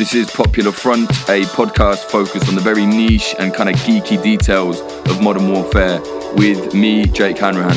This 0.00 0.14
is 0.14 0.30
Popular 0.30 0.72
Front, 0.72 1.10
a 1.28 1.42
podcast 1.52 2.04
focused 2.04 2.48
on 2.48 2.54
the 2.54 2.60
very 2.62 2.86
niche 2.86 3.34
and 3.38 3.52
kind 3.52 3.68
of 3.68 3.74
geeky 3.82 4.20
details 4.22 4.80
of 4.80 5.20
modern 5.22 5.52
warfare 5.52 6.00
with 6.36 6.72
me, 6.72 7.04
Jake 7.04 7.36
Hanrahan. 7.36 7.76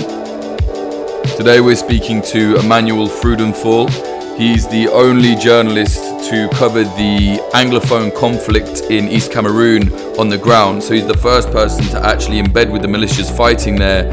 Today 1.35 1.59
we're 1.59 1.75
speaking 1.75 2.21
to 2.21 2.55
Emmanuel 2.55 3.09
Freudenthal. 3.09 3.89
He's 4.37 4.65
the 4.69 4.87
only 4.87 5.35
journalist 5.35 5.99
to 6.29 6.47
cover 6.53 6.85
the 6.85 7.41
Anglophone 7.53 8.15
conflict 8.15 8.89
in 8.89 9.09
East 9.09 9.33
Cameroon 9.33 9.91
on 10.17 10.29
the 10.29 10.37
ground. 10.37 10.81
So 10.81 10.93
he's 10.93 11.05
the 11.05 11.17
first 11.17 11.51
person 11.51 11.83
to 11.87 11.99
actually 12.05 12.41
embed 12.41 12.71
with 12.71 12.83
the 12.83 12.87
militias 12.87 13.35
fighting 13.35 13.75
there 13.75 14.05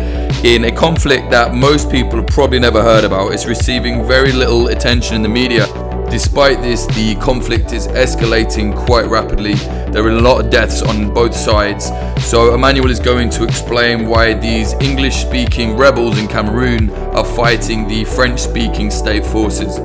in 0.45 0.65
a 0.65 0.73
conflict 0.73 1.31
that 1.31 1.55
most 1.55 1.89
people 1.89 2.17
have 2.17 2.27
probably 2.27 2.59
never 2.59 2.83
heard 2.83 3.05
about. 3.05 3.33
It's 3.33 3.47
receiving 3.47 4.05
very 4.05 4.33
little 4.33 4.67
attention 4.67 5.15
in 5.15 5.23
the 5.23 5.29
media. 5.29 5.69
Despite 6.11 6.61
this, 6.61 6.87
the 6.87 7.15
conflict 7.17 7.73
is 7.73 7.87
escalating 7.87 8.77
quite 8.85 9.07
rapidly. 9.07 9.55
There 9.93 10.05
are 10.05 10.11
a 10.11 10.21
lot 10.21 10.45
of 10.45 10.51
deaths 10.51 10.83
on 10.83 11.15
both 11.15 11.35
sides. 11.37 11.87
So, 12.27 12.53
Emmanuel 12.53 12.91
is 12.91 12.99
going 12.99 13.31
to 13.31 13.45
explain 13.45 14.07
why 14.07 14.35
these 14.35 14.73
English 14.75 15.23
speaking 15.23 15.77
rebels 15.77 16.19
in 16.19 16.27
Cameroon 16.27 16.91
are 17.15 17.25
fighting 17.25 17.87
the 17.87 18.05
French 18.05 18.41
speaking 18.41 18.91
state 18.91 19.25
forces. 19.25 19.79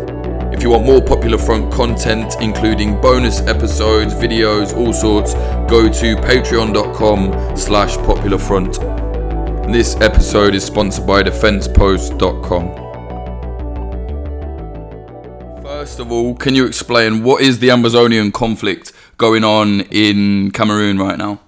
If 0.51 0.63
you 0.63 0.71
want 0.71 0.85
more 0.85 1.01
Popular 1.01 1.37
Front 1.37 1.71
content, 1.71 2.35
including 2.41 2.99
bonus 3.01 3.41
episodes, 3.41 4.13
videos, 4.15 4.75
all 4.75 4.93
sorts, 4.93 5.35
go 5.69 5.87
to 5.89 6.15
patreon.com 6.15 7.55
slash 7.55 7.97
popularfront. 7.97 9.71
This 9.71 9.95
episode 9.97 10.55
is 10.55 10.63
sponsored 10.63 11.05
by 11.05 11.21
defensepost.com. 11.23 12.84
First 15.85 15.99
of 15.99 16.11
all, 16.11 16.33
can 16.33 16.55
you 16.55 16.65
explain 16.65 17.21
what 17.21 17.43
is 17.43 17.59
the 17.59 17.67
Ambazonian 17.67 18.33
conflict 18.33 18.91
going 19.17 19.43
on 19.43 19.81
in 19.91 20.49
Cameroon 20.49 20.97
right 20.97 21.15
now? 21.15 21.39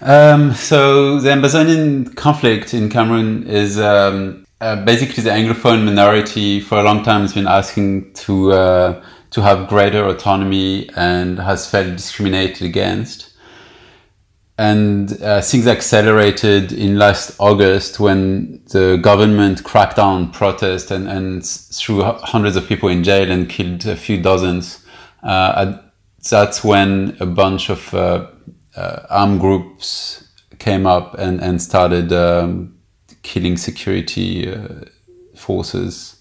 Um, 0.00 0.54
so 0.54 1.20
the 1.20 1.28
Ambazonian 1.28 2.16
conflict 2.16 2.72
in 2.72 2.88
Cameroon 2.88 3.46
is 3.46 3.78
um, 3.78 4.46
uh, 4.62 4.82
basically 4.82 5.22
the 5.22 5.28
Anglophone 5.28 5.84
minority 5.84 6.58
for 6.58 6.78
a 6.78 6.82
long 6.82 7.02
time 7.04 7.20
has 7.20 7.34
been 7.34 7.46
asking 7.46 8.14
to 8.14 8.52
uh, 8.52 9.04
to 9.28 9.42
have 9.42 9.68
greater 9.68 10.06
autonomy 10.06 10.88
and 10.96 11.38
has 11.38 11.70
felt 11.70 11.94
discriminated 11.94 12.62
against 12.62 13.31
and 14.58 15.20
uh, 15.22 15.40
things 15.40 15.66
accelerated 15.66 16.72
in 16.72 16.98
last 16.98 17.34
August 17.38 17.98
when 17.98 18.62
the 18.70 18.98
government 18.98 19.64
cracked 19.64 19.96
down 19.96 20.30
protest 20.30 20.90
and, 20.90 21.08
and 21.08 21.44
threw 21.44 22.02
hundreds 22.02 22.56
of 22.56 22.66
people 22.66 22.88
in 22.88 23.02
jail 23.02 23.30
and 23.30 23.48
killed 23.48 23.86
a 23.86 23.96
few 23.96 24.20
dozens. 24.20 24.84
Uh, 25.22 25.78
that's 26.30 26.62
when 26.62 27.16
a 27.18 27.26
bunch 27.26 27.70
of 27.70 27.94
uh, 27.94 28.26
uh, 28.76 29.06
armed 29.08 29.40
groups 29.40 30.28
came 30.58 30.86
up 30.86 31.14
and, 31.18 31.40
and 31.40 31.60
started 31.60 32.12
um, 32.12 32.78
killing 33.22 33.56
security 33.56 34.52
uh, 34.52 34.84
forces. 35.34 36.16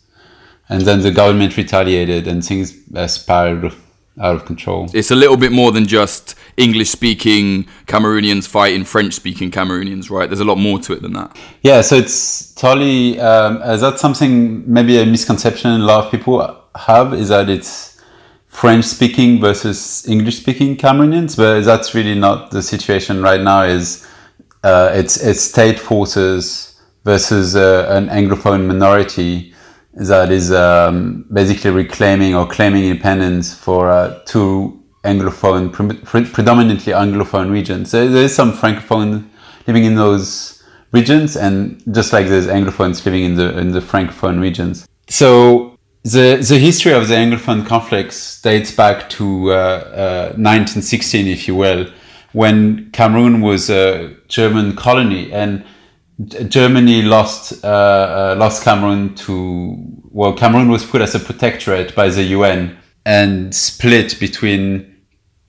And 0.70 0.84
then 0.84 1.02
the 1.02 1.12
government 1.12 1.58
retaliated 1.58 2.28
and 2.28 2.44
things 2.44 2.74
spiraled 3.08 3.76
out 4.20 4.36
of 4.36 4.46
control. 4.46 4.90
It's 4.94 5.12
a 5.12 5.16
little 5.16 5.38
bit 5.38 5.52
more 5.52 5.72
than 5.72 5.88
just 5.88 6.36
English 6.58 6.90
speaking 6.90 7.66
Cameroonians 7.88 8.48
fighting 8.48 8.84
French 8.84 9.14
speaking 9.14 9.52
Cameroonians, 9.52 10.10
right? 10.10 10.30
There's 10.30 10.42
a 10.42 10.46
lot 10.46 10.58
more 10.58 10.80
to 10.80 10.94
it 10.94 11.02
than 11.02 11.14
that. 11.14 11.38
Yeah, 11.62 11.82
so 11.82 11.96
it's 11.96 12.54
totally, 12.56 13.20
um, 13.20 13.60
uh, 13.64 13.78
that's 13.78 14.02
something, 14.02 14.72
maybe 14.72 15.00
a 15.00 15.06
misconception 15.06 15.72
a 15.72 15.78
lot 15.80 16.06
of 16.06 16.12
people 16.12 16.62
have 16.76 17.14
is 17.14 17.30
that 17.30 17.50
it's 17.50 18.02
French 18.48 18.84
speaking 18.86 19.40
versus 19.40 20.08
English 20.08 20.38
speaking 20.38 20.76
Cameroonians, 20.76 21.38
but 21.38 21.62
that's 21.62 21.96
really 21.96 22.16
not 22.16 22.52
the 22.52 22.62
situation 22.62 23.22
right 23.22 23.42
now 23.42 23.64
is 23.64 24.06
uh, 24.64 24.92
it's, 24.94 25.24
it's 25.24 25.40
state 25.42 25.80
forces 25.80 26.80
versus 27.06 27.56
uh, 27.56 27.88
an 27.90 28.10
Anglophone 28.10 28.68
minority 28.68 29.51
that 29.94 30.32
is 30.32 30.52
um, 30.52 31.26
basically 31.32 31.72
reclaiming 31.72 32.34
or 32.36 32.48
claiming 32.48 32.86
independence 32.86 33.54
for 33.54 33.90
uh, 33.90 34.20
two 34.26 34.82
Anglophone, 35.04 35.72
pre- 36.06 36.26
predominantly 36.26 36.94
Anglophone 36.94 37.52
regions. 37.52 37.92
There, 37.92 38.06
is 38.06 38.36
some 38.36 38.54
Francophone 38.54 39.28
living 39.68 39.84
in 39.84 39.96
those 39.96 40.64
regions, 40.92 41.36
and 41.36 41.82
just 41.94 42.14
like 42.14 42.28
there's 42.28 42.48
Anglophones 42.48 43.04
living 43.06 43.24
in 43.24 43.36
the 43.36 43.58
in 43.58 43.72
the 43.72 43.80
Francophone 43.80 44.40
regions. 44.40 44.88
So 45.10 45.78
the 46.04 46.38
the 46.48 46.60
history 46.60 46.94
of 46.94 47.08
the 47.08 47.16
Anglophone 47.16 47.66
conflicts 47.66 48.42
dates 48.42 48.72
back 48.72 49.10
to 49.12 49.52
uh, 49.52 49.56
uh, 49.56 50.26
1916, 50.38 51.28
if 51.28 51.48
you 51.48 51.56
will, 51.56 51.88
when 52.34 52.92
Cameroon 52.92 53.42
was 53.42 53.70
a 53.70 54.16
German 54.28 54.76
colony 54.76 55.34
and 55.34 55.64
Germany 56.28 57.02
lost 57.02 57.64
uh, 57.64 57.68
uh, 57.68 58.36
lost 58.38 58.64
Cameroon 58.64 59.16
to 59.16 59.78
well, 60.12 60.34
Cameroon 60.34 60.70
was 60.70 60.86
put 60.86 61.02
as 61.02 61.16
a 61.16 61.20
protectorate 61.20 61.96
by 61.96 62.10
the 62.10 62.24
UN 62.24 62.78
and 63.06 63.56
split 63.56 64.20
between 64.20 64.98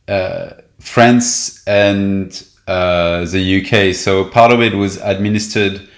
uh, 0.08 0.50
France 0.78 1.66
and 1.66 2.46
uh, 2.68 3.24
the 3.24 3.60
UK. 3.60 3.94
So 3.94 4.24
part 4.24 4.52
of 4.52 4.60
it 4.60 4.74
was 4.74 4.98
administered 4.98 5.88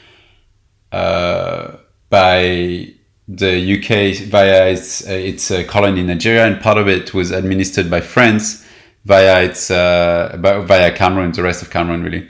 uh, 0.93 1.77
by 2.09 2.95
the 3.29 3.79
UK 3.79 4.29
via 4.29 4.69
its 4.69 5.07
uh, 5.07 5.13
its 5.13 5.53
colony 5.67 6.03
Nigeria, 6.03 6.47
and 6.47 6.61
part 6.61 6.79
of 6.79 6.89
it 6.89 7.13
was 7.13 7.31
administered 7.31 7.91
by 7.91 8.01
France 8.01 8.67
via 9.05 9.43
its 9.43 9.69
via 9.69 10.97
Cameroon, 10.97 11.33
the 11.33 11.43
rest 11.43 11.61
of 11.63 11.71
Cameroon, 11.71 12.03
really. 12.03 12.29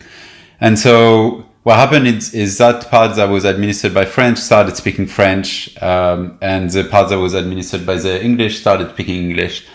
And 0.60 0.78
so 0.78 1.43
what 1.64 1.76
happened 1.76 2.06
is, 2.06 2.34
is, 2.34 2.58
that 2.58 2.90
part 2.90 3.16
that 3.16 3.28
was 3.30 3.46
administered 3.46 3.94
by 3.94 4.04
French 4.04 4.38
started 4.38 4.76
speaking 4.76 5.06
French, 5.06 5.76
um, 5.82 6.38
and 6.42 6.70
the 6.70 6.84
part 6.84 7.08
that 7.08 7.18
was 7.18 7.32
administered 7.32 7.86
by 7.86 7.96
the 7.96 8.22
English 8.22 8.60
started 8.60 8.90
speaking 8.90 9.30
English. 9.30 9.66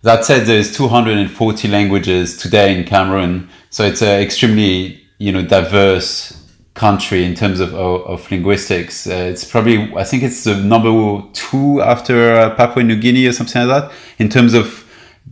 That 0.00 0.24
said, 0.24 0.46
there's 0.46 0.74
240 0.74 1.68
languages 1.68 2.38
today 2.38 2.76
in 2.76 2.84
Cameroon, 2.84 3.50
so 3.68 3.84
it's 3.84 4.00
an 4.00 4.22
extremely 4.22 5.02
you 5.18 5.32
know 5.32 5.42
diverse 5.42 6.40
country 6.72 7.24
in 7.24 7.34
terms 7.34 7.60
of 7.60 7.74
of, 7.74 8.02
of 8.06 8.30
linguistics. 8.30 9.06
Uh, 9.06 9.28
it's 9.30 9.44
probably 9.44 9.94
I 9.96 10.04
think 10.04 10.22
it's 10.22 10.44
the 10.44 10.56
number 10.56 11.22
two 11.34 11.82
after 11.82 12.36
uh, 12.36 12.54
Papua 12.54 12.84
New 12.84 12.98
Guinea 12.98 13.26
or 13.26 13.32
something 13.32 13.66
like 13.66 13.82
that 13.84 13.92
in 14.18 14.30
terms 14.30 14.54
of 14.54 14.83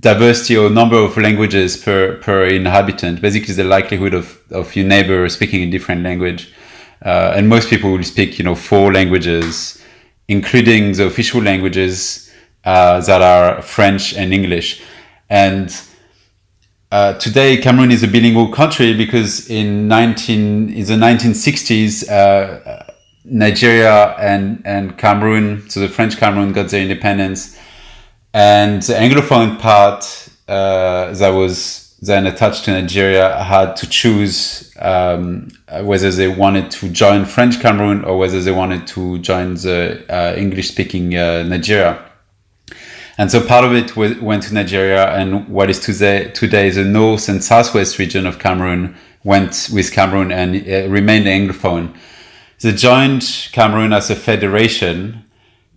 diversity 0.02 0.56
or 0.56 0.68
number 0.68 0.96
of 0.96 1.16
languages 1.16 1.76
per, 1.76 2.16
per 2.16 2.44
inhabitant, 2.44 3.22
basically 3.22 3.54
the 3.54 3.64
likelihood 3.64 4.12
of, 4.12 4.38
of 4.50 4.74
your 4.76 4.84
neighbor 4.84 5.28
speaking 5.28 5.62
a 5.62 5.70
different 5.70 6.02
language. 6.02 6.52
Uh, 7.04 7.32
and 7.36 7.48
most 7.48 7.70
people 7.70 7.90
will 7.92 8.02
speak, 8.02 8.38
you 8.38 8.44
know, 8.44 8.54
four 8.54 8.92
languages, 8.92 9.80
including 10.28 10.92
the 10.92 11.06
official 11.06 11.40
languages 11.40 12.30
uh, 12.64 13.00
that 13.00 13.22
are 13.22 13.62
French 13.62 14.14
and 14.14 14.34
English. 14.34 14.82
And 15.30 15.72
uh, 16.90 17.14
today, 17.14 17.56
Cameroon 17.56 17.92
is 17.92 18.02
a 18.02 18.08
bilingual 18.08 18.48
country 18.48 18.94
because 18.94 19.48
in 19.48 19.88
19 19.88 20.68
in 20.68 20.84
the 20.84 20.94
1960s, 20.94 22.10
uh, 22.10 22.84
Nigeria 23.24 24.16
and 24.18 24.60
and 24.64 24.98
Cameroon, 24.98 25.68
so 25.70 25.80
the 25.80 25.88
French 25.88 26.16
Cameroon, 26.16 26.52
got 26.52 26.68
their 26.68 26.82
independence 26.82 27.56
and 28.34 28.82
the 28.82 28.94
Anglophone 28.94 29.58
part 29.58 30.28
uh, 30.48 31.12
that 31.12 31.30
was 31.30 31.82
then 32.02 32.26
attached 32.26 32.64
to 32.64 32.72
Nigeria 32.72 33.42
had 33.44 33.76
to 33.76 33.88
choose 33.88 34.74
um, 34.80 35.48
whether 35.82 36.10
they 36.10 36.26
wanted 36.26 36.68
to 36.72 36.88
join 36.88 37.24
French 37.24 37.60
Cameroon 37.60 38.04
or 38.04 38.18
whether 38.18 38.40
they 38.40 38.50
wanted 38.50 38.88
to 38.88 39.18
join 39.20 39.54
the 39.54 40.04
uh, 40.08 40.34
English 40.36 40.68
speaking 40.68 41.16
uh, 41.16 41.44
Nigeria. 41.44 42.04
And 43.18 43.30
so 43.30 43.46
part 43.46 43.64
of 43.64 43.72
it 43.74 43.94
went 44.20 44.42
to 44.44 44.54
Nigeria, 44.54 45.14
and 45.14 45.46
what 45.48 45.70
is 45.70 45.78
today, 45.78 46.30
today 46.30 46.70
the 46.70 46.84
north 46.84 47.28
and 47.28 47.44
southwest 47.44 47.98
region 47.98 48.26
of 48.26 48.38
Cameroon 48.38 48.96
went 49.22 49.68
with 49.72 49.92
Cameroon 49.92 50.32
and 50.32 50.56
uh, 50.56 50.88
remained 50.88 51.26
Anglophone. 51.26 51.94
They 52.60 52.72
joined 52.72 53.48
Cameroon 53.52 53.92
as 53.92 54.10
a 54.10 54.16
federation, 54.16 55.24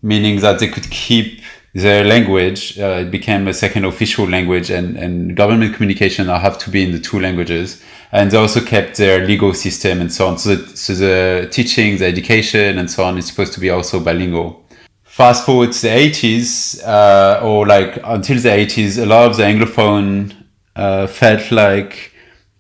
meaning 0.02 0.40
that 0.40 0.60
they 0.60 0.68
could 0.68 0.90
keep 0.90 1.42
their 1.76 2.06
language 2.06 2.80
uh, 2.80 3.04
became 3.04 3.50
a 3.50 3.54
second 3.54 3.84
official 3.84 4.28
language 4.28 4.70
and, 4.70 4.96
and 4.96 5.36
government 5.36 5.76
communication 5.76 6.28
now 6.28 6.40
have 6.40 6.58
to 6.58 6.70
be 6.70 6.82
in 6.82 6.94
the 6.94 7.00
two 7.00 7.20
languages. 7.20 7.84
And 8.14 8.32
they 8.32 8.38
also 8.38 8.62
kept 8.62 8.96
their 8.96 9.28
legal 9.28 9.54
system 9.54 10.00
and 10.00 10.12
so 10.12 10.28
on. 10.28 10.38
So 10.38 10.56
the, 10.56 10.78
so 10.78 10.94
the 10.94 11.50
teaching 11.52 11.98
the 11.98 12.06
education 12.06 12.78
and 12.78 12.90
so 12.90 13.04
on 13.04 13.18
is 13.18 13.28
supposed 13.28 13.52
to 13.54 13.60
be 13.60 13.70
also 13.70 14.00
bilingual. 14.00 14.66
Fast 15.04 15.46
forward 15.46 15.74
to 15.74 15.82
the 15.82 15.90
80s 15.90 16.82
uh, 16.88 17.42
or 17.44 17.68
like 17.68 18.00
until 18.06 18.38
the 18.38 18.50
80s 18.50 19.02
a 19.02 19.06
lot 19.06 19.30
of 19.30 19.36
the 19.36 19.44
anglophone 19.44 20.34
uh, 20.78 21.08
felt 21.08 21.52
like 21.52 22.14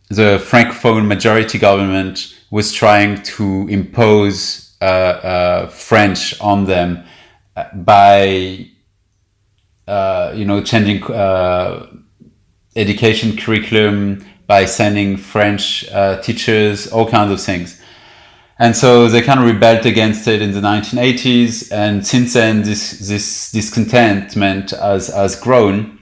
the 0.09 0.43
francophone 0.45 1.07
majority 1.07 1.57
government 1.57 2.35
was 2.51 2.73
trying 2.73 3.23
to 3.23 3.65
impose 3.69 4.75
uh, 4.81 4.85
uh, 4.85 5.67
french 5.67 6.39
on 6.41 6.65
them 6.65 7.05
by 7.73 8.69
uh, 9.87 10.33
you 10.35 10.45
know, 10.45 10.61
changing 10.61 11.03
uh, 11.03 11.87
education 12.75 13.37
curriculum 13.37 14.25
by 14.47 14.65
sending 14.65 15.17
French 15.17 15.89
uh, 15.91 16.21
teachers, 16.21 16.87
all 16.87 17.09
kinds 17.09 17.31
of 17.31 17.41
things. 17.41 17.81
And 18.57 18.75
so 18.75 19.09
they 19.09 19.21
kind 19.21 19.39
of 19.39 19.45
rebelled 19.45 19.85
against 19.85 20.27
it 20.27 20.41
in 20.41 20.51
the 20.51 20.61
1980s. 20.61 21.71
And 21.71 22.05
since 22.05 22.33
then, 22.33 22.63
this, 22.63 22.99
this 22.99 23.51
discontentment 23.51 24.71
has, 24.71 25.07
has 25.07 25.35
grown. 25.39 25.99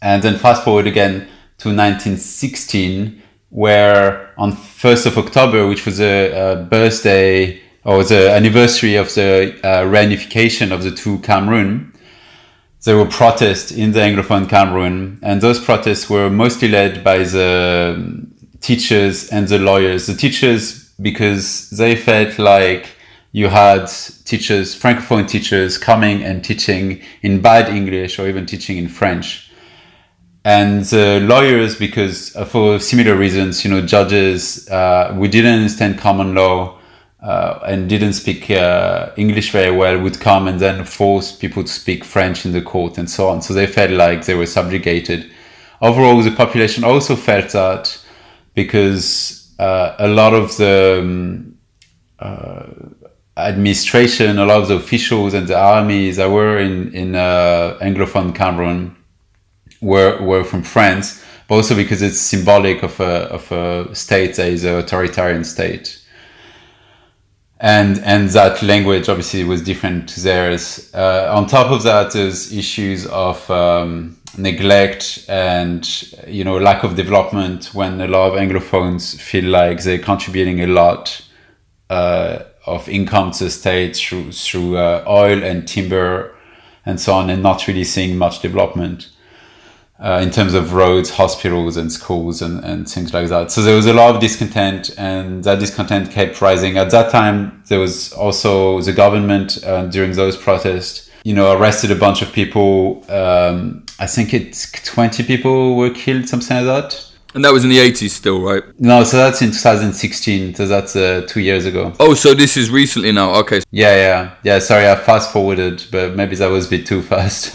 And 0.00 0.22
then 0.22 0.36
fast 0.36 0.62
forward 0.62 0.86
again 0.86 1.26
to 1.58 1.68
1916, 1.70 3.20
where 3.50 4.32
on 4.38 4.52
1st 4.52 5.06
of 5.06 5.18
October, 5.18 5.66
which 5.66 5.84
was 5.84 6.00
a, 6.00 6.52
a 6.52 6.56
birthday 6.64 7.60
or 7.84 8.04
the 8.04 8.30
anniversary 8.30 8.94
of 8.94 9.12
the 9.14 9.58
uh, 9.64 9.82
reunification 9.84 10.70
of 10.70 10.84
the 10.84 10.92
two 10.92 11.18
Cameroon, 11.20 11.92
there 12.84 12.96
were 12.96 13.06
protests 13.06 13.72
in 13.72 13.92
the 13.92 14.00
Anglophone 14.00 14.48
Cameroon, 14.48 15.18
and 15.22 15.40
those 15.40 15.62
protests 15.62 16.08
were 16.08 16.30
mostly 16.30 16.68
led 16.68 17.02
by 17.02 17.18
the 17.18 18.26
teachers 18.60 19.28
and 19.30 19.48
the 19.48 19.58
lawyers. 19.58 20.06
The 20.06 20.14
teachers, 20.14 20.90
because 21.00 21.70
they 21.70 21.96
felt 21.96 22.38
like 22.38 22.90
you 23.32 23.48
had 23.48 23.86
teachers, 24.24 24.80
Francophone 24.80 25.28
teachers, 25.28 25.76
coming 25.76 26.22
and 26.22 26.44
teaching 26.44 27.02
in 27.22 27.40
bad 27.40 27.68
English 27.68 28.18
or 28.18 28.28
even 28.28 28.46
teaching 28.46 28.78
in 28.78 28.88
French. 28.88 29.50
And 30.44 30.84
the 30.84 31.20
lawyers, 31.20 31.76
because 31.76 32.30
for 32.48 32.78
similar 32.78 33.16
reasons, 33.16 33.64
you 33.64 33.70
know, 33.70 33.84
judges, 33.84 34.68
uh, 34.70 35.14
we 35.18 35.28
didn't 35.28 35.54
understand 35.54 35.98
common 35.98 36.34
law 36.34 36.77
uh, 37.22 37.58
and 37.66 37.88
didn't 37.88 38.12
speak 38.12 38.50
uh, 38.50 39.10
English 39.16 39.50
very 39.50 39.76
well 39.76 39.98
would 39.98 40.20
come 40.20 40.46
and 40.46 40.60
then 40.60 40.84
force 40.84 41.32
people 41.32 41.64
to 41.64 41.72
speak 41.72 42.04
French 42.04 42.46
in 42.46 42.52
the 42.52 42.62
court 42.62 42.96
and 42.96 43.10
so 43.10 43.28
on. 43.28 43.42
So 43.42 43.54
they 43.54 43.66
felt 43.66 43.90
like 43.90 44.24
they 44.24 44.34
were 44.34 44.46
subjugated. 44.46 45.30
Overall, 45.80 46.22
the 46.22 46.30
population 46.30 46.84
also 46.84 47.16
felt 47.16 47.50
that 47.50 48.00
because 48.54 49.52
uh, 49.58 49.96
a 49.98 50.08
lot 50.08 50.32
of 50.32 50.56
the 50.56 50.98
um, 51.00 51.56
uh, 52.20 52.66
administration, 53.36 54.38
a 54.38 54.46
lot 54.46 54.62
of 54.62 54.68
the 54.68 54.76
officials 54.76 55.34
and 55.34 55.48
the 55.48 55.58
armies 55.58 56.16
that 56.16 56.30
were 56.30 56.58
in 56.58 56.92
in 56.94 57.14
uh, 57.14 57.78
Anglophone 57.80 58.34
Cameroon 58.34 58.96
were 59.80 60.20
were 60.22 60.44
from 60.44 60.62
France, 60.62 61.24
but 61.48 61.56
also 61.56 61.74
because 61.74 62.00
it's 62.00 62.18
symbolic 62.18 62.82
of 62.84 63.00
a 63.00 63.28
of 63.30 63.50
a 63.52 63.94
state 63.94 64.36
that 64.36 64.48
is 64.48 64.64
an 64.64 64.76
authoritarian 64.76 65.44
state 65.44 65.97
and 67.60 67.98
and 68.04 68.28
that 68.30 68.62
language 68.62 69.08
obviously 69.08 69.44
was 69.44 69.62
different 69.62 70.08
to 70.10 70.20
theirs. 70.20 70.92
Uh, 70.94 71.32
on 71.34 71.46
top 71.46 71.70
of 71.70 71.82
that, 71.82 72.12
there's 72.12 72.52
issues 72.52 73.06
of 73.06 73.50
um, 73.50 74.16
neglect 74.36 75.24
and 75.28 76.12
you 76.26 76.44
know 76.44 76.56
lack 76.56 76.84
of 76.84 76.94
development 76.94 77.74
when 77.74 78.00
a 78.00 78.06
lot 78.06 78.32
of 78.32 78.38
Anglophones 78.38 79.20
feel 79.20 79.44
like 79.44 79.82
they're 79.82 79.98
contributing 79.98 80.60
a 80.60 80.66
lot 80.68 81.24
uh, 81.90 82.40
of 82.66 82.88
income 82.88 83.32
to 83.32 83.44
the 83.44 83.50
state 83.50 83.96
through 83.96 84.30
through 84.30 84.76
uh, 84.76 85.04
oil 85.08 85.42
and 85.42 85.66
timber 85.66 86.34
and 86.86 87.00
so 87.00 87.12
on, 87.12 87.28
and 87.28 87.42
not 87.42 87.66
really 87.66 87.84
seeing 87.84 88.16
much 88.16 88.40
development 88.40 89.10
uh, 90.00 90.20
in 90.22 90.30
terms 90.30 90.54
of 90.54 90.74
roads, 90.74 91.10
hospitals, 91.10 91.76
and 91.76 91.90
schools, 91.92 92.40
and, 92.40 92.64
and 92.64 92.88
things 92.88 93.12
like 93.12 93.28
that. 93.28 93.50
So 93.50 93.62
there 93.62 93.74
was 93.74 93.86
a 93.86 93.92
lot 93.92 94.14
of 94.14 94.20
discontent, 94.20 94.90
and 94.96 95.42
that 95.44 95.58
discontent 95.58 96.10
kept 96.10 96.40
rising. 96.40 96.76
At 96.78 96.90
that 96.90 97.10
time, 97.10 97.62
there 97.66 97.80
was 97.80 98.12
also 98.12 98.80
the 98.80 98.92
government 98.92 99.58
uh, 99.64 99.86
during 99.86 100.12
those 100.12 100.36
protests, 100.36 101.10
you 101.24 101.34
know, 101.34 101.56
arrested 101.56 101.90
a 101.90 101.96
bunch 101.96 102.22
of 102.22 102.32
people. 102.32 103.04
Um, 103.10 103.84
I 103.98 104.06
think 104.06 104.32
it's 104.32 104.70
20 104.70 105.24
people 105.24 105.76
were 105.76 105.90
killed, 105.90 106.28
something 106.28 106.56
like 106.56 106.66
that. 106.66 107.07
And 107.38 107.44
that 107.44 107.52
was 107.52 107.62
in 107.62 107.70
the 107.70 107.78
80s 107.78 108.10
still, 108.10 108.40
right? 108.40 108.64
No, 108.80 109.04
so 109.04 109.16
that's 109.16 109.40
in 109.42 109.52
2016. 109.52 110.56
So 110.56 110.66
that's 110.66 110.96
uh, 110.96 111.24
two 111.28 111.38
years 111.38 111.66
ago. 111.66 111.92
Oh, 112.00 112.12
so 112.14 112.34
this 112.34 112.56
is 112.56 112.68
recently 112.68 113.12
now. 113.12 113.32
Okay. 113.36 113.60
Yeah, 113.70 113.94
yeah. 113.94 114.34
Yeah, 114.42 114.58
sorry, 114.58 114.88
I 114.88 114.96
fast 114.96 115.32
forwarded, 115.32 115.84
but 115.92 116.16
maybe 116.16 116.34
that 116.34 116.48
was 116.48 116.66
a 116.66 116.70
bit 116.70 116.84
too 116.84 117.00
fast. 117.10 117.52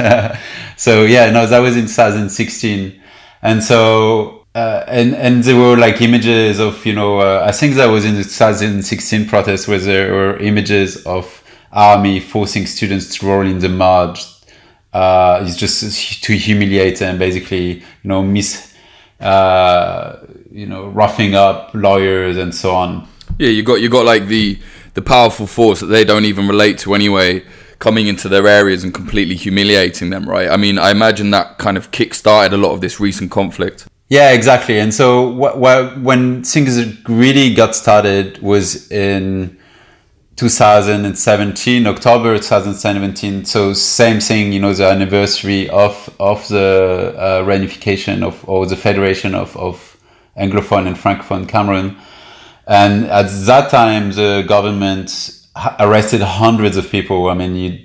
so, 0.77 1.03
yeah, 1.03 1.30
no, 1.31 1.45
that 1.45 1.59
was 1.59 1.75
in 1.75 1.88
2016. 1.88 2.97
And 3.41 3.62
so, 3.62 4.45
uh, 4.56 4.85
and, 4.88 5.15
and 5.15 5.44
there 5.44 5.57
were 5.57 5.75
like 5.75 6.01
images 6.01 6.62
of, 6.62 6.86
you 6.86 6.94
know, 6.94 7.19
uh, 7.19 7.44
I 7.45 7.51
think 7.51 7.75
that 7.75 7.88
was 7.88 8.06
in 8.06 8.15
the 8.15 8.24
2016 8.24 9.27
protest 9.27 9.68
where 9.68 9.79
there 9.79 10.13
were 10.13 10.38
images 10.38 11.06
of 11.06 11.44
army 11.74 12.21
forcing 12.21 12.68
students 12.68 13.18
to 13.18 13.27
roll 13.27 13.45
in 13.45 13.59
the 13.59 13.68
mud. 13.68 14.18
Uh, 14.94 15.44
it's 15.45 15.57
just 15.57 16.24
to 16.24 16.33
humiliate 16.38 17.00
them, 17.00 17.18
basically, 17.18 17.79
you 17.79 17.83
know, 18.06 18.24
miss 18.24 18.73
uh, 19.24 20.20
you 20.52 20.66
know, 20.66 20.88
roughing 20.88 21.34
up 21.34 21.72
lawyers 21.74 22.38
and 22.38 22.54
so 22.54 22.75
on. 22.75 23.08
Yeah, 23.40 23.50
you 23.50 23.64
got 23.64 23.81
you 23.81 23.90
got 23.90 24.06
like 24.06 24.28
the 24.28 24.60
the 24.94 25.02
powerful 25.02 25.48
force 25.48 25.80
that 25.80 25.88
they 25.88 26.04
don't 26.04 26.25
even 26.25 26.48
relate 26.48 26.78
to 26.80 26.94
anyway, 26.94 27.44
coming 27.80 28.08
into 28.08 28.30
their 28.30 28.48
areas 28.48 28.84
and 28.84 28.94
completely 28.94 29.36
humiliating 29.36 30.12
them, 30.12 30.30
right? 30.30 30.50
I 30.50 30.58
mean, 30.58 30.78
I 30.78 30.92
imagine 30.92 31.31
that 31.31 31.58
kind 31.58 31.78
of 31.78 31.92
kick-started 31.92 32.54
a 32.54 32.58
lot 32.58 32.74
of 32.74 32.81
this 32.81 33.00
recent 33.00 33.31
conflict. 33.31 33.88
Yeah, 34.10 34.31
exactly. 34.31 34.80
And 34.80 34.94
so 34.94 35.34
wh- 35.34 35.56
wh- 35.58 36.04
when 36.04 36.44
things 36.44 36.78
really 37.10 37.54
got 37.56 37.75
started 37.75 38.40
was 38.42 38.92
in 38.92 39.58
2017 40.35 41.85
october 41.85 42.38
2017 42.38 43.45
so 43.45 43.71
same 43.71 44.19
thing 44.19 44.51
you 44.51 44.59
know 44.59 44.74
the 44.74 44.85
anniversary 44.85 45.69
of 45.69 46.13
of 46.19 46.47
the 46.47 47.13
uh, 47.18 47.44
reunification 47.44 48.24
of 48.24 48.47
or 48.50 48.65
the 48.65 48.75
federation 48.75 49.35
of 49.35 49.56
of 49.57 49.94
anglophone 50.38 50.88
and 50.88 50.95
francophone 50.95 51.47
cameroon. 51.47 51.97
And 52.68 53.06
at 53.06 53.30
that 53.45 53.69
time 53.69 54.12
the 54.12 54.44
government 54.47 55.39
arrested 55.80 56.21
hundreds 56.21 56.77
of 56.77 56.89
people. 56.89 57.29
I 57.29 57.33
mean 57.33 57.56
you 57.56 57.83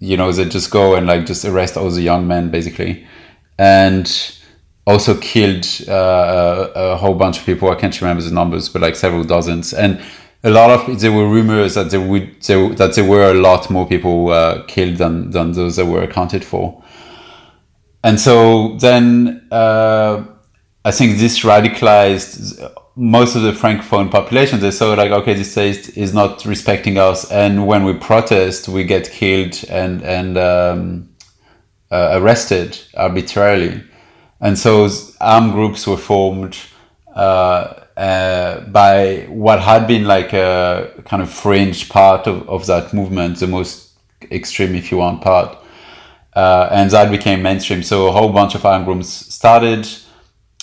you 0.00 0.16
know 0.16 0.32
they 0.32 0.44
just 0.44 0.70
go 0.70 0.94
and 0.94 1.06
like 1.06 1.26
just 1.26 1.44
arrest 1.44 1.76
all 1.76 1.90
the 1.90 2.02
young 2.02 2.26
men 2.26 2.50
basically. 2.50 3.06
And 3.58 4.10
also 4.86 5.18
killed 5.18 5.66
uh, 5.88 6.70
a, 6.74 6.92
a 6.92 6.96
whole 6.96 7.14
bunch 7.14 7.38
of 7.38 7.46
people. 7.46 7.70
I 7.70 7.74
can't 7.76 7.98
remember 8.00 8.22
the 8.22 8.34
numbers 8.34 8.68
but 8.68 8.82
like 8.82 8.96
several 8.96 9.24
dozens. 9.24 9.72
And 9.72 10.02
a 10.44 10.50
lot 10.50 10.70
of 10.70 11.00
there 11.00 11.10
were 11.10 11.26
rumors 11.26 11.74
that 11.74 11.90
there 11.90 12.00
would 12.00 12.40
there, 12.42 12.68
that 12.74 12.94
there 12.94 13.04
were 13.04 13.30
a 13.30 13.34
lot 13.34 13.70
more 13.70 13.86
people 13.86 14.28
uh, 14.30 14.62
killed 14.68 14.98
than 14.98 15.30
than 15.30 15.52
those 15.52 15.76
that 15.76 15.86
were 15.86 16.02
accounted 16.02 16.44
for, 16.44 16.84
and 18.04 18.20
so 18.20 18.76
then 18.76 19.48
uh, 19.50 20.22
I 20.84 20.90
think 20.92 21.16
this 21.18 21.40
radicalized 21.40 22.70
most 22.94 23.34
of 23.34 23.42
the 23.42 23.52
francophone 23.52 24.10
population. 24.10 24.60
They 24.60 24.70
saw 24.70 24.92
like 24.92 25.10
okay, 25.10 25.32
this 25.32 25.52
state 25.52 25.96
is 25.96 26.12
not 26.12 26.44
respecting 26.44 26.98
us, 26.98 27.30
and 27.30 27.66
when 27.66 27.84
we 27.84 27.94
protest, 27.94 28.68
we 28.68 28.84
get 28.84 29.10
killed 29.10 29.64
and 29.70 30.02
and 30.02 30.36
um, 30.36 31.08
uh, 31.90 32.10
arrested 32.20 32.78
arbitrarily, 32.94 33.82
and 34.40 34.58
so 34.58 34.90
armed 35.22 35.52
groups 35.52 35.86
were 35.86 35.96
formed. 35.96 36.58
Uh, 37.14 37.80
uh, 37.96 38.60
by 38.60 39.26
what 39.28 39.60
had 39.60 39.86
been 39.86 40.04
like 40.04 40.32
a 40.32 40.92
kind 41.04 41.22
of 41.22 41.30
fringe 41.30 41.88
part 41.88 42.26
of, 42.26 42.48
of 42.48 42.66
that 42.66 42.92
movement, 42.92 43.38
the 43.38 43.46
most 43.46 43.92
extreme, 44.30 44.74
if 44.74 44.90
you 44.90 44.98
want, 44.98 45.22
part. 45.22 45.56
Uh, 46.34 46.68
and 46.72 46.90
that 46.90 47.10
became 47.10 47.42
mainstream. 47.42 47.82
So 47.82 48.08
a 48.08 48.12
whole 48.12 48.32
bunch 48.32 48.54
of 48.54 48.64
armed 48.66 48.86
groups 48.86 49.08
started. 49.08 49.88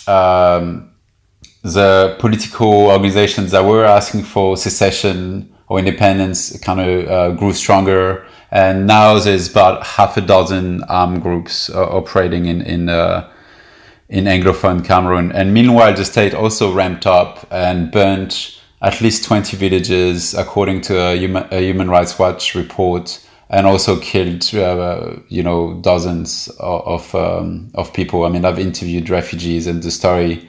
Um, 0.06 0.90
the 1.62 2.16
political 2.18 2.90
organizations 2.90 3.52
that 3.52 3.64
were 3.64 3.84
asking 3.84 4.24
for 4.24 4.56
secession 4.56 5.54
or 5.68 5.78
independence 5.78 6.58
kind 6.58 6.80
of 6.80 7.08
uh, 7.08 7.30
grew 7.32 7.52
stronger. 7.54 8.26
And 8.50 8.86
now 8.86 9.18
there's 9.18 9.50
about 9.50 9.86
half 9.86 10.18
a 10.18 10.20
dozen 10.20 10.82
armed 10.84 11.22
groups 11.22 11.70
uh, 11.70 11.88
operating 11.88 12.44
in, 12.44 12.60
in 12.60 12.90
uh, 12.90 13.30
in 14.12 14.24
Anglophone 14.26 14.84
Cameroon. 14.84 15.32
And 15.32 15.54
meanwhile, 15.54 15.94
the 15.94 16.04
state 16.04 16.34
also 16.34 16.70
ramped 16.70 17.06
up 17.06 17.46
and 17.50 17.90
burnt 17.90 18.60
at 18.82 19.00
least 19.00 19.24
20 19.24 19.56
villages, 19.56 20.34
according 20.34 20.82
to 20.82 21.00
a 21.00 21.16
Human, 21.16 21.48
a 21.50 21.60
Human 21.60 21.88
Rights 21.88 22.18
Watch 22.18 22.54
report, 22.54 23.26
and 23.48 23.66
also 23.66 23.98
killed, 23.98 24.54
uh, 24.54 25.16
you 25.28 25.42
know, 25.42 25.80
dozens 25.80 26.48
of, 26.60 27.14
um, 27.14 27.70
of 27.74 27.94
people. 27.94 28.26
I 28.26 28.28
mean, 28.28 28.44
I've 28.44 28.58
interviewed 28.58 29.08
refugees, 29.08 29.66
and 29.66 29.82
the 29.82 29.90
story, 29.90 30.46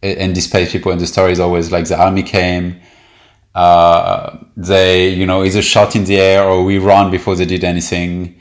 and 0.00 0.32
displaced 0.32 0.70
people, 0.70 0.92
and 0.92 1.00
the 1.00 1.06
story 1.08 1.32
is 1.32 1.40
always 1.40 1.72
like 1.72 1.88
the 1.88 2.00
army 2.00 2.22
came, 2.22 2.80
uh, 3.56 4.38
they, 4.56 5.08
you 5.08 5.26
know, 5.26 5.44
either 5.44 5.62
shot 5.62 5.96
in 5.96 6.04
the 6.04 6.16
air 6.16 6.44
or 6.44 6.62
we 6.62 6.78
run 6.78 7.10
before 7.10 7.34
they 7.34 7.44
did 7.44 7.64
anything 7.64 8.40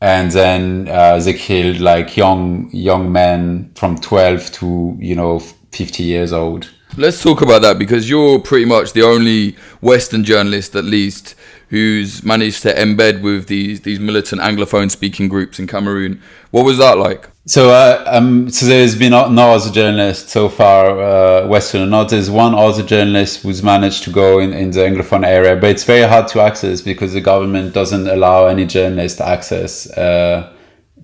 and 0.00 0.30
then 0.30 0.88
uh, 0.88 1.18
they 1.18 1.32
killed 1.32 1.80
like 1.80 2.16
young 2.16 2.70
young 2.72 3.10
men 3.10 3.70
from 3.74 3.96
12 3.96 4.52
to 4.52 4.96
you 5.00 5.14
know 5.14 5.38
50 5.38 6.02
years 6.02 6.32
old. 6.32 6.70
Let's 6.96 7.22
talk 7.22 7.42
about 7.42 7.60
that 7.62 7.78
because 7.78 8.08
you're 8.08 8.38
pretty 8.38 8.64
much 8.64 8.92
the 8.92 9.02
only 9.02 9.56
western 9.82 10.24
journalist 10.24 10.74
at 10.74 10.84
least 10.84 11.34
who's 11.68 12.22
managed 12.22 12.62
to 12.62 12.72
embed 12.72 13.22
with 13.22 13.48
these 13.48 13.80
these 13.80 13.98
militant 13.98 14.40
Anglophone 14.40 14.90
speaking 14.90 15.28
groups 15.28 15.58
in 15.58 15.66
Cameroon. 15.66 16.22
What 16.50 16.64
was 16.64 16.78
that 16.78 16.98
like? 16.98 17.28
So, 17.48 17.70
uh, 17.70 18.02
um, 18.06 18.50
so 18.50 18.66
there's 18.66 18.96
been 18.98 19.12
no 19.12 19.52
other 19.52 19.70
journalist 19.70 20.30
so 20.30 20.48
far, 20.48 21.00
uh, 21.00 21.46
Western 21.46 21.82
or 21.82 21.86
not. 21.86 22.08
There's 22.08 22.28
one 22.28 22.56
other 22.56 22.82
journalist 22.82 23.42
who's 23.42 23.62
managed 23.62 24.02
to 24.04 24.10
go 24.10 24.40
in, 24.40 24.52
in 24.52 24.72
the 24.72 24.80
Anglophone 24.80 25.24
area, 25.24 25.54
but 25.54 25.70
it's 25.70 25.84
very 25.84 26.08
hard 26.08 26.26
to 26.28 26.40
access 26.40 26.80
because 26.80 27.12
the 27.12 27.20
government 27.20 27.72
doesn't 27.72 28.08
allow 28.08 28.46
any 28.46 28.66
journalist 28.66 29.20
access 29.20 29.88
uh, 29.96 30.52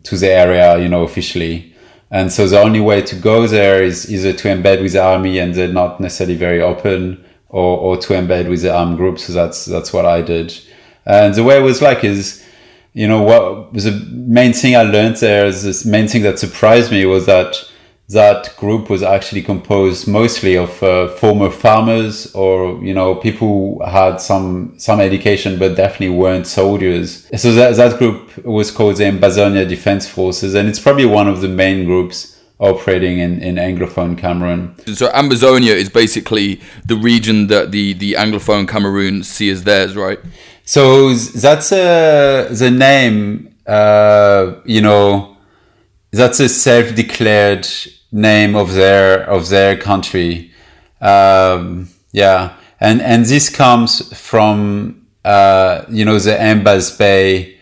to 0.03 0.17
the 0.17 0.31
area, 0.33 0.79
you 0.81 0.89
know, 0.89 1.05
officially. 1.05 1.73
And 2.11 2.33
so 2.33 2.49
the 2.49 2.61
only 2.61 2.81
way 2.81 3.03
to 3.03 3.15
go 3.15 3.47
there 3.47 3.81
is 3.81 4.13
either 4.13 4.33
to 4.33 4.49
embed 4.49 4.83
with 4.83 4.95
the 4.95 5.03
army, 5.03 5.39
and 5.39 5.55
they're 5.55 5.69
not 5.69 6.01
necessarily 6.01 6.37
very 6.37 6.61
open, 6.61 7.25
or, 7.53 7.79
or 7.79 7.97
to 7.99 8.15
embed 8.15 8.49
with 8.49 8.63
the 8.63 8.75
armed 8.75 8.97
group. 8.97 9.19
So 9.21 9.33
that's 9.33 9.65
that's 9.65 9.93
what 9.93 10.05
I 10.05 10.23
did. 10.23 10.53
And 11.07 11.35
the 11.35 11.45
way 11.45 11.59
it 11.59 11.63
was 11.63 11.81
like 11.81 12.03
is 12.03 12.45
you 12.93 13.07
know 13.07 13.23
what 13.23 13.73
the 13.73 13.93
main 14.11 14.53
thing 14.53 14.77
I 14.77 14.83
learned 14.83 15.17
there 15.17 15.47
is 15.47 15.63
this 15.63 15.85
main 15.85 16.09
thing 16.09 16.23
that 16.23 16.39
surprised 16.39 16.91
me 16.91 17.07
was 17.07 17.27
that 17.27 17.57
that 18.09 18.55
group 18.57 18.91
was 18.91 19.03
actually 19.03 19.43
composed 19.43 20.07
mostly 20.07 20.57
of 20.57 20.83
uh, 20.83 21.09
former 21.09 21.51
farmers 21.51 22.33
or 22.35 22.83
you 22.85 22.93
know 22.93 23.15
people 23.15 23.79
who 23.79 23.85
had 23.85 24.17
some 24.21 24.75
some 24.77 25.01
education 25.01 25.59
but 25.59 25.77
definitely 25.77 26.11
weren't 26.11 26.47
soldiers 26.47 27.27
so 27.41 27.53
that, 27.53 27.77
that 27.77 27.99
group 27.99 28.45
was 28.45 28.71
called 28.71 28.97
the 28.97 29.05
Ambazonia 29.05 29.67
Defense 29.67 30.07
Forces 30.07 30.55
and 30.55 30.69
it's 30.69 30.81
probably 30.81 31.07
one 31.07 31.29
of 31.29 31.41
the 31.41 31.49
main 31.49 31.85
groups 31.85 32.39
operating 32.63 33.19
in, 33.19 33.43
in 33.43 33.57
Anglophone 33.57 34.17
Cameroon. 34.17 34.75
So 34.95 35.09
Ambazonia 35.09 35.75
is 35.75 35.91
basically 35.91 36.61
the 36.87 36.97
region 36.97 37.49
that 37.49 37.73
the, 37.73 37.93
the 37.93 38.13
Anglophone 38.15 38.69
Cameroon 38.69 39.25
see 39.25 39.51
as 39.51 39.65
theirs, 39.65 39.97
right? 39.97 40.21
So 40.65 41.13
that's 41.13 41.73
uh, 41.73 42.49
the 42.53 42.71
name, 42.71 43.55
uh, 43.67 44.55
you 44.65 44.81
know, 44.81 45.37
that's 46.13 46.39
a 46.41 46.49
self-declared 46.49 47.67
name 48.13 48.55
of 48.55 48.75
their 48.75 49.29
of 49.29 49.49
their 49.49 49.77
country. 49.77 50.53
Um, 51.01 51.89
yeah, 52.13 52.55
and 52.79 53.01
and 53.01 53.25
this 53.25 53.49
comes 53.49 54.17
from 54.17 55.07
uh, 55.25 55.85
you 55.89 56.05
know 56.05 56.19
the 56.19 56.41
Ambas 56.41 56.97
Bay, 56.97 57.59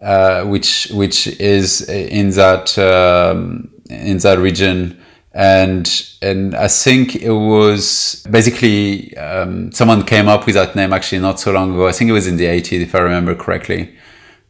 uh, 0.00 0.44
which 0.44 0.88
which 0.92 1.26
is 1.38 1.88
in 1.88 2.30
that 2.30 2.76
um, 2.78 3.70
in 3.90 4.18
that 4.18 4.38
region 4.38 5.00
and 5.32 6.08
and 6.22 6.54
I 6.54 6.68
think 6.68 7.16
it 7.16 7.30
was 7.30 8.26
basically 8.30 9.16
um, 9.16 9.70
someone 9.72 10.04
came 10.04 10.28
up 10.28 10.46
with 10.46 10.56
that 10.56 10.74
name 10.74 10.92
actually 10.92 11.20
not 11.20 11.38
so 11.38 11.52
long 11.52 11.72
ago. 11.72 11.86
I 11.86 11.92
think 11.92 12.10
it 12.10 12.12
was 12.12 12.26
in 12.26 12.36
the 12.36 12.46
80s 12.46 12.82
if 12.82 12.94
I 12.94 12.98
remember 12.98 13.34
correctly, 13.34 13.94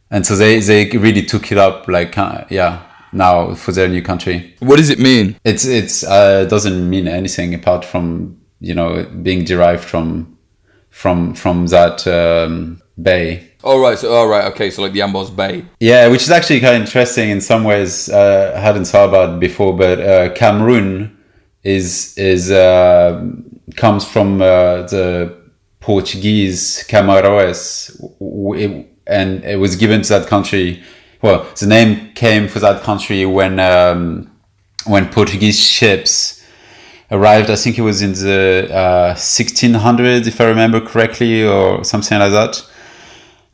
and 0.09 0.25
so 0.25 0.35
they 0.35 0.59
they 0.59 0.85
really 0.97 1.23
took 1.23 1.51
it 1.51 1.57
up 1.57 1.87
like 1.87 2.17
uh, 2.17 2.45
yeah 2.49 2.83
now 3.13 3.53
for 3.53 3.71
their 3.71 3.87
new 3.87 4.01
country. 4.01 4.55
What 4.59 4.77
does 4.77 4.89
it 4.89 4.99
mean? 4.99 5.35
It's 5.43 5.65
it's 5.65 6.03
uh, 6.03 6.45
doesn't 6.45 6.89
mean 6.89 7.07
anything 7.07 7.53
apart 7.53 7.85
from 7.85 8.41
you 8.59 8.73
know 8.73 9.05
being 9.21 9.45
derived 9.45 9.83
from 9.83 10.37
from 10.89 11.35
from 11.35 11.67
that 11.67 12.07
um, 12.07 12.81
bay. 12.99 13.50
Oh 13.63 13.79
right, 13.79 13.97
so 13.97 14.09
oh 14.09 14.27
right, 14.27 14.45
okay, 14.51 14.71
so 14.71 14.81
like 14.81 14.93
the 14.93 15.01
Ambos 15.01 15.35
Bay. 15.35 15.65
Yeah, 15.79 16.07
which 16.07 16.23
is 16.23 16.31
actually 16.31 16.59
kind 16.61 16.75
of 16.75 16.81
interesting 16.81 17.29
in 17.29 17.41
some 17.41 17.63
ways. 17.63 18.09
Uh, 18.09 18.53
I 18.55 18.59
hadn't 18.59 18.85
thought 18.85 19.09
about 19.09 19.39
before, 19.39 19.75
but 19.75 19.99
uh, 19.99 20.33
Cameroon 20.33 21.17
is 21.63 22.17
is 22.17 22.49
uh, 22.49 23.23
comes 23.75 24.03
from 24.03 24.41
uh, 24.41 24.83
the 24.83 25.37
Portuguese 25.79 26.83
Camaroes, 26.87 27.95
and 29.05 29.43
it 29.43 29.59
was 29.59 29.75
given 29.75 30.01
to 30.01 30.09
that 30.09 30.27
country. 30.27 30.81
Well, 31.21 31.45
the 31.59 31.67
name 31.67 32.13
came 32.13 32.47
for 32.47 32.57
that 32.59 32.81
country 32.81 33.27
when 33.27 33.59
um, 33.59 34.31
when 34.85 35.07
Portuguese 35.09 35.59
ships 35.59 36.43
arrived. 37.11 37.51
I 37.51 37.55
think 37.57 37.77
it 37.77 37.83
was 37.83 38.01
in 38.01 38.13
the 38.13 38.67
1600s, 39.15 40.25
uh, 40.25 40.27
if 40.27 40.41
I 40.41 40.45
remember 40.45 40.81
correctly, 40.81 41.45
or 41.45 41.83
something 41.83 42.17
like 42.17 42.31
that 42.31 42.70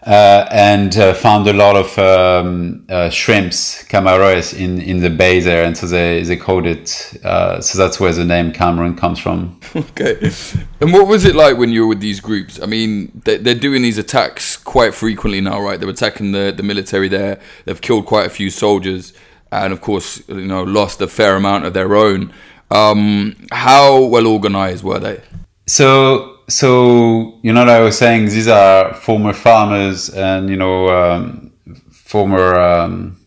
uh, 0.08 0.48
and 0.52 0.96
uh, 0.96 1.14
found 1.14 1.46
a 1.48 1.54
lot 1.54 1.76
of 1.76 2.00
um, 2.00 2.86
uh, 2.88 3.10
shrimps, 3.10 3.84
camarones, 3.84 4.58
in, 4.58 4.80
in 4.80 5.02
the 5.02 5.10
bay 5.10 5.42
there, 5.42 5.66
and 5.66 5.78
so 5.78 5.86
they, 5.86 6.24
they 6.24 6.38
called 6.38 6.66
it. 6.66 7.14
Uh, 7.26 7.60
so 7.60 7.78
that's 7.78 8.00
where 8.00 8.14
the 8.14 8.24
name 8.24 8.54
Cameron 8.54 8.96
comes 8.96 9.20
from. 9.20 9.60
Okay, 9.76 10.32
and 10.80 10.94
what 10.94 11.08
was 11.08 11.26
it 11.26 11.36
like 11.36 11.58
when 11.58 11.72
you 11.72 11.82
were 11.82 11.88
with 11.88 12.00
these 12.00 12.20
groups? 12.20 12.60
I 12.62 12.66
mean, 12.68 13.22
they, 13.26 13.38
they're 13.38 13.54
doing 13.54 13.82
these 13.82 13.98
attacks 13.98 14.56
quite 14.56 14.94
frequently 14.94 15.42
now, 15.42 15.62
right? 15.62 15.80
They're 15.80 15.90
attacking 15.90 16.32
the, 16.32 16.54
the 16.56 16.64
military 16.64 17.08
there. 17.08 17.40
They've 17.66 17.80
killed 17.80 18.06
quite 18.06 18.26
a 18.26 18.30
few 18.30 18.50
soldiers, 18.50 19.14
and 19.52 19.74
of 19.74 19.82
course, 19.82 20.28
you 20.30 20.48
know, 20.48 20.64
lost 20.64 21.02
a 21.02 21.08
fair 21.08 21.36
amount 21.36 21.66
of 21.66 21.74
their 21.74 21.96
own. 21.96 22.34
Um, 22.72 23.36
how 23.52 24.04
well 24.04 24.26
organized 24.26 24.84
were 24.84 25.00
they? 25.00 25.22
So 25.68 26.37
so 26.48 27.40
you 27.44 27.52
know 27.54 27.62
like 27.62 27.78
I 27.78 27.82
was 27.82 27.98
saying 27.98 28.26
these 28.26 28.48
are 28.48 28.94
former 28.94 29.34
farmers 29.34 30.10
and 30.10 30.50
you 30.50 30.56
know 30.56 30.90
um, 30.90 31.52
former 31.92 32.56
um, 32.56 33.18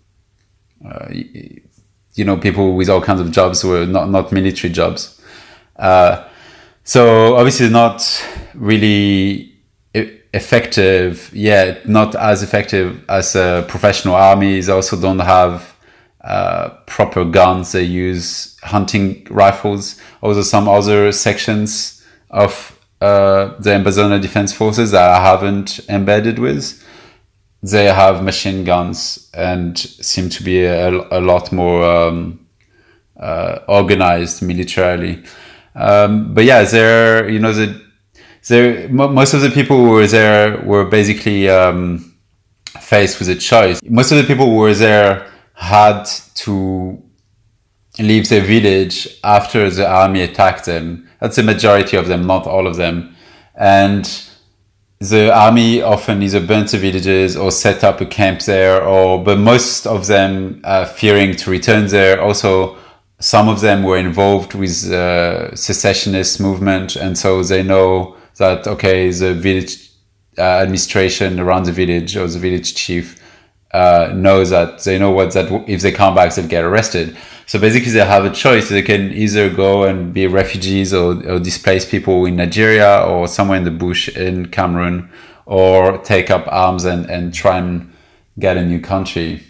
uh, 0.85 1.09
you 1.11 2.25
know 2.25 2.37
people 2.37 2.75
with 2.75 2.89
all 2.89 3.01
kinds 3.01 3.21
of 3.21 3.31
jobs 3.31 3.65
were 3.65 3.87
not 3.87 4.11
not 4.11 4.33
military 4.33 4.73
jobs. 4.73 5.21
Uh, 5.77 6.27
so 6.85 7.37
obviously 7.37 7.69
not 7.69 8.03
really 8.55 9.47
effective 10.33 11.29
yet 11.35 11.89
not 11.89 12.15
as 12.15 12.43
effective 12.43 13.05
as 13.09 13.35
uh, 13.37 13.63
professional 13.63 14.15
armies. 14.15 14.69
Also 14.69 15.01
don't 15.01 15.19
have 15.19 15.77
uh, 16.23 16.71
proper 16.87 17.25
guns. 17.25 17.73
They 17.73 17.83
use 17.83 18.59
hunting 18.63 19.27
rifles. 19.31 20.01
Also 20.21 20.43
some 20.43 20.69
other 20.69 21.13
sections 21.13 22.05
of 22.31 22.80
uh, 23.01 23.55
the 23.59 23.71
Ambazonia 23.71 24.21
Defense 24.21 24.53
Forces 24.53 24.91
that 24.91 25.11
I 25.11 25.23
haven't 25.23 25.81
embedded 25.89 26.39
with, 26.39 26.85
they 27.63 27.87
have 27.87 28.23
machine 28.23 28.65
guns 28.65 29.31
and 29.35 29.79
seem 29.79 30.29
to 30.31 30.43
be 30.43 30.65
a, 30.65 30.89
a 30.89 31.21
lot 31.21 31.53
more 31.53 31.85
um, 31.85 32.47
uh, 33.19 33.61
organized 33.69 34.43
militarily. 34.43 35.23
Um, 35.75 36.35
but 36.35 36.45
yeah, 36.45 36.63
they're 36.65 37.29
you 37.29 37.39
know 37.39 37.53
the 37.53 37.81
there 38.49 38.89
most 38.89 39.35
of 39.35 39.43
the 39.43 39.51
people 39.51 39.77
who 39.77 39.91
were 39.91 40.07
there 40.07 40.59
were 40.63 40.85
basically 40.85 41.49
um, 41.49 42.15
faced 42.81 43.19
with 43.19 43.29
a 43.29 43.35
choice. 43.35 43.81
Most 43.85 44.11
of 44.13 44.19
the 44.19 44.25
people 44.25 44.47
who 44.47 44.57
were 44.57 44.75
there 44.75 45.31
had 45.55 46.05
to 46.35 47.03
leave 47.99 48.29
their 48.31 48.43
village 48.43 49.09
after 49.23 49.69
the 49.69 49.87
army 49.87 50.23
attacked 50.23 50.65
them 50.65 51.10
that's 51.21 51.37
the 51.37 51.43
majority 51.43 51.97
of 51.97 52.09
them, 52.09 52.27
not 52.27 52.47
all 52.47 52.67
of 52.67 52.77
them. 52.77 53.15
And 53.55 54.11
the 55.01 55.33
army 55.35 55.81
often 55.83 56.23
either 56.23 56.45
burnt 56.45 56.71
the 56.71 56.79
villages 56.79 57.37
or 57.37 57.51
set 57.51 57.83
up 57.85 58.01
a 58.01 58.07
camp 58.07 58.41
there, 58.43 58.83
or 58.83 59.23
but 59.23 59.39
most 59.39 59.87
of 59.87 60.07
them 60.07 60.61
are 60.65 60.87
fearing 60.87 61.37
to 61.37 61.51
return 61.51 61.87
there. 61.87 62.21
Also, 62.21 62.77
some 63.19 63.49
of 63.49 63.61
them 63.61 63.83
were 63.83 63.99
involved 63.99 64.55
with 64.55 64.89
the 64.89 65.51
secessionist 65.55 66.41
movement, 66.41 66.97
and 66.97 67.17
so 67.17 67.43
they 67.43 67.63
know 67.63 68.17
that 68.37 68.67
okay, 68.67 69.11
the 69.11 69.35
village 69.35 69.91
uh, 70.39 70.43
administration 70.43 71.41
around 71.41 71.65
the 71.65 71.73
village 71.73 72.17
or 72.17 72.27
the 72.27 72.39
village 72.39 72.75
chief 72.75 73.20
uh, 73.73 74.13
knows 74.15 74.51
that 74.51 74.83
they 74.85 74.99
know 74.99 75.11
what 75.11 75.33
that 75.33 75.51
if 75.69 75.83
they 75.83 75.93
come 75.93 76.15
back 76.15 76.35
they'll 76.35 76.47
get 76.47 76.65
arrested. 76.65 77.17
So 77.47 77.59
basically, 77.59 77.91
they 77.91 78.05
have 78.05 78.25
a 78.25 78.31
choice. 78.31 78.69
They 78.69 78.83
can 78.83 79.13
either 79.13 79.51
go 79.51 79.83
and 79.83 80.15
be 80.15 80.29
refugees 80.29 80.95
or, 80.95 81.15
or 81.29 81.41
displaced 81.41 81.91
people 81.91 82.25
in 82.25 82.37
Nigeria 82.37 83.03
or 83.03 83.27
somewhere 83.27 83.59
in 83.59 83.65
the 83.65 83.73
bush 83.73 84.09
in 84.09 84.51
Cameroon, 84.51 85.11
or 85.47 85.99
take 85.99 86.31
up 86.31 86.45
arms 86.47 86.85
and, 86.85 87.11
and 87.11 87.35
try 87.35 87.59
and 87.59 87.93
get 88.39 88.57
a 88.57 88.65
new 88.65 88.81
country. 88.81 89.43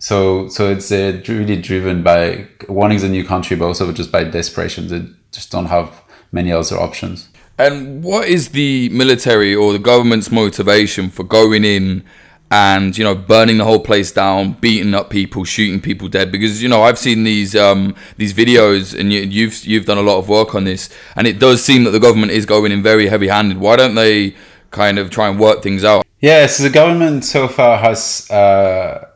So 0.00 0.48
so 0.48 0.68
it's 0.68 0.90
uh, 0.90 1.22
really 1.28 1.60
driven 1.60 2.02
by 2.02 2.48
wanting 2.68 2.98
the 2.98 3.08
new 3.08 3.24
country, 3.24 3.56
but 3.56 3.66
also 3.66 3.92
just 3.92 4.10
by 4.10 4.24
desperation. 4.24 4.88
They 4.88 5.06
just 5.30 5.52
don't 5.52 5.66
have 5.66 6.02
many 6.32 6.50
other 6.50 6.76
options. 6.76 7.28
And 7.56 8.02
what 8.02 8.26
is 8.26 8.48
the 8.48 8.88
military 8.88 9.54
or 9.54 9.72
the 9.72 9.78
government's 9.78 10.32
motivation 10.32 11.08
for 11.08 11.22
going 11.22 11.64
in? 11.64 12.04
And 12.50 12.96
you 12.96 13.02
know 13.02 13.14
burning 13.14 13.58
the 13.58 13.64
whole 13.64 13.80
place 13.80 14.12
down 14.12 14.52
beating 14.54 14.94
up 14.94 15.10
people 15.10 15.44
shooting 15.44 15.80
people 15.80 16.08
dead. 16.08 16.30
Because 16.30 16.62
you 16.62 16.68
know 16.68 16.82
i've 16.82 16.98
seen 16.98 17.24
these 17.24 17.56
um, 17.56 17.94
these 18.16 18.32
videos 18.32 18.98
and 18.98 19.12
you, 19.12 19.22
have 19.22 19.32
you've, 19.32 19.64
you've 19.64 19.86
done 19.86 19.98
a 19.98 20.02
lot 20.02 20.18
of 20.18 20.28
work 20.28 20.54
on 20.54 20.64
this. 20.64 20.88
And 21.16 21.26
it 21.26 21.38
does 21.38 21.64
seem 21.64 21.84
that 21.84 21.90
the 21.90 22.00
government 22.00 22.32
is 22.32 22.46
going 22.46 22.72
in 22.72 22.82
very 22.82 23.08
heavy 23.08 23.28
handed 23.28 23.58
why 23.58 23.76
don't 23.76 23.94
they 23.94 24.34
kind 24.70 24.98
of 24.98 25.10
try 25.10 25.28
and 25.28 25.38
work 25.38 25.62
things 25.62 25.84
out? 25.84 26.04
Yeah 26.20 26.46
so 26.46 26.62
the 26.62 26.70
government 26.70 27.24
so 27.24 27.48
far 27.48 27.78
has 27.78 28.30
uh, 28.30 29.08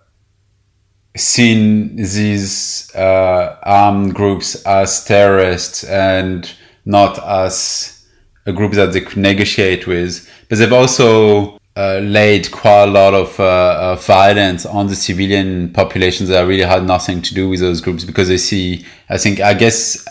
seen 1.17 1.97
these 1.97 2.95
uh, 2.95 3.59
armed 3.63 4.15
groups 4.15 4.63
as 4.65 5.05
terrorists 5.05 5.85
and 5.85 6.55
not 6.85 7.19
as 7.25 8.07
a 8.47 8.53
group 8.53 8.73
that 8.73 8.93
they 8.93 9.03
could 9.03 9.19
negotiate 9.19 9.87
with. 9.87 10.29
But 10.49 10.59
they've 10.59 10.73
also 10.73 11.58
uh, 11.79 12.01
laid 12.01 12.51
quite 12.51 12.83
a 12.83 12.91
lot 12.91 13.15
of 13.15 13.39
uh, 13.39 13.45
uh, 13.45 13.95
violence 13.95 14.67
on 14.67 14.89
the 14.89 14.97
civilian 14.97 15.73
populations 15.73 16.29
that 16.29 16.41
really 16.41 16.65
had 16.65 16.85
nothing 16.85 17.23
to 17.23 17.33
do 17.33 17.49
with 17.49 17.61
those 17.61 17.81
groups 17.81 18.03
because 18.03 18.27
they 18.27 18.37
see, 18.37 18.85
I 19.09 19.17
think, 19.17 19.39
I 19.39 19.55
guess, 19.55 20.05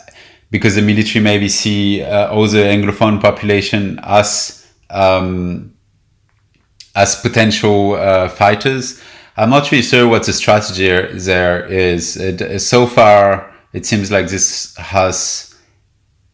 because 0.50 0.76
the 0.76 0.82
military 0.82 1.22
maybe 1.22 1.50
see 1.50 2.04
uh, 2.04 2.32
all 2.32 2.48
the 2.48 2.60
Anglophone 2.60 3.20
population 3.20 4.00
as 4.02 4.66
um, 4.90 5.74
as 6.96 7.20
potential 7.20 7.96
uh, 7.96 8.30
fighters. 8.30 9.04
I'm 9.36 9.50
not 9.50 9.70
really 9.70 9.84
sure 9.84 10.08
what 10.08 10.26
the 10.26 10.32
strategy 10.32 10.88
there 10.88 11.66
is. 11.66 12.16
It, 12.16 12.60
so 12.62 12.88
far, 12.88 13.54
it 13.74 13.86
seems 13.86 14.10
like 14.10 14.30
this 14.30 14.74
has 14.78 15.54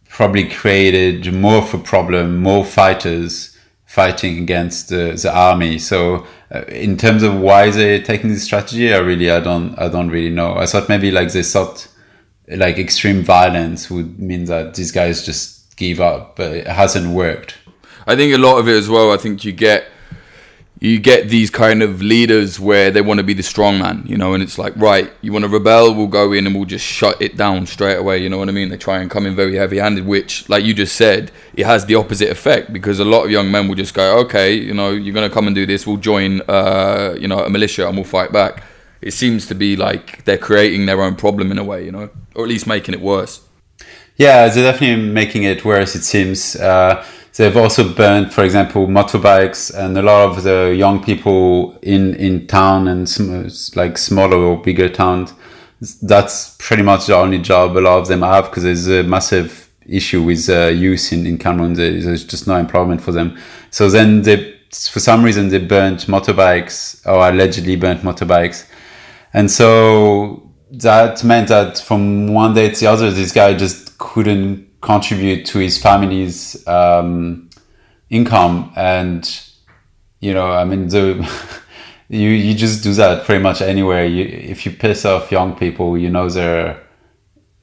probably 0.09 0.47
created 0.47 1.33
more 1.33 1.63
of 1.63 1.73
a 1.73 1.79
problem, 1.79 2.43
more 2.43 2.63
fighters 2.63 3.52
fighting 3.93 4.39
against 4.39 4.89
the, 4.89 5.13
the 5.21 5.31
army. 5.31 5.77
So 5.77 6.25
uh, 6.49 6.63
in 6.63 6.97
terms 6.97 7.21
of 7.21 7.35
why 7.35 7.69
they're 7.69 8.01
taking 8.01 8.31
this 8.31 8.43
strategy, 8.43 8.91
I 8.91 8.97
really 8.97 9.29
I 9.29 9.39
don't 9.39 9.77
I 9.77 9.87
don't 9.87 10.09
really 10.09 10.33
know. 10.33 10.55
I 10.55 10.65
thought 10.65 10.89
maybe 10.89 11.11
like 11.11 11.31
they 11.31 11.43
thought 11.43 11.87
like 12.47 12.79
extreme 12.79 13.21
violence 13.21 13.91
would 13.91 14.19
mean 14.19 14.45
that 14.45 14.73
these 14.73 14.91
guys 14.91 15.23
just 15.23 15.77
give 15.77 16.01
up, 16.01 16.35
but 16.35 16.53
it 16.53 16.65
hasn't 16.65 17.13
worked. 17.13 17.55
I 18.07 18.15
think 18.15 18.33
a 18.33 18.39
lot 18.39 18.57
of 18.57 18.67
it 18.67 18.75
as 18.75 18.89
well. 18.89 19.11
I 19.11 19.17
think 19.17 19.45
you 19.45 19.51
get 19.51 19.85
you 20.83 20.99
get 20.99 21.29
these 21.29 21.49
kind 21.49 21.81
of 21.81 22.01
leaders 22.01 22.59
where 22.59 22.91
they 22.91 22.99
want 22.99 23.17
to 23.17 23.23
be 23.23 23.33
the 23.33 23.41
strong 23.41 23.79
man, 23.79 24.03
you 24.05 24.17
know, 24.17 24.33
and 24.33 24.43
it's 24.43 24.57
like, 24.57 24.75
right, 24.75 25.09
you 25.21 25.31
want 25.31 25.43
to 25.43 25.47
rebel, 25.47 25.95
we'll 25.95 26.07
go 26.07 26.33
in 26.33 26.45
and 26.45 26.53
we'll 26.53 26.65
just 26.65 26.85
shut 26.85 27.21
it 27.21 27.37
down 27.37 27.65
straight 27.65 27.95
away, 27.95 28.17
you 28.17 28.27
know 28.27 28.37
what 28.37 28.49
I 28.49 28.51
mean? 28.51 28.67
They 28.67 28.75
try 28.75 28.99
and 28.99 29.09
come 29.09 29.25
in 29.25 29.33
very 29.33 29.55
heavy 29.55 29.77
handed, 29.77 30.05
which, 30.05 30.49
like 30.49 30.65
you 30.65 30.73
just 30.73 30.97
said, 30.97 31.31
it 31.53 31.65
has 31.65 31.85
the 31.85 31.95
opposite 31.95 32.29
effect 32.29 32.73
because 32.73 32.99
a 32.99 33.05
lot 33.05 33.23
of 33.23 33.31
young 33.31 33.49
men 33.49 33.69
will 33.69 33.75
just 33.75 33.93
go, 33.93 34.19
okay, 34.25 34.53
you 34.53 34.73
know, 34.73 34.89
you're 34.89 35.13
going 35.13 35.27
to 35.27 35.33
come 35.33 35.47
and 35.47 35.55
do 35.55 35.65
this, 35.65 35.87
we'll 35.87 35.95
join, 35.95 36.41
uh, 36.49 37.15
you 37.17 37.29
know, 37.29 37.39
a 37.39 37.49
militia 37.49 37.87
and 37.87 37.95
we'll 37.95 38.03
fight 38.03 38.33
back. 38.33 38.61
It 39.01 39.11
seems 39.11 39.47
to 39.47 39.55
be 39.55 39.77
like 39.77 40.25
they're 40.25 40.37
creating 40.37 40.85
their 40.85 41.01
own 41.01 41.15
problem 41.15 41.49
in 41.49 41.59
a 41.59 41.63
way, 41.63 41.85
you 41.85 41.93
know, 41.93 42.09
or 42.35 42.43
at 42.43 42.49
least 42.49 42.67
making 42.67 42.93
it 42.93 42.99
worse. 42.99 43.39
Yeah, 44.17 44.49
they're 44.49 44.69
definitely 44.69 45.01
making 45.01 45.43
it 45.43 45.63
worse, 45.63 45.95
it 45.95 46.03
seems. 46.03 46.57
Uh, 46.57 47.05
They've 47.35 47.57
also 47.57 47.91
burned, 47.91 48.31
for 48.31 48.43
example, 48.43 48.85
motorbikes, 48.87 49.73
and 49.75 49.97
a 49.97 50.03
lot 50.03 50.29
of 50.29 50.43
the 50.43 50.73
young 50.77 51.03
people 51.03 51.77
in 51.81 52.15
in 52.15 52.47
town 52.47 52.87
and 52.87 53.09
sm- 53.09 53.47
like 53.75 53.97
smaller 53.97 54.37
or 54.37 54.61
bigger 54.61 54.87
towns. 54.87 55.33
That's 56.01 56.55
pretty 56.59 56.83
much 56.83 57.07
the 57.07 57.15
only 57.15 57.39
job 57.39 57.75
a 57.75 57.79
lot 57.79 57.99
of 57.99 58.07
them 58.07 58.21
have 58.21 58.45
because 58.45 58.63
there's 58.63 58.87
a 58.87 59.03
massive 59.03 59.71
issue 59.85 60.21
with 60.23 60.47
uh, 60.49 60.67
youth 60.67 61.11
in, 61.11 61.25
in 61.25 61.37
Cameroon. 61.37 61.73
There's 61.73 62.23
just 62.23 62.47
no 62.47 62.55
employment 62.55 63.01
for 63.01 63.11
them. 63.11 63.37
So 63.69 63.89
then 63.89 64.21
they, 64.21 64.55
for 64.71 64.99
some 64.99 65.23
reason, 65.23 65.49
they 65.49 65.59
burnt 65.59 66.07
motorbikes 66.07 67.05
or 67.05 67.27
allegedly 67.27 67.75
burnt 67.75 68.01
motorbikes. 68.01 68.65
And 69.33 69.49
so 69.49 70.51
that 70.71 71.23
meant 71.23 71.49
that 71.49 71.79
from 71.79 72.27
one 72.27 72.53
day 72.53 72.69
to 72.69 72.79
the 72.79 72.87
other, 72.87 73.11
this 73.11 73.31
guy 73.31 73.53
just 73.55 73.97
couldn't 73.97 74.72
contribute 74.83 75.45
to 75.45 75.59
his 75.59 75.81
family's 75.81 76.67
um, 76.67 77.49
income 78.09 78.71
and 78.75 79.41
you 80.19 80.33
know 80.33 80.51
i 80.51 80.63
mean 80.63 80.87
the 80.89 81.27
you 82.09 82.29
you 82.29 82.53
just 82.53 82.83
do 82.83 82.93
that 82.93 83.25
pretty 83.25 83.41
much 83.41 83.61
anywhere 83.61 84.05
you 84.05 84.25
if 84.25 84.65
you 84.65 84.71
piss 84.71 85.05
off 85.05 85.31
young 85.31 85.55
people 85.55 85.97
you 85.97 86.09
know 86.09 86.29
they're 86.29 86.79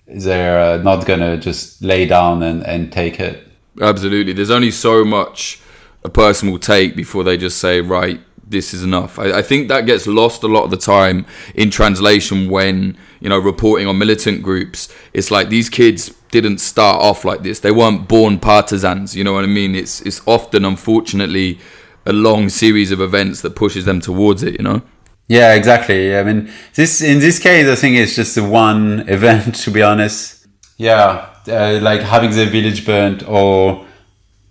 they're 0.08 0.60
uh, 0.60 0.76
not 0.78 1.06
gonna 1.06 1.36
just 1.36 1.82
lay 1.82 2.06
down 2.06 2.42
and 2.42 2.66
and 2.66 2.90
take 2.90 3.20
it 3.20 3.46
absolutely 3.80 4.32
there's 4.32 4.50
only 4.50 4.70
so 4.70 5.04
much 5.04 5.60
a 6.02 6.08
person 6.08 6.50
will 6.50 6.58
take 6.58 6.96
before 6.96 7.22
they 7.22 7.36
just 7.36 7.58
say 7.58 7.80
right 7.80 8.20
this 8.48 8.74
is 8.74 8.82
enough. 8.82 9.16
I, 9.16 9.38
I, 9.38 9.42
think 9.42 9.68
that 9.68 9.86
gets 9.86 10.08
lost 10.08 10.42
a 10.42 10.48
lot 10.48 10.64
of 10.64 10.72
the 10.72 10.76
time 10.76 11.24
in 11.54 11.70
translation 11.70 12.50
when 12.50 12.98
you 13.20 13.28
know 13.28 13.38
reporting 13.38 13.86
on 13.86 13.96
militant 13.96 14.42
groups. 14.42 14.92
It's 15.12 15.30
like 15.30 15.50
these 15.50 15.68
kids 15.68 16.12
didn't 16.30 16.58
start 16.58 17.00
off 17.00 17.24
like 17.24 17.42
this. 17.42 17.60
They 17.60 17.70
weren't 17.70 18.08
born 18.08 18.38
partisans. 18.38 19.16
You 19.16 19.24
know 19.24 19.32
what 19.32 19.44
I 19.44 19.48
mean? 19.48 19.74
It's 19.74 20.00
it's 20.02 20.20
often, 20.26 20.64
unfortunately, 20.64 21.58
a 22.06 22.12
long 22.12 22.48
series 22.48 22.92
of 22.92 23.00
events 23.00 23.42
that 23.42 23.56
pushes 23.56 23.84
them 23.84 24.00
towards 24.00 24.42
it. 24.42 24.54
You 24.54 24.64
know. 24.64 24.82
Yeah, 25.28 25.54
exactly. 25.54 26.16
I 26.16 26.24
mean, 26.24 26.50
this 26.74 27.00
in 27.02 27.20
this 27.20 27.38
case, 27.38 27.68
I 27.68 27.76
think 27.76 27.96
it's 27.96 28.16
just 28.16 28.34
the 28.34 28.44
one 28.44 29.00
event. 29.08 29.54
To 29.56 29.70
be 29.70 29.82
honest, 29.82 30.46
yeah, 30.76 31.30
uh, 31.48 31.78
like 31.80 32.00
having 32.00 32.30
their 32.30 32.50
village 32.50 32.84
burnt 32.84 33.26
or 33.28 33.86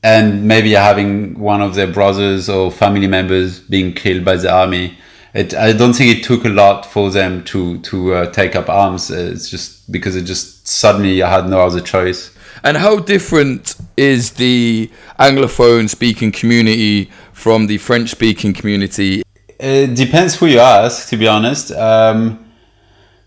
and 0.02 0.48
maybe 0.48 0.72
having 0.72 1.38
one 1.38 1.62
of 1.62 1.76
their 1.76 1.88
brothers 1.88 2.50
or 2.50 2.72
family 2.72 3.08
members 3.08 3.60
being 3.60 3.94
killed 3.94 4.24
by 4.24 4.36
the 4.38 4.52
army. 4.52 4.98
It, 5.34 5.54
I 5.54 5.74
don't 5.74 5.94
think 5.94 6.18
it 6.18 6.24
took 6.24 6.46
a 6.46 6.50
lot 6.50 6.86
for 6.86 7.12
them 7.12 7.44
to 7.46 7.80
to 7.80 8.14
uh, 8.14 8.32
take 8.32 8.56
up 8.56 8.70
arms. 8.70 9.12
It's 9.12 9.50
just 9.50 9.92
because 9.92 10.16
it 10.16 10.24
just 10.24 10.68
suddenly 10.68 11.22
I 11.22 11.30
had 11.30 11.50
no 11.50 11.62
other 11.62 11.82
choice. 11.82 12.36
And 12.64 12.78
how 12.78 13.00
different 13.00 13.76
is 13.96 14.32
the 14.32 14.90
Anglophone 15.20 15.90
speaking 15.90 16.32
community 16.32 17.10
from 17.32 17.68
the 17.68 17.78
French 17.78 18.10
speaking 18.10 18.54
community? 18.54 19.24
It 19.60 19.96
depends 19.96 20.36
who 20.36 20.48
you 20.48 20.60
ask, 20.60 21.10
to 21.10 21.18
be 21.18 21.28
honest. 21.28 21.72
Um, 21.72 22.46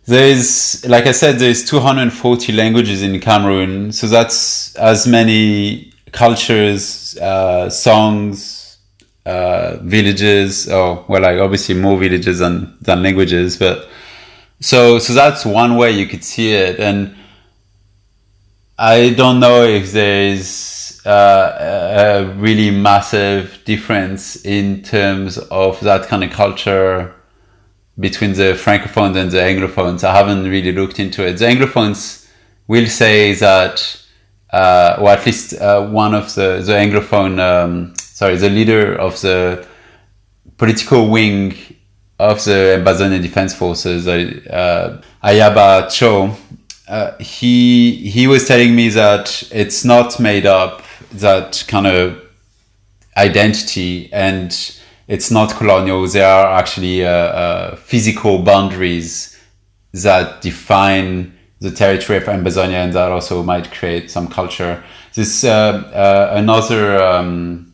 there's, 0.04 0.84
like 0.86 1.06
I 1.06 1.12
said, 1.12 1.38
there's 1.38 1.64
240 1.64 2.52
languages 2.52 3.02
in 3.02 3.20
Cameroon, 3.20 3.92
so 3.92 4.08
that's 4.08 4.74
as 4.76 5.06
many 5.06 5.92
cultures, 6.10 7.16
uh, 7.18 7.70
songs, 7.70 8.61
uh, 9.26 9.76
villages. 9.82 10.68
Oh, 10.68 11.04
well, 11.08 11.22
like 11.22 11.38
obviously 11.38 11.74
more 11.74 11.98
villages 11.98 12.38
than 12.38 12.76
than 12.80 13.02
languages, 13.02 13.56
but 13.56 13.88
so 14.60 14.98
so 14.98 15.12
that's 15.14 15.44
one 15.44 15.76
way 15.76 15.90
you 15.92 16.06
could 16.06 16.24
see 16.24 16.52
it, 16.52 16.80
and 16.80 17.14
I 18.78 19.10
don't 19.10 19.40
know 19.40 19.64
if 19.64 19.92
there's 19.92 21.00
uh, 21.06 22.24
a 22.28 22.34
really 22.34 22.70
massive 22.70 23.60
difference 23.64 24.44
in 24.44 24.82
terms 24.82 25.38
of 25.38 25.80
that 25.80 26.08
kind 26.08 26.24
of 26.24 26.30
culture 26.30 27.14
between 27.98 28.32
the 28.32 28.54
francophones 28.54 29.16
and 29.16 29.30
the 29.30 29.38
anglophones. 29.38 30.02
I 30.02 30.14
haven't 30.14 30.44
really 30.44 30.72
looked 30.72 30.98
into 30.98 31.26
it. 31.26 31.34
The 31.34 31.44
anglophones 31.44 32.28
will 32.66 32.86
say 32.86 33.34
that 33.34 34.02
uh, 34.52 34.96
or 35.00 35.08
at 35.08 35.24
least 35.24 35.54
uh, 35.54 35.86
one 35.86 36.14
of 36.14 36.34
the 36.34 36.62
the 36.64 36.72
anglophone, 36.72 37.40
um, 37.40 37.94
sorry, 38.22 38.36
the 38.36 38.48
leader 38.48 38.94
of 38.94 39.20
the 39.22 39.66
political 40.56 41.08
wing 41.10 41.56
of 42.20 42.44
the 42.44 42.78
Ambazonia 42.78 43.20
Defense 43.20 43.52
Forces, 43.52 44.06
uh, 44.06 45.02
Ayaba 45.24 45.90
Cho. 45.90 46.36
Uh, 46.86 47.18
he 47.18 47.96
he 48.08 48.28
was 48.28 48.46
telling 48.46 48.76
me 48.76 48.88
that 48.90 49.42
it's 49.50 49.84
not 49.84 50.20
made 50.20 50.46
up 50.46 50.84
that 51.10 51.64
kind 51.66 51.88
of 51.88 52.16
identity 53.16 54.08
and 54.12 54.50
it's 55.08 55.32
not 55.32 55.56
colonial. 55.56 56.06
There 56.06 56.24
are 56.24 56.46
actually 56.60 57.04
uh, 57.04 57.10
uh, 57.10 57.76
physical 57.76 58.38
boundaries 58.44 59.36
that 59.92 60.42
define 60.42 61.32
the 61.58 61.72
territory 61.72 62.18
of 62.18 62.24
Ambazonia, 62.24 62.84
and 62.84 62.92
that 62.92 63.10
also 63.10 63.42
might 63.42 63.72
create 63.72 64.12
some 64.12 64.28
culture. 64.28 64.84
This 65.14 65.42
uh, 65.42 65.50
uh, 65.50 66.36
another 66.36 67.02
um, 67.02 67.71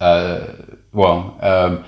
uh, 0.00 0.54
well, 0.92 1.38
um, 1.40 1.84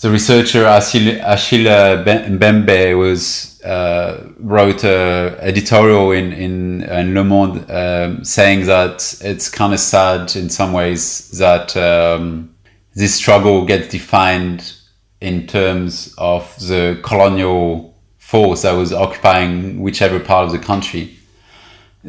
the 0.00 0.10
researcher 0.10 0.66
Achille, 0.66 1.20
Mbembe 1.24 2.98
was 2.98 3.62
uh, 3.62 4.28
wrote 4.38 4.84
an 4.84 5.36
editorial 5.40 6.12
in, 6.12 6.32
in, 6.32 6.82
in 6.82 7.14
Le 7.14 7.24
Monde 7.24 7.70
um, 7.70 8.24
saying 8.24 8.66
that 8.66 9.16
it's 9.22 9.48
kind 9.48 9.72
of 9.72 9.80
sad 9.80 10.36
in 10.36 10.50
some 10.50 10.72
ways 10.72 11.30
that 11.38 11.76
um, 11.76 12.54
this 12.94 13.14
struggle 13.14 13.64
gets 13.64 13.88
defined 13.88 14.74
in 15.20 15.46
terms 15.46 16.14
of 16.18 16.54
the 16.58 17.00
colonial 17.02 17.94
force 18.18 18.62
that 18.62 18.72
was 18.72 18.92
occupying 18.92 19.80
whichever 19.80 20.20
part 20.20 20.44
of 20.44 20.52
the 20.52 20.58
country. 20.58 21.16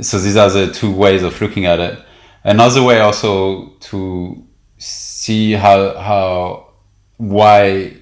So 0.01 0.17
these 0.17 0.35
are 0.35 0.49
the 0.49 0.73
two 0.73 0.93
ways 0.93 1.23
of 1.23 1.39
looking 1.39 1.65
at 1.65 1.79
it. 1.79 1.99
Another 2.43 2.83
way 2.83 2.99
also 2.99 3.69
to 3.79 4.45
see 5.25 5.53
how 5.53 5.97
how 5.97 6.67
why 7.17 7.93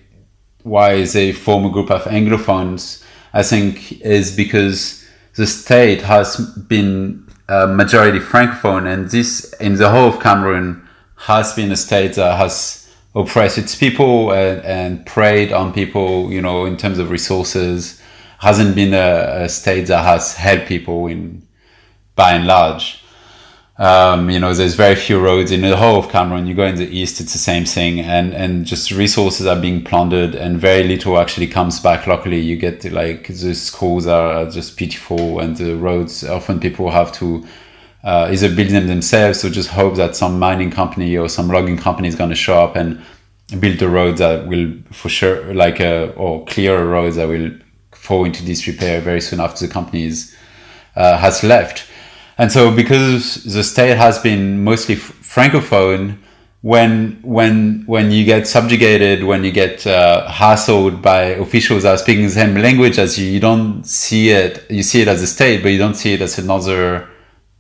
why 0.63 1.05
form 1.31 1.65
a 1.65 1.69
group 1.69 1.91
of 1.91 2.03
Anglophones, 2.03 3.03
I 3.33 3.43
think, 3.43 4.01
is 4.01 4.35
because 4.35 5.05
the 5.35 5.47
state 5.47 6.01
has 6.01 6.37
been 6.67 7.27
a 7.49 7.67
majority 7.67 8.19
Francophone, 8.19 8.91
and 8.91 9.09
this 9.09 9.53
in 9.59 9.75
the 9.75 9.89
whole 9.89 10.09
of 10.09 10.19
Cameroon 10.21 10.87
has 11.15 11.53
been 11.53 11.71
a 11.71 11.75
state 11.75 12.13
that 12.15 12.37
has 12.37 12.89
oppressed 13.15 13.57
its 13.57 13.75
people 13.75 14.31
and, 14.31 14.61
and 14.65 15.05
preyed 15.05 15.51
on 15.51 15.73
people, 15.73 16.31
you 16.31 16.41
know, 16.41 16.65
in 16.65 16.77
terms 16.77 16.99
of 16.99 17.09
resources 17.09 18.01
hasn't 18.39 18.75
been 18.75 18.93
a, 18.93 19.43
a, 19.43 19.49
state 19.49 19.87
that 19.87 20.03
has 20.03 20.35
helped 20.35 20.67
people 20.67 21.07
in 21.07 21.47
by 22.15 22.33
and 22.33 22.45
large. 22.45 23.02
Um, 23.83 24.29
you 24.29 24.39
know, 24.39 24.53
there's 24.53 24.75
very 24.75 24.95
few 24.95 25.19
roads 25.19 25.51
in 25.51 25.59
the 25.59 25.75
whole 25.75 25.99
of 25.99 26.07
Cameroon. 26.07 26.47
You 26.47 26.53
go 26.53 26.63
in 26.63 26.75
the 26.75 26.87
east, 26.87 27.19
it's 27.19 27.33
the 27.33 27.37
same 27.37 27.65
thing, 27.65 27.99
and 27.99 28.33
and 28.33 28.65
just 28.65 28.91
resources 28.91 29.45
are 29.45 29.59
being 29.59 29.83
plundered, 29.83 30.35
and 30.35 30.57
very 30.57 30.83
little 30.87 31.19
actually 31.19 31.47
comes 31.47 31.81
back 31.81 32.07
locally. 32.07 32.39
You 32.39 32.55
get 32.55 32.89
like 32.93 33.27
the 33.27 33.53
schools 33.53 34.07
are 34.07 34.49
just 34.49 34.77
pitiful, 34.77 35.41
and 35.41 35.57
the 35.57 35.75
roads 35.75 36.23
often 36.23 36.61
people 36.61 36.91
have 36.91 37.11
to 37.15 37.45
uh, 38.05 38.29
either 38.31 38.55
build 38.55 38.69
them 38.69 38.87
themselves 38.87 39.43
or 39.43 39.49
just 39.49 39.71
hope 39.71 39.95
that 39.95 40.15
some 40.15 40.39
mining 40.39 40.71
company 40.71 41.17
or 41.17 41.27
some 41.27 41.49
logging 41.49 41.77
company 41.77 42.07
is 42.07 42.15
going 42.15 42.29
to 42.29 42.37
show 42.37 42.63
up 42.63 42.77
and 42.77 43.03
build 43.59 43.79
the 43.79 43.89
roads 43.89 44.19
that 44.19 44.47
will 44.47 44.71
for 44.93 45.09
sure 45.09 45.53
like 45.53 45.81
uh, 45.81 46.13
or 46.15 46.45
clear 46.45 46.85
roads 46.85 47.17
that 47.17 47.27
will 47.27 47.51
fall 47.91 48.23
into 48.23 48.45
disrepair 48.45 49.01
very 49.01 49.19
soon 49.19 49.41
after 49.41 49.67
the 49.67 49.73
companies 49.73 50.33
uh, 50.95 51.17
has 51.17 51.43
left. 51.43 51.89
And 52.37 52.51
so, 52.51 52.75
because 52.75 53.43
the 53.43 53.63
state 53.63 53.97
has 53.97 54.19
been 54.19 54.63
mostly 54.63 54.95
francophone, 54.95 56.17
when 56.63 57.19
when 57.23 57.83
when 57.87 58.09
you 58.09 58.23
get 58.23 58.47
subjugated, 58.47 59.25
when 59.25 59.43
you 59.43 59.51
get 59.51 59.85
uh, 59.85 60.25
hassled 60.29 61.01
by 61.01 61.23
officials 61.45 61.83
that 61.83 61.95
are 61.95 61.97
speaking 61.97 62.23
the 62.23 62.29
same 62.31 62.55
language 62.55 62.97
as 62.97 63.19
you, 63.19 63.29
you 63.29 63.41
don't 63.41 63.83
see 63.83 64.29
it. 64.29 64.65
You 64.71 64.81
see 64.81 65.01
it 65.01 65.09
as 65.09 65.21
a 65.21 65.27
state, 65.27 65.61
but 65.61 65.69
you 65.69 65.77
don't 65.77 65.95
see 65.95 66.13
it 66.13 66.21
as 66.21 66.39
another 66.39 67.09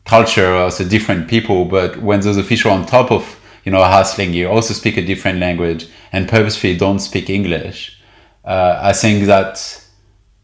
culture 0.05 0.53
or 0.53 0.67
as 0.67 0.79
a 0.79 0.85
different 0.85 1.27
people. 1.27 1.65
But 1.65 1.97
when 1.97 2.21
those 2.21 2.37
officials 2.37 2.73
on 2.73 2.85
top 2.85 3.11
of 3.11 3.39
you 3.65 3.73
know 3.73 3.83
hassling 3.83 4.33
you 4.33 4.47
also 4.47 4.73
speak 4.73 4.95
a 4.95 5.05
different 5.05 5.39
language 5.39 5.87
and 6.13 6.29
purposefully 6.29 6.77
don't 6.77 6.99
speak 6.99 7.29
English, 7.29 8.01
uh, 8.45 8.79
I 8.81 8.93
think 8.93 9.25
that 9.25 9.85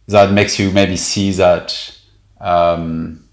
that 0.09 0.33
makes 0.33 0.59
you 0.59 0.69
maybe 0.71 0.97
see 0.97 1.31
that 1.31 1.97
um, 2.41 3.28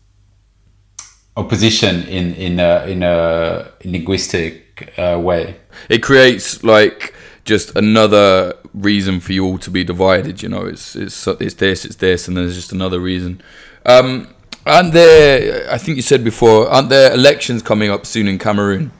opposition 1.36 2.02
in 2.04 2.34
in 2.34 2.60
a, 2.60 2.86
in 2.86 3.02
a 3.02 3.70
linguistic 3.84 4.92
uh, 4.98 5.18
way. 5.20 5.56
It 5.88 6.02
creates 6.02 6.62
like 6.64 7.14
just 7.44 7.76
another 7.76 8.54
reason 8.74 9.20
for 9.20 9.32
you 9.32 9.44
all 9.44 9.58
to 9.58 9.70
be 9.70 9.84
divided. 9.84 10.42
You 10.42 10.48
know, 10.48 10.66
it's 10.66 10.96
it's 10.96 11.26
it's 11.26 11.54
this, 11.54 11.84
it's 11.84 11.96
this, 11.96 12.28
and 12.28 12.36
there's 12.36 12.54
just 12.54 12.72
another 12.72 13.00
reason. 13.00 13.40
Um, 13.84 14.28
aren't 14.66 14.92
there? 14.92 15.70
I 15.70 15.78
think 15.78 15.96
you 15.96 16.02
said 16.02 16.24
before, 16.24 16.68
aren't 16.68 16.88
there 16.88 17.12
elections 17.12 17.62
coming 17.62 17.90
up 17.90 18.04
soon 18.04 18.28
in 18.28 18.38
Cameroon? 18.38 18.90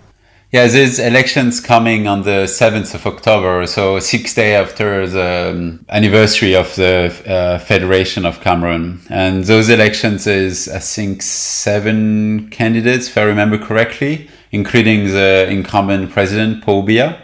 Yeah, 0.52 0.68
there's 0.68 1.00
elections 1.00 1.60
coming 1.60 2.06
on 2.06 2.22
the 2.22 2.46
7th 2.46 2.94
of 2.94 3.04
October, 3.04 3.66
so 3.66 3.98
six 3.98 4.32
days 4.32 4.54
after 4.54 5.04
the 5.08 5.50
um, 5.50 5.84
anniversary 5.88 6.54
of 6.54 6.72
the 6.76 7.12
uh, 7.26 7.58
Federation 7.58 8.24
of 8.24 8.40
Cameroon. 8.40 9.00
And 9.10 9.42
those 9.42 9.68
elections 9.68 10.28
is, 10.28 10.68
I 10.68 10.78
think, 10.78 11.22
seven 11.22 12.48
candidates, 12.50 13.08
if 13.08 13.18
I 13.18 13.22
remember 13.22 13.58
correctly, 13.58 14.30
including 14.52 15.08
the 15.08 15.48
incumbent 15.50 16.12
president, 16.12 16.62
Paul 16.62 16.86
Biya, 16.86 17.18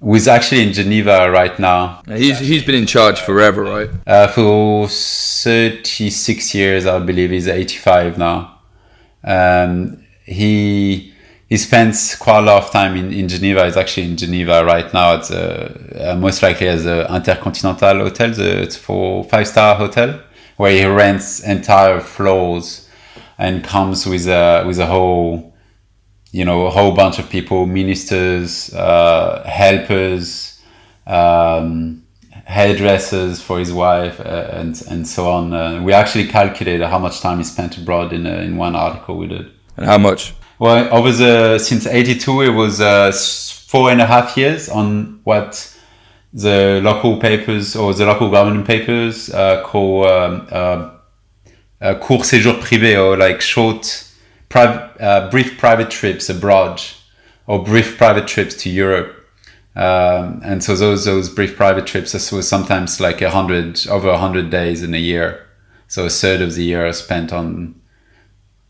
who 0.00 0.16
is 0.16 0.26
actually 0.26 0.66
in 0.66 0.72
Geneva 0.72 1.30
right 1.30 1.56
now. 1.60 2.02
He's, 2.08 2.40
he's 2.40 2.64
been 2.64 2.74
in 2.74 2.86
charge 2.86 3.20
forever, 3.20 3.62
right? 3.62 3.90
Uh, 4.04 4.26
for 4.26 4.88
36 4.88 6.52
years, 6.52 6.84
I 6.84 6.98
believe. 6.98 7.30
He's 7.30 7.46
85 7.46 8.18
now. 8.18 8.58
Um, 9.22 10.04
he 10.24 11.14
he 11.48 11.56
spends 11.56 12.16
quite 12.16 12.40
a 12.40 12.42
lot 12.42 12.64
of 12.64 12.70
time 12.70 12.96
in, 12.96 13.12
in 13.12 13.28
Geneva. 13.28 13.66
He's 13.66 13.76
actually 13.76 14.10
in 14.10 14.16
Geneva 14.16 14.64
right 14.64 14.92
now. 14.92 15.16
It's 15.16 15.30
uh, 15.30 16.16
most 16.18 16.42
likely 16.42 16.66
as 16.66 16.84
the 16.84 17.06
Intercontinental 17.14 17.98
Hotel, 17.98 18.32
the 18.32 18.62
it's 18.62 18.76
for 18.76 19.22
five 19.24 19.46
star 19.46 19.76
hotel, 19.76 20.20
where 20.56 20.72
he 20.72 20.84
rents 20.84 21.40
entire 21.40 22.00
floors 22.00 22.88
and 23.38 23.62
comes 23.62 24.06
with 24.06 24.26
a 24.26 24.64
with 24.66 24.80
a 24.80 24.86
whole, 24.86 25.54
you 26.32 26.44
know, 26.44 26.66
a 26.66 26.70
whole 26.70 26.92
bunch 26.92 27.20
of 27.20 27.30
people, 27.30 27.64
ministers, 27.64 28.74
uh, 28.74 29.44
helpers, 29.46 30.60
um, 31.06 32.02
hairdressers 32.46 33.40
for 33.40 33.60
his 33.60 33.72
wife, 33.72 34.18
uh, 34.18 34.48
and 34.52 34.82
and 34.90 35.06
so 35.06 35.30
on. 35.30 35.52
Uh, 35.52 35.80
we 35.80 35.92
actually 35.92 36.26
calculated 36.26 36.88
how 36.88 36.98
much 36.98 37.20
time 37.20 37.38
he 37.38 37.44
spent 37.44 37.78
abroad 37.78 38.12
in 38.12 38.26
uh, 38.26 38.30
in 38.30 38.56
one 38.56 38.74
article 38.74 39.16
we 39.16 39.28
did. 39.28 39.48
And 39.76 39.86
how 39.86 39.98
much? 39.98 40.34
Well, 40.58 40.88
over 40.92 41.12
the 41.12 41.58
since 41.58 41.86
'82, 41.86 42.40
it 42.40 42.48
was 42.48 42.80
uh, 42.80 43.12
four 43.66 43.90
and 43.90 44.00
a 44.00 44.06
half 44.06 44.36
years 44.38 44.70
on 44.70 45.20
what 45.24 45.76
the 46.32 46.80
local 46.82 47.18
papers 47.18 47.76
or 47.76 47.92
the 47.92 48.06
local 48.06 48.30
government 48.30 48.66
papers 48.66 49.28
uh, 49.30 49.62
call 49.64 50.06
um, 50.06 50.48
uh, 50.50 50.90
uh, 51.80 51.94
court 51.96 52.22
séjour 52.22 52.58
privé 52.60 52.96
or 52.96 53.18
like 53.18 53.42
short, 53.42 54.10
uh, 54.54 55.30
brief 55.30 55.58
private 55.58 55.90
trips 55.90 56.30
abroad 56.30 56.80
or 57.46 57.62
brief 57.62 57.98
private 57.98 58.26
trips 58.26 58.54
to 58.54 58.70
Europe. 58.70 59.12
Um, 59.74 60.40
and 60.42 60.64
so 60.64 60.74
those 60.74 61.04
those 61.04 61.28
brief 61.28 61.54
private 61.54 61.86
trips 61.86 62.14
was 62.32 62.48
sometimes 62.48 62.98
like 62.98 63.20
a 63.20 63.28
hundred 63.30 63.86
over 63.88 64.08
a 64.08 64.18
hundred 64.18 64.48
days 64.48 64.82
in 64.82 64.94
a 64.94 64.98
year. 64.98 65.46
So 65.86 66.06
a 66.06 66.10
third 66.10 66.40
of 66.40 66.54
the 66.54 66.64
year 66.64 66.90
spent 66.94 67.30
on 67.30 67.78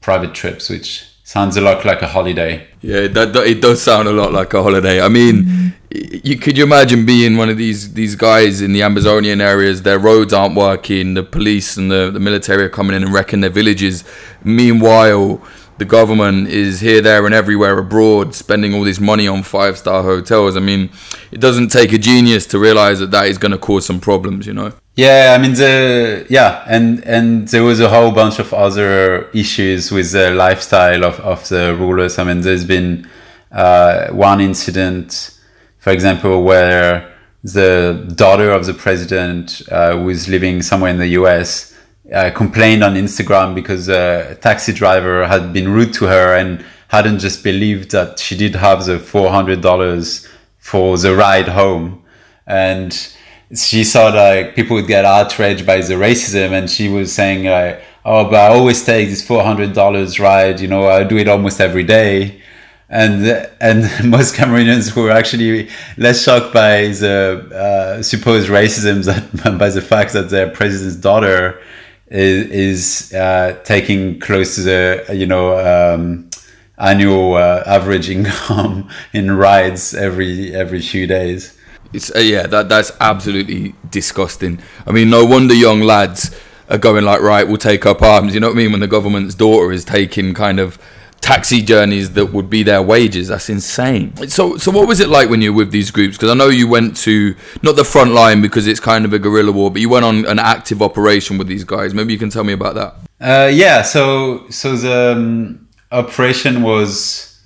private 0.00 0.34
trips, 0.34 0.68
which 0.68 1.06
sounds 1.26 1.56
a 1.56 1.60
lot 1.60 1.84
like 1.84 2.02
a 2.02 2.06
holiday. 2.06 2.68
Yeah, 2.82 3.08
that, 3.08 3.32
that, 3.32 3.46
it 3.48 3.60
does 3.60 3.82
sound 3.82 4.06
a 4.06 4.12
lot 4.12 4.32
like 4.32 4.54
a 4.54 4.62
holiday. 4.62 5.00
I 5.00 5.08
mean, 5.08 5.74
you 5.90 6.38
could 6.38 6.56
you 6.56 6.62
imagine 6.62 7.04
being 7.04 7.36
one 7.36 7.50
of 7.50 7.58
these 7.58 7.94
these 7.94 8.14
guys 8.14 8.60
in 8.62 8.72
the 8.72 8.80
Ambazonian 8.80 9.40
areas? 9.40 9.82
Their 9.82 9.98
roads 9.98 10.32
aren't 10.32 10.54
working. 10.54 11.14
The 11.14 11.24
police 11.24 11.76
and 11.76 11.90
the, 11.90 12.12
the 12.12 12.20
military 12.20 12.62
are 12.62 12.68
coming 12.68 12.94
in 12.94 13.02
and 13.02 13.12
wrecking 13.12 13.40
their 13.40 13.50
villages. 13.50 14.04
Meanwhile, 14.44 15.42
the 15.78 15.84
government 15.84 16.48
is 16.48 16.80
here, 16.80 17.00
there, 17.00 17.26
and 17.26 17.34
everywhere 17.34 17.78
abroad, 17.78 18.34
spending 18.34 18.74
all 18.74 18.84
this 18.84 18.98
money 19.00 19.28
on 19.28 19.42
five 19.42 19.76
star 19.76 20.02
hotels. 20.02 20.56
I 20.56 20.60
mean, 20.60 20.90
it 21.30 21.40
doesn't 21.40 21.68
take 21.68 21.92
a 21.92 21.98
genius 21.98 22.46
to 22.46 22.58
realize 22.58 22.98
that 23.00 23.10
that 23.10 23.26
is 23.26 23.38
going 23.38 23.52
to 23.52 23.58
cause 23.58 23.84
some 23.84 24.00
problems. 24.00 24.46
You 24.46 24.54
know. 24.54 24.72
Yeah, 24.94 25.34
I 25.38 25.42
mean 25.42 25.52
the 25.52 26.26
yeah, 26.30 26.64
and 26.66 27.04
and 27.04 27.48
there 27.48 27.62
was 27.62 27.80
a 27.80 27.88
whole 27.90 28.12
bunch 28.12 28.38
of 28.38 28.54
other 28.54 29.28
issues 29.32 29.92
with 29.92 30.12
the 30.12 30.30
lifestyle 30.30 31.04
of, 31.04 31.20
of 31.20 31.46
the 31.48 31.76
rulers. 31.78 32.18
I 32.18 32.24
mean, 32.24 32.40
there's 32.40 32.64
been 32.64 33.06
uh, 33.52 34.08
one 34.08 34.40
incident, 34.40 35.38
for 35.78 35.90
example, 35.90 36.42
where 36.42 37.12
the 37.44 38.10
daughter 38.16 38.50
of 38.50 38.64
the 38.64 38.74
president 38.74 39.62
uh, 39.70 40.00
was 40.02 40.28
living 40.28 40.62
somewhere 40.62 40.90
in 40.90 40.98
the 40.98 41.08
U.S. 41.08 41.75
Uh, 42.12 42.30
complained 42.30 42.84
on 42.84 42.94
Instagram 42.94 43.54
because 43.54 43.88
a 43.88 44.36
taxi 44.40 44.72
driver 44.72 45.26
had 45.26 45.52
been 45.52 45.68
rude 45.68 45.92
to 45.92 46.06
her 46.06 46.36
and 46.36 46.64
hadn't 46.88 47.18
just 47.18 47.42
believed 47.42 47.90
that 47.90 48.18
she 48.20 48.36
did 48.36 48.54
have 48.54 48.84
the 48.86 48.98
four 48.98 49.30
hundred 49.30 49.60
dollars 49.60 50.28
for 50.58 50.96
the 50.98 51.14
ride 51.16 51.48
home, 51.48 52.04
and 52.46 53.12
she 53.54 53.84
saw 53.84 54.08
like 54.08 54.54
people 54.54 54.76
would 54.76 54.86
get 54.86 55.04
outraged 55.04 55.64
by 55.64 55.80
the 55.80 55.94
racism 55.94 56.50
and 56.50 56.68
she 56.68 56.88
was 56.88 57.12
saying 57.12 57.44
like 57.44 57.80
oh 58.04 58.24
but 58.24 58.34
i 58.34 58.48
always 58.48 58.84
take 58.84 59.08
this 59.08 59.26
$400 59.26 60.18
ride 60.18 60.58
you 60.60 60.66
know 60.66 60.88
i 60.88 61.04
do 61.04 61.16
it 61.16 61.28
almost 61.28 61.60
every 61.60 61.84
day. 61.84 62.42
And 62.88 63.26
and 63.60 63.82
most 64.10 64.36
cameroonians 64.36 64.94
were 64.94 65.10
actually 65.10 65.68
less 65.96 66.22
shocked 66.22 66.54
by 66.54 66.86
the 66.88 67.96
uh, 67.98 68.02
supposed 68.02 68.48
racism 68.48 69.04
that 69.06 69.58
by 69.58 69.70
the 69.70 69.82
fact 69.82 70.12
that 70.12 70.30
their 70.30 70.48
president's 70.48 70.94
daughter 70.94 71.60
is, 72.08 72.50
is 72.50 73.14
uh, 73.14 73.60
taking 73.64 74.20
close 74.20 74.54
to 74.56 74.62
the 74.62 75.06
you 75.14 75.26
know 75.26 75.58
um, 75.58 76.30
annual 76.78 77.34
uh, 77.34 77.62
average 77.66 78.08
income 78.16 78.88
in 79.12 79.30
rides 79.30 79.94
every 79.94 80.54
every 80.54 80.80
few 80.80 81.06
days 81.06 81.56
it's 81.92 82.14
uh, 82.14 82.18
yeah, 82.18 82.46
that 82.46 82.68
that's 82.68 82.92
absolutely 83.00 83.74
disgusting. 83.90 84.60
I 84.86 84.92
mean, 84.92 85.10
no 85.10 85.24
wonder 85.24 85.54
young 85.54 85.80
lads 85.80 86.34
are 86.68 86.78
going 86.78 87.04
like, 87.04 87.20
right, 87.20 87.46
we'll 87.46 87.58
take 87.58 87.86
up 87.86 88.02
arms. 88.02 88.34
You 88.34 88.40
know 88.40 88.48
what 88.48 88.54
I 88.54 88.56
mean? 88.56 88.72
When 88.72 88.80
the 88.80 88.88
government's 88.88 89.34
daughter 89.34 89.72
is 89.72 89.84
taking 89.84 90.34
kind 90.34 90.58
of 90.60 90.78
taxi 91.26 91.60
journeys 91.60 92.12
that 92.12 92.26
would 92.26 92.48
be 92.48 92.62
their 92.62 92.80
wages. 92.80 93.26
That's 93.28 93.48
insane. 93.48 94.14
So, 94.28 94.56
so 94.58 94.70
what 94.70 94.86
was 94.86 95.00
it 95.00 95.08
like 95.08 95.28
when 95.28 95.42
you 95.42 95.52
were 95.52 95.64
with 95.64 95.72
these 95.72 95.90
groups? 95.90 96.16
Because 96.16 96.30
I 96.30 96.34
know 96.34 96.48
you 96.48 96.68
went 96.68 96.96
to 96.98 97.34
not 97.62 97.74
the 97.74 97.84
front 97.84 98.12
line 98.12 98.40
because 98.40 98.68
it's 98.68 98.78
kind 98.78 99.04
of 99.04 99.12
a 99.12 99.18
guerrilla 99.18 99.50
war, 99.50 99.72
but 99.72 99.80
you 99.80 99.88
went 99.88 100.04
on 100.04 100.24
an 100.26 100.38
active 100.38 100.80
operation 100.80 101.36
with 101.36 101.48
these 101.48 101.64
guys. 101.64 101.92
Maybe 101.92 102.12
you 102.12 102.18
can 102.18 102.30
tell 102.30 102.44
me 102.44 102.52
about 102.52 102.74
that. 102.76 102.94
Uh, 103.20 103.48
yeah. 103.48 103.82
So, 103.82 104.48
so 104.50 104.76
the 104.76 105.16
um, 105.16 105.68
operation 105.90 106.62
was 106.62 107.42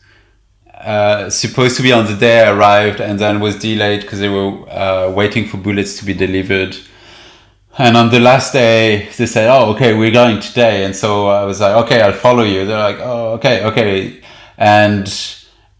uh, 0.75 1.31
supposed 1.31 1.79
to 1.79 1.83
be 1.83 1.91
on 1.91 2.05
the 2.05 2.17
day 2.17 2.43
I 2.43 2.51
arrived 2.51 3.01
and 3.01 3.19
then 3.19 3.41
was 3.41 3.59
delayed 3.59 4.03
because 4.03 4.19
they 4.19 4.29
were 4.29 4.69
uh, 4.69 5.11
waiting 5.11 5.47
for 5.49 5.57
bullets 5.57 5.99
to 6.01 6.05
be 6.05 6.13
delivered. 6.13 6.77
And 7.81 7.97
on 7.97 8.11
the 8.11 8.21
last 8.21 8.53
day, 8.53 9.09
they 9.17 9.25
said, 9.25 9.49
"Oh, 9.49 9.71
okay, 9.73 9.95
we're 9.95 10.11
going 10.11 10.39
today." 10.41 10.85
And 10.85 10.95
so 10.95 11.29
I 11.29 11.45
was 11.45 11.61
like, 11.61 11.75
"Okay, 11.85 12.03
I'll 12.03 12.13
follow 12.13 12.43
you." 12.43 12.67
They're 12.67 12.79
like, 12.79 13.01
"Oh, 13.01 13.33
okay, 13.39 13.65
okay." 13.65 14.21
And 14.59 15.07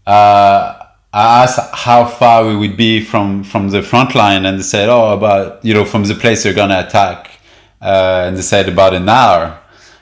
uh, 0.07 0.81
I 1.13 1.43
asked 1.43 1.59
how 1.73 2.05
far 2.05 2.47
we 2.47 2.55
would 2.55 2.75
be 2.75 3.01
from 3.01 3.43
from 3.43 3.69
the 3.69 3.83
front 3.83 4.15
line, 4.15 4.47
and 4.47 4.57
they 4.57 4.63
said, 4.63 4.89
"Oh, 4.89 5.13
about 5.13 5.63
you 5.63 5.75
know 5.75 5.85
from 5.85 6.05
the 6.05 6.15
place 6.15 6.41
they're 6.41 6.55
gonna 6.55 6.79
attack." 6.87 7.39
Uh, 7.81 8.23
and 8.25 8.35
they 8.37 8.41
said 8.43 8.67
about 8.69 8.93
an 8.93 9.09
hour 9.09 9.57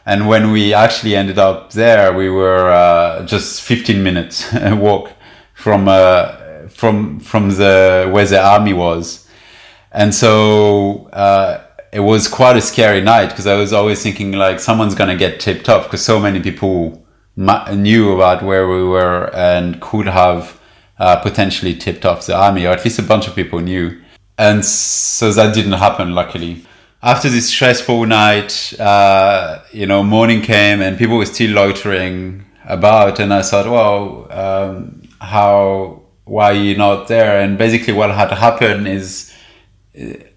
And 0.06 0.28
when 0.28 0.52
we 0.52 0.74
actually 0.74 1.16
ended 1.16 1.40
up 1.40 1.72
there, 1.74 2.14
we 2.14 2.30
were 2.30 2.70
uh, 2.72 3.26
just 3.26 3.62
15 3.62 4.04
minutes 4.04 4.52
walk 4.88 5.12
from 5.54 5.88
uh, 5.88 6.68
from 6.70 7.20
from 7.20 7.50
the 7.52 8.10
where 8.14 8.26
the 8.26 8.42
army 8.42 8.74
was, 8.74 9.28
and 9.92 10.14
so 10.16 11.10
uh, 11.14 11.60
it 11.92 12.02
was 12.02 12.28
quite 12.28 12.58
a 12.58 12.62
scary 12.62 13.02
night 13.02 13.30
because 13.30 13.48
I 13.48 13.56
was 13.56 13.74
always 13.74 14.02
thinking 14.02 14.32
like 14.34 14.60
someone's 14.60 14.96
gonna 14.96 15.16
get 15.16 15.40
tipped 15.40 15.70
off 15.70 15.84
because 15.86 16.04
so 16.04 16.20
many 16.20 16.40
people 16.40 17.06
ma- 17.36 17.72
knew 17.72 18.14
about 18.14 18.44
where 18.44 18.68
we 18.68 18.84
were 18.84 19.34
and 19.36 19.82
could 19.82 20.08
have 20.08 20.60
uh, 20.98 21.16
potentially 21.18 21.74
tipped 21.74 22.06
off 22.06 22.26
the 22.26 22.36
army, 22.36 22.66
or 22.66 22.72
at 22.74 22.84
least 22.84 23.00
a 23.00 23.04
bunch 23.04 23.28
of 23.28 23.36
people 23.36 23.60
knew, 23.60 24.02
and 24.38 24.66
so 24.66 25.32
that 25.32 25.54
didn't 25.56 25.74
happen 25.74 26.14
luckily 26.14 26.66
after 27.02 27.30
this 27.30 27.50
stressful 27.50 28.06
night, 28.06 28.74
uh, 28.80 29.62
you 29.72 29.86
know, 29.86 30.04
morning 30.04 30.42
came 30.42 30.82
and 30.82 30.98
people 30.98 31.18
were 31.18 31.26
still 31.26 31.52
loitering 31.52 32.46
about, 32.66 33.20
and 33.20 33.34
I 33.34 33.42
thought, 33.42 33.68
well, 33.68 34.28
um, 34.32 35.02
how, 35.22 36.04
why 36.26 36.52
are 36.52 36.54
you 36.54 36.76
not 36.76 37.08
there? 37.08 37.40
And 37.40 37.58
basically, 37.58 37.94
what 37.94 38.12
had 38.12 38.32
happened 38.32 38.88
is 38.88 39.29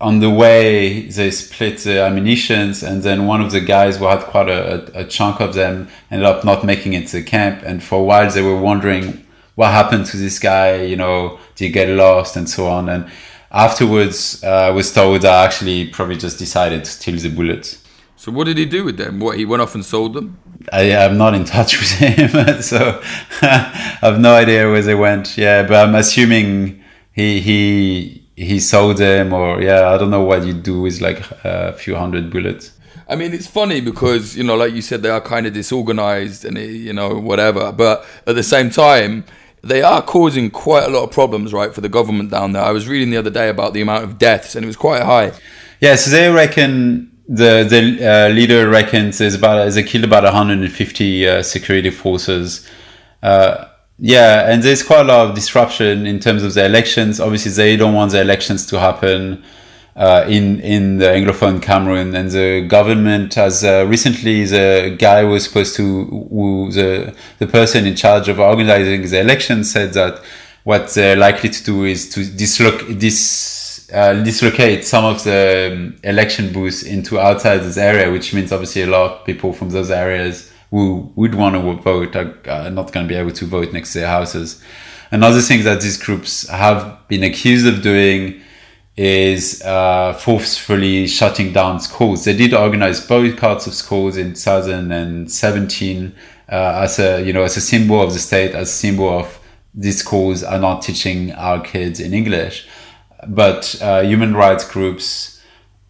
on 0.01 0.21
the 0.21 0.31
way 0.31 1.07
they 1.09 1.31
split 1.31 1.79
the 1.79 2.01
ammunitions, 2.01 2.83
and 2.83 3.03
then 3.03 3.27
one 3.27 3.41
of 3.41 3.53
the 3.53 3.61
guys 3.61 3.99
who 3.99 4.07
had 4.07 4.21
quite 4.21 4.49
a, 4.49 5.01
a 5.01 5.05
chunk 5.05 5.41
of 5.41 5.55
them 5.55 5.89
ended 6.11 6.27
up 6.27 6.45
not 6.45 6.65
making 6.65 6.95
it 6.95 7.07
to 7.09 7.19
the 7.19 7.23
camp, 7.23 7.63
and 7.63 7.83
for 7.83 8.01
a 8.01 8.03
while 8.03 8.31
they 8.31 8.43
were 8.43 8.61
wondering 8.61 9.25
what 9.55 9.71
happened 9.71 10.07
to 10.07 10.17
this 10.17 10.39
guy, 10.39 10.83
you 10.83 10.97
know, 10.97 11.39
did 11.55 11.67
he 11.67 11.71
get 11.71 11.89
lost, 11.91 12.37
and 12.37 12.49
so 12.49 12.67
on, 12.67 12.89
and 12.89 13.11
afterwards, 13.53 14.43
uh, 14.43 14.49
I 14.49 14.71
was 14.71 14.93
told 14.93 15.25
I 15.25 15.45
actually 15.45 15.89
probably 15.89 16.17
just 16.17 16.39
decided 16.39 16.85
to 16.85 16.91
steal 16.91 17.19
the 17.19 17.29
bullets. 17.29 17.79
So 18.17 18.33
what 18.33 18.45
did 18.45 18.57
he 18.57 18.67
do 18.67 18.85
with 18.85 18.97
them? 18.97 19.21
What 19.21 19.37
he 19.37 19.45
went 19.45 19.63
off 19.63 19.75
and 19.75 19.85
sold 19.85 20.15
them? 20.15 20.39
I, 20.73 20.83
am 20.83 21.19
not 21.19 21.35
in 21.35 21.45
touch 21.45 21.79
with 21.81 21.91
him, 21.93 22.63
so 22.63 23.01
I 23.43 23.99
have 24.01 24.19
no 24.19 24.35
idea 24.35 24.69
where 24.71 24.83
they 24.83 24.95
went. 24.95 25.37
Yeah, 25.37 25.63
but 25.65 25.87
I'm 25.87 25.95
assuming 25.95 26.83
he 27.13 27.41
he 27.41 28.22
he 28.37 28.61
sold 28.61 28.97
them, 28.99 29.33
or 29.33 29.61
yeah, 29.61 29.91
I 29.91 29.99
don't 29.99 30.11
know 30.11 30.23
what 30.23 30.45
you 30.45 30.53
do 30.53 30.81
with 30.81 31.01
like 31.01 31.21
a 31.45 31.73
few 31.73 31.97
hundred 31.97 32.31
bullets. 32.31 32.73
I 33.09 33.17
mean, 33.17 33.35
it's 33.35 33.47
funny 33.47 33.81
because 33.81 34.37
you 34.37 34.45
know, 34.45 34.57
like 34.57 34.73
you 34.73 34.83
said, 34.83 35.03
they 35.03 35.11
are 35.11 35.21
kind 35.21 35.47
of 35.47 35.53
disorganized 35.53 36.45
and 36.45 36.57
you 36.57 36.93
know 36.93 37.15
whatever. 37.15 37.73
But 37.73 38.07
at 38.27 38.35
the 38.35 38.43
same 38.43 38.71
time, 38.71 39.25
they 39.63 39.83
are 39.83 40.03
causing 40.03 40.51
quite 40.51 40.85
a 40.85 40.89
lot 40.89 41.05
of 41.05 41.11
problems, 41.11 41.53
right, 41.53 41.75
for 41.75 41.81
the 41.81 41.89
government 41.89 42.31
down 42.31 42.53
there. 42.53 42.63
I 42.63 42.73
was 42.73 42.89
reading 42.89 43.11
the 43.11 43.17
other 43.17 43.31
day 43.31 43.49
about 43.49 43.75
the 43.75 43.81
amount 43.81 44.05
of 44.05 44.19
deaths, 44.19 44.55
and 44.57 44.65
it 44.65 44.67
was 44.67 44.77
quite 44.77 45.03
high. 45.03 45.33
Yeah, 45.81 45.97
so 45.97 46.11
they 46.11 46.31
reckon 46.31 47.11
the 47.29 47.65
the 47.69 48.07
uh, 48.07 48.29
leader 48.29 48.69
reckons 48.69 49.19
there's 49.19 49.35
about 49.35 49.71
they 49.73 49.83
killed 49.83 50.05
about 50.05 50.25
150 50.25 51.29
uh, 51.29 51.43
security 51.43 51.91
forces. 51.91 52.69
Uh, 53.23 53.67
yeah, 53.99 54.51
and 54.51 54.63
there's 54.63 54.83
quite 54.83 55.01
a 55.01 55.05
lot 55.05 55.29
of 55.29 55.35
disruption 55.35 56.07
in 56.07 56.19
terms 56.19 56.43
of 56.43 56.55
the 56.55 56.65
elections. 56.65 57.21
Obviously, 57.21 57.53
they 57.53 57.77
don't 57.77 57.95
want 57.95 58.13
the 58.13 58.21
elections 58.21 58.67
to 58.67 58.81
happen 58.81 59.43
uh, 59.95 60.25
in 60.29 60.61
in 60.61 60.99
the 60.99 61.07
Anglophone 61.07 61.63
Cameroon, 61.63 62.15
and 62.15 62.31
the 62.31 62.67
government 62.67 63.35
has 63.35 63.63
uh, 63.63 63.85
recently 63.87 64.45
the 64.45 64.97
guy 64.99 65.23
was 65.25 65.45
supposed 65.45 65.77
to 65.77 66.07
who 66.31 66.71
the 66.73 67.15
the 67.39 67.47
person 67.47 67.87
in 67.87 67.95
charge 67.95 68.29
of 68.29 68.41
organizing 68.41 69.03
the 69.03 69.21
election 69.21 69.65
said 69.65 69.93
that 69.93 70.23
what 70.65 70.89
they're 70.95 71.17
likely 71.17 71.51
to 71.51 71.65
do 71.65 71.85
is 71.85 72.09
to 72.11 72.21
dislocate 72.21 73.01
this 73.01 73.91
uh, 73.93 74.15
dislocate 74.23 74.85
some 74.85 75.05
of 75.05 75.23
the 75.25 75.71
um, 75.73 75.97
election 76.03 76.53
booths 76.53 76.83
into 76.83 77.21
outside 77.21 77.59
this 77.59 77.77
area, 77.77 78.11
which 78.11 78.33
means 78.33 78.51
obviously 78.51 78.83
a 78.83 78.87
lot 78.87 79.11
of 79.11 79.27
people 79.27 79.53
from 79.53 79.69
those 79.71 79.91
areas 79.91 80.52
who 80.73 81.13
would 81.17 81.35
want 81.35 81.55
to 81.55 81.83
vote 81.83 82.17
are, 82.17 82.71
not 82.71 82.91
going 82.93 83.07
to 83.07 83.09
be 83.09 83.15
able 83.15 83.31
to 83.31 83.45
vote 83.45 83.75
next 83.75 83.93
to 83.93 84.01
their 84.01 84.09
houses. 84.09 84.61
Another 85.11 85.43
thing 85.43 85.63
that 85.65 85.83
these 85.83 85.99
groups 85.99 86.49
have 86.49 87.07
been 87.09 87.23
accused 87.23 87.67
of 87.67 87.83
doing 87.83 88.41
is 88.97 89.61
uh, 89.63 90.15
forcefully 90.15 91.07
shutting 91.07 91.53
down 91.53 91.79
schools. 91.79 92.25
They 92.25 92.35
did 92.35 92.55
organize 92.55 93.07
boycotts 93.07 93.67
of 93.67 93.75
schools 93.75 94.17
in 94.17 94.33
2017 94.33 96.15
uh, 96.49 96.55
as 96.83 96.99
a 96.99 97.23
you 97.23 97.35
know 97.35 97.43
as 97.43 97.59
a 97.59 97.61
symbol 97.61 98.01
of 98.01 98.15
the 98.15 98.19
state, 98.19 98.55
as 98.55 98.71
a 98.71 98.73
symbol 98.73 99.11
of 99.11 99.39
these 99.75 99.99
schools 99.99 100.43
are 100.43 100.59
not 100.59 100.81
teaching 100.81 101.33
our 101.33 101.61
kids 101.61 102.01
in 102.01 102.15
English. 102.15 102.67
But 103.29 103.77
uh, 103.83 104.01
human 104.01 104.35
rights 104.35 104.67
groups 104.69 105.32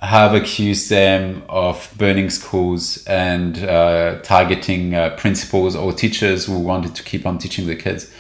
have 0.03 0.35
accused 0.35 0.91
them 0.91 1.45
of 1.49 1.95
burning 1.97 2.29
schools 2.29 3.05
and 3.07 3.63
uh, 3.65 4.19
targeting 4.23 4.97
uh, 4.97 5.11
principals 5.17 5.77
or 5.77 5.93
teachers 5.93 6.47
who 6.47 6.59
wanted 6.59 6.93
to 6.97 7.05
keep 7.05 7.25
on 7.25 7.39
teaching 7.39 7.69
the 7.69 7.77
kids. 7.77 8.13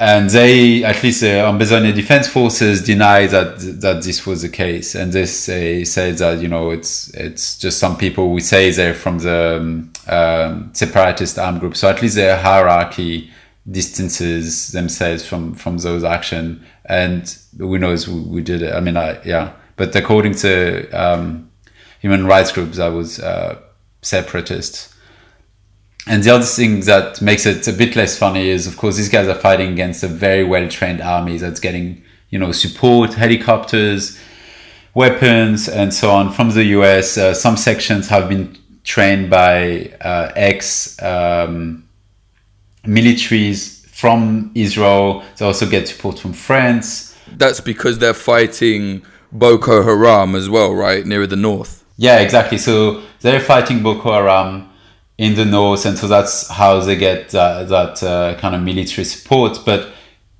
And 0.00 0.30
they, 0.30 0.84
at 0.84 1.02
least 1.02 1.22
the 1.22 1.26
Ambazonia 1.26 1.92
Defense 1.92 2.28
Forces, 2.28 2.84
deny 2.84 3.26
that 3.26 3.58
that 3.80 4.04
this 4.04 4.24
was 4.24 4.42
the 4.42 4.48
case, 4.48 4.94
and 4.94 5.12
they 5.12 5.26
say, 5.26 5.82
say 5.82 6.12
that 6.12 6.40
you 6.40 6.46
know 6.46 6.70
it's 6.70 7.12
it's 7.14 7.58
just 7.58 7.80
some 7.80 7.96
people 7.96 8.30
we 8.30 8.40
say 8.40 8.70
they're 8.70 8.94
from 8.94 9.18
the 9.18 9.56
um, 9.56 9.92
um, 10.06 10.70
separatist 10.72 11.36
armed 11.36 11.58
group, 11.58 11.76
so 11.76 11.88
at 11.88 12.00
least 12.00 12.14
their 12.14 12.36
hierarchy 12.36 13.28
distances 13.68 14.68
themselves 14.68 15.26
from 15.26 15.54
from 15.54 15.78
those 15.78 16.04
action, 16.04 16.64
and 16.84 17.36
who 17.58 17.76
knows 17.76 18.06
we, 18.06 18.20
we 18.20 18.40
did 18.40 18.62
it. 18.62 18.72
I 18.72 18.78
mean, 18.78 18.96
I, 18.96 19.20
yeah, 19.24 19.54
but 19.78 19.96
according 19.96 20.34
to 20.34 20.90
um, 20.90 21.50
human 22.00 22.26
rights 22.26 22.52
groups, 22.52 22.78
I 22.78 22.88
was 22.88 23.18
uh, 23.18 23.58
separatist 24.02 24.94
and 26.08 26.22
the 26.22 26.30
other 26.30 26.44
thing 26.44 26.80
that 26.80 27.20
makes 27.20 27.44
it 27.44 27.68
a 27.68 27.72
bit 27.72 27.94
less 27.94 28.18
funny 28.18 28.48
is, 28.48 28.66
of 28.66 28.78
course, 28.78 28.96
these 28.96 29.10
guys 29.10 29.28
are 29.28 29.34
fighting 29.34 29.72
against 29.72 30.02
a 30.02 30.08
very 30.08 30.42
well 30.42 30.66
trained 30.68 31.02
army 31.02 31.36
that's 31.36 31.60
getting, 31.60 32.02
you 32.30 32.38
know, 32.38 32.50
support, 32.50 33.12
helicopters, 33.12 34.18
weapons, 34.94 35.68
and 35.68 35.92
so 35.92 36.10
on 36.10 36.32
from 36.32 36.50
the 36.50 36.64
US. 36.78 37.18
Uh, 37.18 37.34
some 37.34 37.58
sections 37.58 38.08
have 38.08 38.26
been 38.26 38.56
trained 38.84 39.28
by 39.28 39.92
uh, 40.00 40.32
ex 40.34 41.00
um, 41.02 41.86
militaries 42.84 43.86
from 43.88 44.50
Israel. 44.54 45.22
They 45.36 45.44
also 45.44 45.68
get 45.68 45.88
support 45.88 46.18
from 46.18 46.32
France. 46.32 47.14
That's 47.36 47.60
because 47.60 47.98
they're 47.98 48.14
fighting 48.14 49.02
Boko 49.32 49.82
Haram 49.82 50.34
as 50.34 50.48
well, 50.48 50.74
right? 50.74 51.04
Near 51.04 51.26
the 51.26 51.36
north. 51.36 51.84
Yeah, 51.96 52.20
exactly. 52.20 52.58
So 52.58 53.02
they're 53.20 53.40
fighting 53.40 53.82
Boko 53.82 54.12
Haram 54.12 54.70
in 55.16 55.34
the 55.34 55.44
north, 55.44 55.84
and 55.84 55.98
so 55.98 56.06
that's 56.06 56.48
how 56.48 56.80
they 56.80 56.96
get 56.96 57.34
uh, 57.34 57.64
that 57.64 58.02
uh, 58.02 58.36
kind 58.38 58.54
of 58.54 58.62
military 58.62 59.04
support. 59.04 59.60
But 59.66 59.90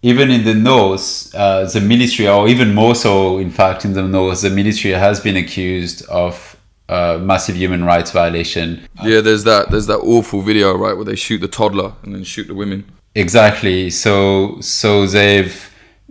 even 0.02 0.30
in 0.30 0.44
the 0.44 0.54
north, 0.54 1.34
uh, 1.34 1.64
the 1.64 1.80
military, 1.80 2.28
or 2.28 2.48
even 2.48 2.74
more 2.74 2.94
so, 2.94 3.38
in 3.38 3.50
fact, 3.50 3.84
in 3.84 3.94
the 3.94 4.02
north, 4.02 4.42
the 4.42 4.50
military 4.50 4.94
has 4.94 5.18
been 5.20 5.36
accused 5.36 6.06
of 6.06 6.56
uh, 6.88 7.18
massive 7.20 7.56
human 7.56 7.84
rights 7.84 8.12
violation. 8.12 8.80
Yeah, 9.02 9.20
there's 9.20 9.44
that. 9.44 9.70
There's 9.70 9.86
that 9.88 9.98
awful 9.98 10.40
video, 10.42 10.76
right, 10.76 10.94
where 10.94 11.04
they 11.04 11.16
shoot 11.16 11.38
the 11.38 11.48
toddler 11.48 11.94
and 12.02 12.14
then 12.14 12.22
shoot 12.24 12.46
the 12.46 12.54
women. 12.54 12.84
Exactly. 13.14 13.90
So, 13.90 14.60
so 14.60 15.06
they've, 15.06 15.67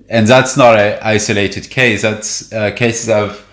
and 0.09 0.27
that's 0.27 0.55
not 0.57 0.79
an 0.79 0.99
isolated 1.01 1.69
case. 1.69 2.01
That's 2.01 2.51
uh, 2.53 2.71
cases 2.71 3.07
have 3.07 3.45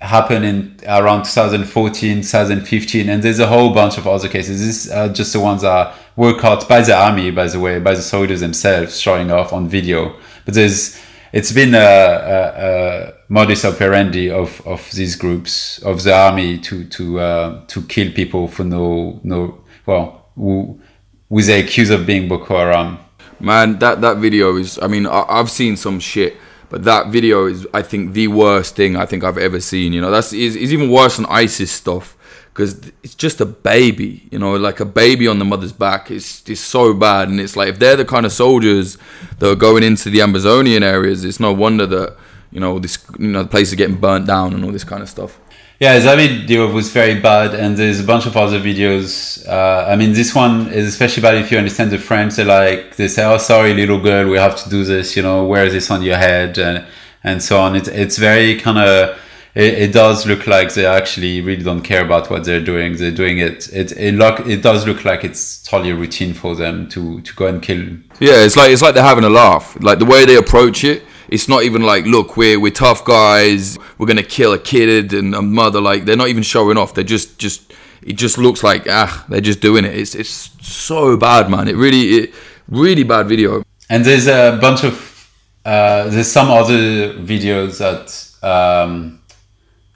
happened 0.00 0.44
in 0.44 0.76
around 0.86 1.24
2014 1.24 2.18
2015 2.18 3.08
and 3.08 3.20
there's 3.20 3.40
a 3.40 3.48
whole 3.48 3.74
bunch 3.74 3.98
of 3.98 4.06
other 4.06 4.28
cases 4.28 4.60
these 4.64 4.88
are 4.92 5.08
just 5.08 5.32
the 5.32 5.40
ones 5.40 5.62
that 5.62 5.92
were 6.14 6.38
caught 6.38 6.68
by 6.68 6.80
the 6.80 6.94
army 6.96 7.32
by 7.32 7.48
the 7.48 7.58
way 7.58 7.80
by 7.80 7.92
the 7.96 8.00
soldiers 8.00 8.38
themselves 8.38 9.00
showing 9.00 9.32
off 9.32 9.52
on 9.52 9.68
video 9.68 10.14
but 10.44 10.54
there's 10.54 10.96
it's 11.32 11.50
been 11.50 11.74
a, 11.74 11.78
a, 11.78 13.08
a 13.08 13.14
modus 13.28 13.64
operandi 13.64 14.30
of, 14.30 14.64
of 14.64 14.88
these 14.92 15.16
groups 15.16 15.80
of 15.80 16.04
the 16.04 16.14
army 16.14 16.58
to 16.58 16.84
to 16.84 17.18
uh, 17.18 17.66
to 17.66 17.82
kill 17.82 18.12
people 18.12 18.46
for 18.46 18.62
no 18.62 19.18
no 19.24 19.64
well 19.84 20.30
who, 20.36 20.80
with 21.28 21.46
the 21.46 21.60
accuse 21.60 21.90
of 21.90 22.06
being 22.06 22.28
Boko 22.28 22.56
Haram. 22.56 22.98
Man, 23.40 23.78
that 23.78 24.00
that 24.00 24.18
video 24.18 24.56
is. 24.56 24.78
I 24.80 24.86
mean, 24.86 25.06
I, 25.06 25.24
I've 25.28 25.50
seen 25.50 25.76
some 25.76 26.00
shit 26.00 26.36
but 26.70 26.84
that 26.84 27.08
video 27.08 27.46
is, 27.46 27.66
I 27.72 27.82
think, 27.82 28.12
the 28.12 28.28
worst 28.28 28.76
thing 28.76 28.96
I 28.96 29.06
think 29.06 29.24
I've 29.24 29.38
ever 29.38 29.60
seen. 29.60 29.92
You 29.92 30.00
know, 30.00 30.10
that's 30.10 30.32
is, 30.32 30.56
even 30.56 30.90
worse 30.90 31.16
than 31.16 31.26
ISIS 31.26 31.70
stuff 31.72 32.16
because 32.48 32.90
it's 33.02 33.14
just 33.14 33.40
a 33.40 33.46
baby. 33.46 34.28
You 34.30 34.38
know, 34.38 34.56
like 34.56 34.80
a 34.80 34.84
baby 34.84 35.26
on 35.28 35.38
the 35.38 35.44
mother's 35.44 35.72
back. 35.72 36.10
It's 36.10 36.46
it's 36.48 36.60
so 36.60 36.92
bad, 36.92 37.28
and 37.28 37.40
it's 37.40 37.56
like 37.56 37.68
if 37.68 37.78
they're 37.78 37.96
the 37.96 38.04
kind 38.04 38.26
of 38.26 38.32
soldiers 38.32 38.98
that 39.38 39.50
are 39.50 39.56
going 39.56 39.82
into 39.82 40.10
the 40.10 40.18
Ambazonian 40.18 40.82
areas, 40.82 41.24
it's 41.24 41.40
no 41.40 41.52
wonder 41.52 41.86
that 41.86 42.16
you 42.50 42.60
know 42.60 42.78
this 42.78 42.98
you 43.18 43.28
know 43.28 43.42
the 43.42 43.48
place 43.48 43.68
is 43.68 43.74
getting 43.74 43.96
burnt 43.96 44.26
down 44.26 44.54
and 44.54 44.64
all 44.64 44.72
this 44.72 44.84
kind 44.84 45.02
of 45.02 45.08
stuff. 45.08 45.38
Yeah, 45.80 45.96
that 45.96 46.16
video 46.16 46.72
was 46.72 46.90
very 46.90 47.20
bad, 47.20 47.54
and 47.54 47.76
there's 47.76 48.00
a 48.00 48.04
bunch 48.04 48.26
of 48.26 48.36
other 48.36 48.58
videos. 48.58 49.46
Uh, 49.46 49.86
I 49.88 49.94
mean, 49.94 50.12
this 50.12 50.34
one 50.34 50.72
is 50.72 50.88
especially 50.88 51.22
bad 51.22 51.36
if 51.36 51.52
you 51.52 51.58
understand 51.58 51.92
the 51.92 51.98
French. 51.98 52.34
They 52.34 52.44
like 52.44 52.96
they 52.96 53.06
say, 53.06 53.24
"Oh, 53.24 53.38
sorry, 53.38 53.74
little 53.74 54.00
girl, 54.00 54.28
we 54.28 54.38
have 54.38 54.56
to 54.64 54.68
do 54.68 54.82
this." 54.84 55.14
You 55.16 55.22
know, 55.22 55.44
wear 55.44 55.70
this 55.70 55.88
on 55.90 56.02
your 56.02 56.16
head, 56.16 56.58
and 56.58 56.84
and 57.22 57.42
so 57.42 57.60
on. 57.60 57.76
It's 57.76 57.88
it's 57.88 58.18
very 58.18 58.58
kind 58.58 58.78
of 58.78 59.18
it, 59.54 59.74
it, 59.74 59.92
does 59.92 60.26
look 60.26 60.46
like 60.46 60.72
they 60.74 60.86
actually 60.86 61.40
really 61.40 61.62
don't 61.62 61.82
care 61.82 62.04
about 62.04 62.30
what 62.30 62.44
they're 62.44 62.64
doing. 62.64 62.96
They're 62.96 63.10
doing 63.10 63.38
it. 63.38 63.68
It 63.72 63.92
it 63.92 64.14
look 64.14 64.46
it 64.46 64.62
does 64.62 64.86
look 64.86 65.04
like 65.04 65.24
it's 65.24 65.62
totally 65.62 65.92
routine 65.92 66.34
for 66.34 66.54
them 66.54 66.88
to 66.90 67.20
to 67.20 67.34
go 67.34 67.46
and 67.46 67.62
kill. 67.62 67.82
Yeah, 68.20 68.44
it's 68.44 68.56
like 68.56 68.70
it's 68.70 68.82
like 68.82 68.94
they're 68.94 69.02
having 69.02 69.24
a 69.24 69.30
laugh. 69.30 69.76
Like 69.80 69.98
the 69.98 70.06
way 70.06 70.24
they 70.24 70.36
approach 70.36 70.84
it, 70.84 71.02
it's 71.28 71.48
not 71.48 71.62
even 71.62 71.82
like, 71.82 72.04
look, 72.04 72.36
we're 72.36 72.58
we're 72.58 72.72
tough 72.72 73.04
guys. 73.04 73.78
We're 73.98 74.06
gonna 74.06 74.22
kill 74.22 74.52
a 74.52 74.58
kid 74.58 75.12
and 75.12 75.34
a 75.34 75.42
mother. 75.42 75.80
Like 75.80 76.04
they're 76.04 76.16
not 76.16 76.28
even 76.28 76.42
showing 76.42 76.76
off. 76.76 76.94
They're 76.94 77.04
just 77.04 77.38
just 77.38 77.72
it 78.02 78.14
just 78.14 78.38
looks 78.38 78.62
like 78.62 78.86
ah, 78.88 79.24
they're 79.28 79.40
just 79.40 79.60
doing 79.60 79.84
it. 79.84 79.94
It's 79.94 80.14
it's 80.14 80.50
so 80.60 81.16
bad, 81.16 81.50
man. 81.50 81.68
It 81.68 81.76
really 81.76 82.18
it 82.18 82.34
really 82.68 83.02
bad 83.02 83.28
video. 83.28 83.62
And 83.90 84.04
there's 84.04 84.26
a 84.26 84.58
bunch 84.60 84.84
of 84.84 85.30
uh, 85.64 86.08
there's 86.08 86.30
some 86.30 86.50
other 86.50 87.14
videos 87.14 87.78
that. 87.78 88.24
Um, 88.46 89.14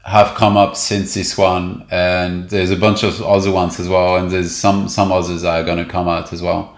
have 0.05 0.35
come 0.35 0.57
up 0.57 0.75
since 0.75 1.15
this 1.15 1.39
one, 1.39 1.87
and 1.89 2.51
there's 2.51 2.73
a 2.73 2.77
bunch 2.77 3.05
of 3.05 3.23
other 3.23 3.53
ones 3.53 3.79
as 3.79 3.89
well, 3.89 4.17
and 4.17 4.33
there's 4.33 4.53
some 4.53 4.89
some 4.89 5.13
others 5.13 5.43
that 5.43 5.69
are 5.69 5.77
to 5.77 5.85
come 5.85 6.09
out 6.09 6.33
as 6.33 6.43
well 6.43 6.77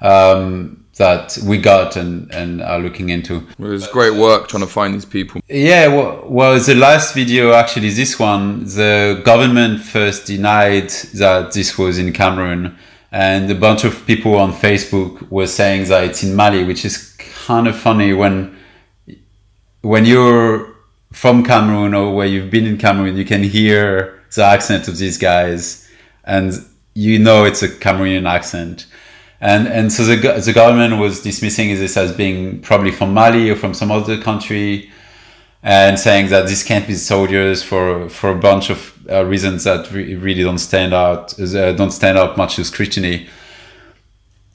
um, 0.00 0.85
that 0.96 1.38
we 1.44 1.58
got 1.58 1.96
and 1.96 2.32
and 2.34 2.62
are 2.62 2.78
looking 2.78 3.10
into. 3.10 3.46
It 3.58 3.58
was 3.58 3.86
great 3.88 4.14
work 4.14 4.48
trying 4.48 4.62
to 4.62 4.68
find 4.68 4.94
these 4.94 5.04
people. 5.04 5.40
Yeah, 5.48 5.88
well, 5.88 6.24
well, 6.26 6.58
the 6.58 6.74
last 6.74 7.14
video 7.14 7.52
actually, 7.52 7.90
this 7.90 8.18
one, 8.18 8.64
the 8.64 9.20
government 9.24 9.82
first 9.82 10.26
denied 10.26 10.90
that 11.14 11.52
this 11.52 11.78
was 11.78 11.98
in 11.98 12.12
Cameroon, 12.12 12.76
and 13.12 13.50
a 13.50 13.54
bunch 13.54 13.84
of 13.84 14.06
people 14.06 14.36
on 14.36 14.52
Facebook 14.52 15.30
were 15.30 15.46
saying 15.46 15.88
that 15.88 16.04
it's 16.04 16.22
in 16.22 16.34
Mali, 16.34 16.64
which 16.64 16.84
is 16.84 17.14
kind 17.18 17.68
of 17.68 17.76
funny 17.76 18.12
when 18.12 18.56
when 19.82 20.04
you're 20.04 20.74
from 21.12 21.44
Cameroon 21.44 21.94
or 21.94 22.14
where 22.14 22.26
you've 22.26 22.50
been 22.50 22.66
in 22.66 22.76
Cameroon, 22.76 23.16
you 23.16 23.24
can 23.24 23.42
hear 23.42 24.20
the 24.34 24.44
accent 24.44 24.88
of 24.88 24.98
these 24.98 25.18
guys, 25.18 25.88
and 26.24 26.52
you 26.94 27.18
know 27.18 27.44
it's 27.44 27.62
a 27.62 27.68
Cameroonian 27.68 28.28
accent. 28.28 28.86
And 29.40 29.68
and 29.68 29.92
so 29.92 30.04
the 30.04 30.16
the 30.16 30.52
government 30.52 30.98
was 30.98 31.22
dismissing 31.22 31.68
this 31.74 31.96
as 31.96 32.12
being 32.12 32.60
probably 32.60 32.90
from 32.90 33.12
Mali 33.12 33.50
or 33.50 33.56
from 33.56 33.74
some 33.74 33.90
other 33.90 34.20
country, 34.20 34.90
and 35.62 35.98
saying 35.98 36.28
that 36.30 36.46
this 36.46 36.62
can't 36.62 36.86
be 36.86 36.94
soldiers 36.94 37.62
for 37.62 38.08
for 38.08 38.30
a 38.30 38.38
bunch 38.38 38.70
of 38.70 38.94
uh, 39.10 39.24
reasons 39.24 39.64
that 39.64 39.92
re- 39.92 40.14
really 40.14 40.42
don't 40.42 40.58
stand 40.58 40.94
out 40.94 41.38
uh, 41.38 41.72
don't 41.72 41.92
stand 41.92 42.16
up 42.16 42.36
much 42.36 42.56
to 42.56 42.64
scrutiny. 42.64 43.28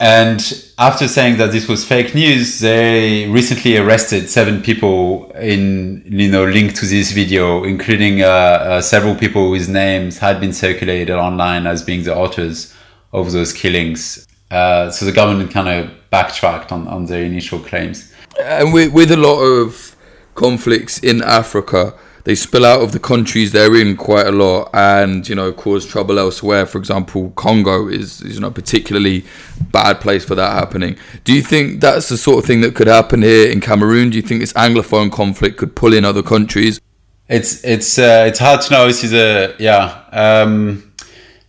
And 0.00 0.40
after 0.78 1.06
saying 1.06 1.36
that 1.36 1.52
this 1.52 1.68
was 1.68 1.84
fake 1.84 2.12
news, 2.12 2.58
they 2.58 3.28
recently 3.28 3.76
arrested 3.76 4.28
seven 4.28 4.60
people 4.60 5.30
in, 5.34 6.02
you 6.04 6.28
know, 6.28 6.44
linked 6.44 6.74
to 6.78 6.86
this 6.86 7.12
video, 7.12 7.62
including 7.62 8.20
uh, 8.20 8.26
uh, 8.26 8.80
several 8.80 9.14
people 9.14 9.50
whose 9.50 9.68
names 9.68 10.18
had 10.18 10.40
been 10.40 10.52
circulated 10.52 11.14
online 11.14 11.68
as 11.68 11.84
being 11.84 12.02
the 12.02 12.16
authors 12.16 12.74
of 13.12 13.30
those 13.30 13.52
killings. 13.52 14.26
Uh, 14.52 14.90
so 14.90 15.06
the 15.06 15.12
government 15.12 15.50
kind 15.50 15.68
of 15.68 15.90
backtracked 16.10 16.72
on, 16.72 16.86
on 16.86 17.06
their 17.06 17.24
initial 17.24 17.58
claims. 17.58 18.12
And 18.38 18.72
with, 18.72 18.92
with 18.92 19.10
a 19.10 19.16
lot 19.16 19.40
of 19.40 19.96
conflicts 20.34 20.98
in 20.98 21.22
Africa, 21.22 21.94
they 22.24 22.34
spill 22.34 22.66
out 22.66 22.82
of 22.82 22.92
the 22.92 22.98
countries 22.98 23.52
they're 23.52 23.74
in 23.74 23.96
quite 23.96 24.26
a 24.26 24.30
lot 24.30 24.70
and 24.72 25.28
you 25.28 25.34
know 25.34 25.52
cause 25.52 25.86
trouble 25.86 26.18
elsewhere. 26.18 26.66
For 26.66 26.78
example 26.78 27.30
congo 27.30 27.88
is, 27.88 28.20
is 28.20 28.38
know 28.38 28.50
particularly 28.50 29.24
bad 29.72 30.00
place 30.00 30.24
for 30.24 30.34
that 30.34 30.52
happening. 30.52 30.96
Do 31.24 31.32
you 31.32 31.42
think 31.42 31.80
that's 31.80 32.08
the 32.10 32.16
sort 32.16 32.38
of 32.38 32.44
thing 32.44 32.60
that 32.60 32.74
could 32.74 32.86
happen 32.86 33.22
here 33.22 33.50
in 33.50 33.60
cameroon? 33.60 34.10
Do 34.10 34.16
you 34.16 34.22
think 34.22 34.40
this 34.40 34.52
anglophone 34.52 35.10
conflict 35.10 35.56
could 35.56 35.74
pull 35.74 35.94
in 35.94 36.04
other 36.04 36.22
countries? 36.22 36.80
It's 37.28 37.64
it's 37.64 37.98
uh, 37.98 38.26
it's 38.28 38.38
hard 38.38 38.60
to 38.60 38.72
know. 38.72 38.86
This 38.86 39.02
is 39.02 39.14
a 39.14 39.56
yeah 39.58 40.04
um, 40.12 40.92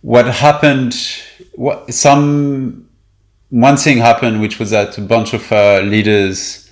what 0.00 0.26
happened 0.26 0.96
what 1.54 1.92
some 1.94 2.83
one 3.54 3.76
thing 3.76 3.98
happened 3.98 4.40
which 4.40 4.58
was 4.58 4.70
that 4.70 4.98
a 4.98 5.00
bunch 5.00 5.32
of 5.32 5.52
uh, 5.52 5.80
leaders 5.80 6.64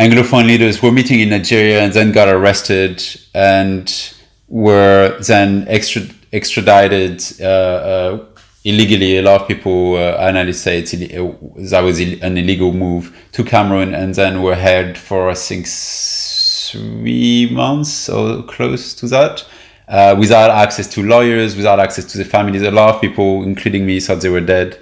Anglophone 0.00 0.46
leaders 0.46 0.82
were 0.82 0.90
meeting 0.90 1.20
in 1.20 1.28
Nigeria 1.28 1.82
and 1.82 1.92
then 1.92 2.10
got 2.10 2.26
arrested 2.26 3.04
and 3.34 4.14
were 4.48 5.18
then 5.26 5.66
extra, 5.68 6.00
extradited 6.32 7.22
uh, 7.38 7.44
uh, 7.44 8.24
illegally. 8.64 9.18
A 9.18 9.22
lot 9.22 9.42
of 9.42 9.46
people, 9.46 9.96
uh, 9.96 10.16
analysts 10.16 10.62
say 10.62 10.78
it's, 10.78 10.92
that 10.92 11.80
was 11.82 12.00
an 12.00 12.38
illegal 12.38 12.72
move 12.72 13.14
to 13.32 13.44
Cameroon 13.44 13.92
and 13.92 14.14
then 14.14 14.40
were 14.40 14.54
held 14.54 14.96
for, 14.96 15.28
I 15.28 15.34
think, 15.34 15.66
three 15.66 17.50
months 17.52 18.08
or 18.08 18.42
close 18.44 18.94
to 18.94 19.08
that. 19.08 19.46
Uh, 19.86 20.16
without 20.18 20.50
access 20.50 20.86
to 20.86 21.02
lawyers, 21.02 21.56
without 21.56 21.78
access 21.78 22.06
to 22.06 22.16
the 22.16 22.24
families. 22.24 22.62
A 22.62 22.70
lot 22.70 22.94
of 22.94 23.02
people, 23.02 23.42
including 23.42 23.84
me, 23.84 24.00
thought 24.00 24.22
they 24.22 24.30
were 24.30 24.40
dead. 24.40 24.78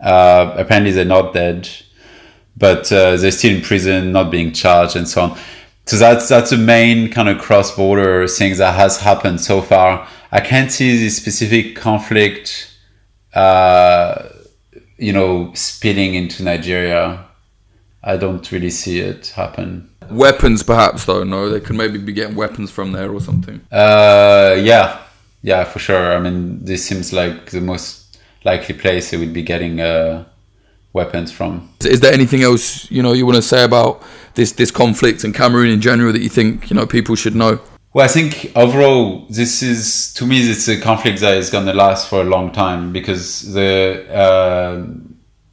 Uh, 0.00 0.54
apparently, 0.56 0.92
they're 0.92 1.04
not 1.04 1.32
dead 1.32 1.68
but 2.56 2.90
uh, 2.92 3.16
they're 3.16 3.30
still 3.30 3.56
in 3.56 3.62
prison, 3.62 4.12
not 4.12 4.30
being 4.30 4.52
charged, 4.52 4.96
and 4.96 5.08
so 5.08 5.22
on. 5.22 5.38
So 5.86 5.96
that's 5.96 6.28
that's 6.28 6.50
the 6.50 6.56
main 6.56 7.10
kind 7.10 7.28
of 7.28 7.38
cross 7.38 7.74
border 7.74 8.26
thing 8.26 8.56
that 8.56 8.74
has 8.74 9.00
happened 9.00 9.40
so 9.40 9.60
far. 9.60 10.08
I 10.32 10.40
can't 10.40 10.72
see 10.72 10.96
the 10.96 11.10
specific 11.10 11.76
conflict, 11.76 12.74
uh, 13.34 14.28
you 14.96 15.12
know, 15.12 15.52
spilling 15.54 16.14
into 16.14 16.42
Nigeria. 16.42 17.24
I 18.02 18.16
don't 18.16 18.50
really 18.50 18.70
see 18.70 19.00
it 19.00 19.28
happen. 19.28 19.90
Weapons, 20.10 20.62
perhaps, 20.62 21.06
though. 21.06 21.24
No, 21.24 21.48
they 21.48 21.60
could 21.60 21.76
maybe 21.76 21.98
be 21.98 22.12
getting 22.12 22.36
weapons 22.36 22.70
from 22.70 22.92
there 22.92 23.10
or 23.10 23.20
something. 23.20 23.60
Uh, 23.72 24.56
yeah, 24.58 25.00
yeah, 25.42 25.64
for 25.64 25.78
sure. 25.78 26.14
I 26.14 26.20
mean, 26.20 26.64
this 26.64 26.84
seems 26.84 27.12
like 27.12 27.50
the 27.50 27.62
most 27.62 28.03
likely 28.44 28.74
place 28.74 29.10
they 29.10 29.16
would 29.16 29.32
be 29.32 29.42
getting. 29.42 29.80
Uh, 29.80 30.24
weapons 30.94 31.32
from. 31.32 31.68
Is 31.80 32.00
there 32.00 32.14
anything 32.14 32.42
else 32.42 32.90
you 32.90 33.02
know 33.02 33.12
you 33.12 33.26
want 33.26 33.36
to 33.36 33.42
say 33.42 33.64
about 33.64 34.02
this 34.34 34.52
this 34.52 34.70
conflict 34.70 35.24
and 35.24 35.34
Cameroon 35.34 35.70
in 35.70 35.80
general 35.80 36.12
that 36.12 36.22
you 36.22 36.30
think 36.30 36.70
you 36.70 36.76
know 36.76 36.86
people 36.86 37.16
should 37.16 37.34
know? 37.34 37.60
Well, 37.92 38.04
I 38.04 38.08
think 38.08 38.50
overall, 38.56 39.24
this 39.30 39.62
is 39.62 40.12
to 40.14 40.26
me, 40.26 40.40
it's 40.40 40.66
a 40.66 40.80
conflict 40.80 41.20
that 41.20 41.36
is 41.36 41.50
going 41.50 41.66
to 41.66 41.72
last 41.72 42.08
for 42.08 42.22
a 42.22 42.24
long 42.24 42.50
time 42.50 42.92
because 42.92 43.52
the 43.52 44.04
uh, 44.12 44.84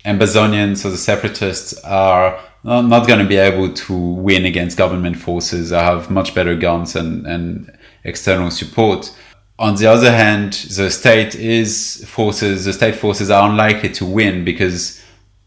Ambazonians 0.10 0.84
or 0.84 0.90
the 0.90 0.98
separatists 0.98 1.74
are 1.84 2.40
not, 2.64 2.86
not 2.86 3.08
going 3.08 3.20
to 3.20 3.28
be 3.28 3.36
able 3.36 3.72
to 3.72 3.96
win 3.96 4.46
against 4.46 4.76
government 4.76 5.18
forces 5.18 5.70
that 5.70 5.84
have 5.84 6.10
much 6.10 6.34
better 6.34 6.56
guns 6.56 6.96
and, 6.96 7.28
and 7.28 7.78
external 8.04 8.50
support. 8.50 9.16
On 9.62 9.76
the 9.76 9.86
other 9.86 10.12
hand, 10.12 10.54
the 10.54 10.90
state 10.90 11.36
is 11.36 12.04
forces, 12.08 12.66
the 12.66 12.74
state 12.74 12.96
forces 12.96 13.30
are 13.30 13.48
unlikely 13.48 13.90
to 13.90 14.06
win 14.08 14.44
because 14.44 15.00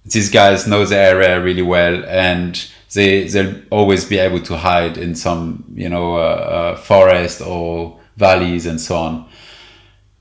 these 0.05 0.31
guys 0.31 0.68
know 0.68 0.85
the 0.85 0.96
area 0.96 1.42
really 1.42 1.62
well 1.62 2.05
and 2.05 2.64
they 2.92 3.27
they'll 3.27 3.61
always 3.70 4.05
be 4.05 4.18
able 4.18 4.38
to 4.38 4.57
hide 4.57 4.96
in 4.96 5.16
some 5.16 5.64
you 5.74 5.88
know 5.88 6.14
uh, 6.14 6.20
uh, 6.20 6.77
forest 6.77 7.40
or 7.40 7.98
valleys 8.16 8.66
and 8.66 8.81
so 8.81 8.94
on. 8.94 9.29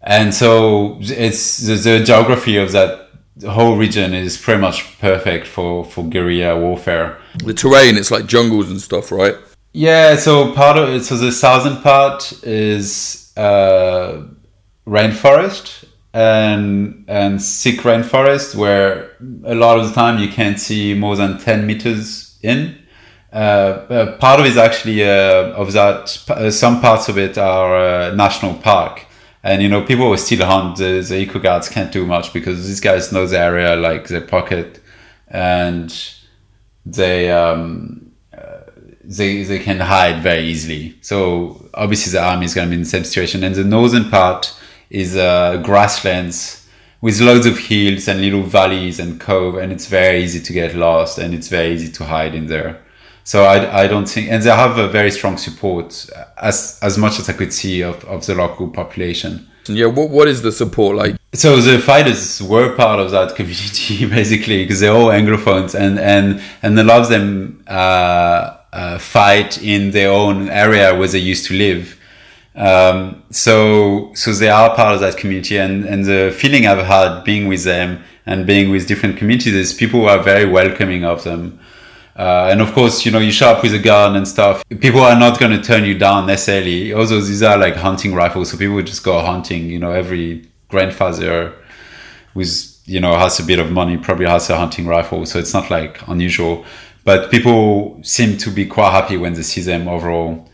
And 0.01 0.33
so 0.33 0.97
it's 0.99 1.57
the, 1.57 1.75
the 1.75 2.03
geography 2.03 2.57
of 2.57 2.71
that 2.71 3.09
whole 3.47 3.77
region 3.77 4.15
is 4.15 4.37
pretty 4.37 4.59
much 4.59 4.99
perfect 4.99 5.45
for 5.45 5.85
for 5.85 6.03
guerrilla 6.03 6.59
warfare. 6.59 7.19
The 7.45 7.53
terrain 7.53 7.97
it's 7.97 8.09
like 8.09 8.25
jungles 8.25 8.71
and 8.71 8.81
stuff 8.81 9.11
right? 9.11 9.35
Yeah 9.71 10.15
so 10.15 10.51
part 10.53 10.77
of 10.77 10.89
it 10.89 11.03
so 11.03 11.15
the 11.15 11.31
southern 11.31 11.79
part 11.83 12.43
is 12.43 13.22
uh, 13.37 14.23
rainforest 14.85 15.85
and 16.13 17.05
and 17.07 17.43
thick 17.43 17.79
rainforest 17.79 18.55
where 18.55 19.11
a 19.45 19.55
lot 19.55 19.79
of 19.79 19.87
the 19.87 19.93
time 19.93 20.19
you 20.19 20.29
can't 20.29 20.59
see 20.59 20.93
more 20.93 21.15
than 21.15 21.39
10 21.39 21.65
meters 21.65 22.37
in. 22.41 22.77
Uh, 23.31 23.35
uh, 23.89 24.17
part 24.17 24.39
of 24.39 24.45
it 24.45 24.49
is 24.49 24.57
actually 24.57 25.03
uh, 25.03 25.53
of 25.53 25.73
that 25.73 26.23
uh, 26.29 26.51
some 26.51 26.79
parts 26.79 27.09
of 27.09 27.17
it 27.17 27.37
are 27.37 27.75
uh, 27.75 28.15
national 28.15 28.53
park. 28.55 29.05
And 29.45 29.61
you 29.61 29.67
know 29.67 29.83
people 29.83 30.09
will 30.09 30.17
still 30.17 30.45
hunt 30.45 30.77
the, 30.77 31.01
the 31.01 31.17
eco 31.17 31.39
guards 31.39 31.67
can't 31.67 31.91
do 31.91 32.05
much 32.05 32.31
because 32.31 32.67
these 32.67 32.79
guys 32.79 33.11
know 33.11 33.25
the 33.25 33.39
area 33.39 33.75
like 33.75 34.07
their 34.07 34.21
pocket 34.21 34.79
and 35.27 35.93
they 36.85 37.31
um, 37.31 38.02
they 39.03 39.43
they 39.43 39.59
can 39.59 39.79
hide 39.79 40.21
very 40.23 40.43
easily 40.43 40.95
so 41.01 41.69
obviously 41.73 42.11
the 42.11 42.23
army 42.23 42.45
is 42.45 42.53
going 42.53 42.67
to 42.67 42.69
be 42.69 42.75
in 42.75 42.81
the 42.81 42.89
same 42.89 43.03
situation 43.03 43.43
and 43.43 43.55
the 43.55 43.63
northern 43.63 44.09
part 44.09 44.55
is 44.89 45.15
uh, 45.15 45.57
grasslands 45.63 46.63
with 47.03 47.19
loads 47.19 47.45
of 47.45 47.57
hills 47.57 48.07
and 48.07 48.21
little 48.21 48.43
valleys 48.43 48.97
and 48.97 49.19
cove, 49.19 49.57
and 49.57 49.73
it's 49.73 49.87
very 49.87 50.23
easy 50.23 50.39
to 50.39 50.53
get 50.53 50.73
lost 50.73 51.17
and 51.19 51.33
it's 51.33 51.49
very 51.49 51.73
easy 51.73 51.91
to 51.91 52.05
hide 52.05 52.33
in 52.33 52.47
there. 52.47 52.81
So 53.25 53.43
I, 53.43 53.83
I 53.83 53.87
don't 53.87 54.07
think, 54.07 54.31
and 54.31 54.41
they 54.41 54.49
have 54.49 54.77
a 54.77 54.87
very 54.87 55.11
strong 55.11 55.35
support 55.35 56.09
as 56.37 56.79
as 56.81 56.97
much 56.97 57.19
as 57.19 57.27
I 57.27 57.33
could 57.33 57.51
see 57.51 57.81
of, 57.83 58.05
of 58.05 58.25
the 58.25 58.35
local 58.35 58.69
population. 58.69 59.45
Yeah, 59.67 59.87
what 59.87 60.11
what 60.11 60.29
is 60.29 60.43
the 60.43 60.51
support 60.53 60.95
like? 60.95 61.17
So 61.33 61.57
the 61.57 61.77
fighters 61.77 62.41
were 62.41 62.73
part 62.73 63.01
of 63.01 63.11
that 63.11 63.35
community 63.39 64.05
basically 64.05 64.63
because 64.63 64.79
they're 64.79 64.93
all 64.93 65.07
Anglophones 65.07 65.75
and 65.75 65.99
and 65.99 66.41
and 66.61 66.79
a 66.79 66.83
lot 66.85 67.01
of 67.01 67.09
them 67.09 67.63
uh, 67.67 68.57
uh, 68.73 68.97
fight 68.97 69.61
in 69.61 69.91
their 69.91 70.11
own 70.11 70.49
area 70.49 70.95
where 70.97 71.07
they 71.07 71.19
used 71.19 71.45
to 71.45 71.53
live. 71.53 71.99
Um, 72.55 73.23
so, 73.29 74.11
so 74.15 74.33
they 74.33 74.49
are 74.49 74.75
part 74.75 74.95
of 74.95 75.01
that 75.01 75.17
community 75.17 75.57
and, 75.57 75.85
and 75.85 76.05
the 76.05 76.35
feeling 76.35 76.67
I've 76.67 76.85
had 76.85 77.23
being 77.23 77.47
with 77.47 77.63
them 77.63 78.03
and 78.25 78.45
being 78.45 78.71
with 78.71 78.87
different 78.87 79.17
communities 79.17 79.53
is 79.53 79.73
people 79.73 80.07
are 80.07 80.21
very 80.21 80.45
welcoming 80.45 81.05
of 81.05 81.23
them. 81.23 81.59
Uh, 82.15 82.49
and 82.51 82.61
of 82.61 82.71
course, 82.73 83.05
you 83.05 83.11
know, 83.11 83.19
you 83.19 83.31
show 83.31 83.49
up 83.49 83.63
with 83.63 83.73
a 83.73 83.79
gun 83.79 84.15
and 84.15 84.27
stuff. 84.27 84.63
People 84.79 85.01
are 85.01 85.17
not 85.17 85.39
going 85.39 85.51
to 85.51 85.61
turn 85.63 85.83
you 85.83 85.97
down 85.97 86.27
necessarily. 86.27 86.93
Also, 86.93 87.19
these 87.19 87.41
are 87.41 87.57
like 87.57 87.75
hunting 87.75 88.13
rifles, 88.13 88.51
so 88.51 88.57
people 88.57 88.79
just 88.83 89.03
go 89.03 89.19
hunting. 89.19 89.69
You 89.69 89.79
know, 89.79 89.91
every 89.91 90.47
grandfather 90.67 91.53
with 92.35 92.79
you 92.85 92.99
know 92.99 93.17
has 93.17 93.39
a 93.39 93.43
bit 93.43 93.59
of 93.59 93.71
money 93.71 93.97
probably 93.97 94.27
has 94.27 94.47
a 94.51 94.57
hunting 94.57 94.85
rifle, 94.85 95.25
so 95.25 95.39
it's 95.39 95.53
not 95.53 95.71
like 95.71 96.07
unusual. 96.07 96.65
But 97.03 97.31
people 97.31 97.99
seem 98.03 98.37
to 98.37 98.49
be 98.49 98.65
quite 98.65 98.91
happy 98.91 99.17
when 99.17 99.33
they 99.33 99.43
see 99.43 99.61
them 99.61 99.87
overall. 99.87 100.49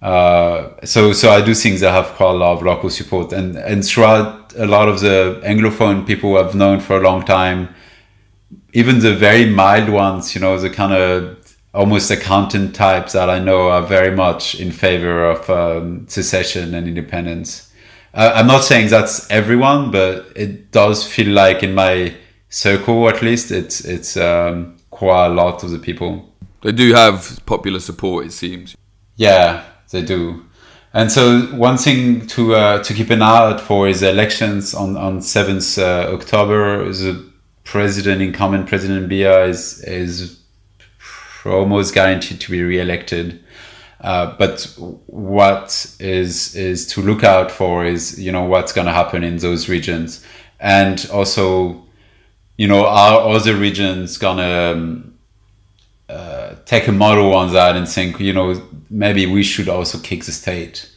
Uh, 0.00 0.70
so, 0.84 1.12
so 1.12 1.30
I 1.30 1.40
do 1.44 1.54
think 1.54 1.78
they 1.78 1.90
have 1.90 2.06
quite 2.16 2.30
a 2.30 2.38
lot 2.38 2.56
of 2.56 2.62
local 2.62 2.90
support, 2.90 3.32
and 3.32 3.56
and 3.56 3.84
throughout 3.84 4.52
a 4.56 4.66
lot 4.66 4.88
of 4.88 5.00
the 5.00 5.40
anglophone 5.44 6.04
people 6.06 6.36
I've 6.36 6.56
known 6.56 6.80
for 6.80 6.96
a 6.96 7.00
long 7.00 7.24
time 7.24 7.68
even 8.72 9.00
the 9.00 9.14
very 9.14 9.46
mild 9.46 9.88
ones, 9.88 10.34
you 10.34 10.40
know, 10.40 10.58
the 10.58 10.70
kind 10.70 10.92
of 10.92 11.38
almost 11.74 12.10
accountant 12.10 12.74
types 12.74 13.12
that 13.12 13.30
I 13.30 13.38
know 13.38 13.68
are 13.68 13.82
very 13.82 14.14
much 14.14 14.54
in 14.54 14.72
favor 14.72 15.24
of 15.30 15.48
um, 15.48 16.06
secession 16.08 16.74
and 16.74 16.86
independence. 16.86 17.70
Uh, 18.14 18.32
I'm 18.34 18.46
not 18.46 18.62
saying 18.62 18.88
that's 18.88 19.30
everyone, 19.30 19.90
but 19.90 20.26
it 20.36 20.70
does 20.70 21.06
feel 21.06 21.32
like 21.32 21.62
in 21.62 21.74
my 21.74 22.14
circle, 22.48 23.08
at 23.08 23.22
least, 23.22 23.50
it's 23.50 23.84
it's 23.84 24.16
um, 24.18 24.76
quite 25.02 25.26
a 25.26 25.34
lot 25.34 25.64
of 25.64 25.70
the 25.70 25.80
people. 25.80 26.32
They 26.62 26.70
do 26.70 26.94
have 26.94 27.44
popular 27.44 27.80
support, 27.80 28.24
it 28.24 28.32
seems. 28.32 28.76
Yeah, 29.16 29.64
they 29.90 30.02
do. 30.02 30.44
And 30.94 31.10
so 31.10 31.40
one 31.56 31.76
thing 31.76 32.28
to 32.28 32.54
uh, 32.54 32.82
to 32.84 32.94
keep 32.94 33.10
an 33.10 33.20
eye 33.20 33.50
out 33.50 33.60
for 33.60 33.88
is 33.88 34.02
elections 34.02 34.74
on 34.74 34.96
on 34.96 35.20
seventh 35.20 35.76
uh, 35.76 36.08
October. 36.16 36.84
The 36.92 37.14
president, 37.64 38.22
incumbent 38.22 38.68
President 38.68 39.08
Biya 39.10 39.48
is 39.48 39.82
is 39.82 40.40
almost 41.44 41.94
guaranteed 41.94 42.40
to 42.40 42.50
be 42.52 42.62
re-elected. 42.62 43.42
Uh, 44.00 44.36
but 44.38 44.72
what 45.06 45.96
is 45.98 46.54
is 46.54 46.86
to 46.92 47.02
look 47.02 47.24
out 47.24 47.50
for 47.50 47.84
is 47.84 48.20
you 48.20 48.30
know 48.30 48.44
what's 48.44 48.72
going 48.72 48.86
to 48.86 48.92
happen 48.92 49.24
in 49.24 49.38
those 49.38 49.68
regions, 49.68 50.24
and 50.60 51.08
also, 51.12 51.84
you 52.56 52.68
know, 52.68 52.86
are 52.86 53.28
other 53.28 53.56
regions 53.56 54.18
gonna 54.18 54.72
um, 54.72 55.14
uh, 56.08 56.54
take 56.64 56.86
a 56.88 56.92
model 56.92 57.34
on 57.34 57.52
that 57.52 57.76
and 57.76 57.88
think 57.88 58.20
you 58.20 58.32
know 58.32 58.60
maybe 58.90 59.26
we 59.26 59.42
should 59.42 59.68
also 59.68 59.98
kick 59.98 60.24
the 60.24 60.32
state 60.32 60.90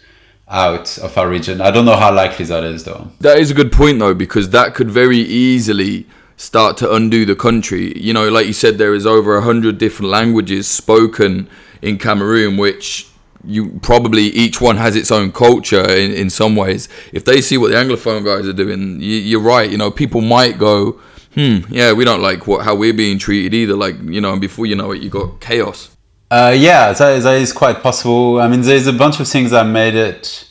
out 0.48 0.98
of 1.00 1.18
our 1.18 1.28
region. 1.28 1.62
I 1.62 1.72
don't 1.72 1.86
know 1.86 1.96
how 1.96 2.14
likely 2.14 2.46
that 2.46 2.64
is 2.64 2.84
though. 2.84 3.12
That 3.22 3.40
is 3.40 3.52
a 3.52 3.54
good 3.54 3.72
point 3.72 4.00
though 4.00 4.14
because 4.14 4.50
that 4.52 4.76
could 4.76 4.92
very 4.92 5.18
easily 5.18 6.06
start 6.38 6.78
to 6.78 6.94
undo 6.94 7.26
the 7.26 7.36
country. 7.36 7.98
You 7.98 8.14
know, 8.14 8.30
like 8.30 8.46
you 8.46 8.54
said, 8.54 8.78
there 8.78 8.94
is 8.94 9.06
over 9.06 9.38
a 9.38 9.42
hundred 9.42 9.78
different 9.78 10.12
languages 10.12 10.68
spoken 10.68 11.50
in 11.82 11.98
Cameroon, 11.98 12.58
which 12.58 13.08
you 13.44 13.80
probably 13.82 14.24
each 14.24 14.60
one 14.60 14.78
has 14.78 14.96
its 14.96 15.12
own 15.12 15.32
culture 15.32 15.88
in, 15.90 16.12
in 16.12 16.30
some 16.30 16.56
ways. 16.56 16.90
If 17.14 17.26
they 17.26 17.42
see 17.42 17.58
what 17.58 17.70
the 17.72 17.78
Anglophone 17.78 18.26
guys 18.26 18.48
are 18.48 18.54
doing, 18.54 19.00
you, 19.02 19.40
are 19.40 19.42
right. 19.42 19.70
You 19.70 19.78
know, 19.78 19.92
people 19.92 20.22
might 20.22 20.58
go, 20.58 21.00
hmm, 21.36 21.58
yeah, 21.70 21.94
we 21.94 22.04
don't 22.04 22.22
like 22.22 22.48
what 22.48 22.66
how 22.66 22.76
we're 22.76 22.94
being 22.94 23.20
treated 23.20 23.54
either. 23.54 23.76
Like, 23.76 23.96
you 24.04 24.22
know, 24.22 24.32
and 24.32 24.42
before 24.42 24.66
you 24.66 24.76
know 24.76 24.92
it, 24.92 25.02
you 25.02 25.10
got 25.10 25.40
chaos. 25.40 25.96
Uh, 26.32 26.56
yeah, 26.58 26.92
that, 26.92 27.26
is 27.36 27.54
quite 27.54 27.84
possible. 27.84 28.42
I 28.42 28.48
mean, 28.48 28.62
there's 28.62 28.88
a 28.88 28.94
bunch 28.94 29.20
of 29.20 29.28
things 29.28 29.52
that 29.52 29.68
made 29.68 29.96
it 29.96 30.50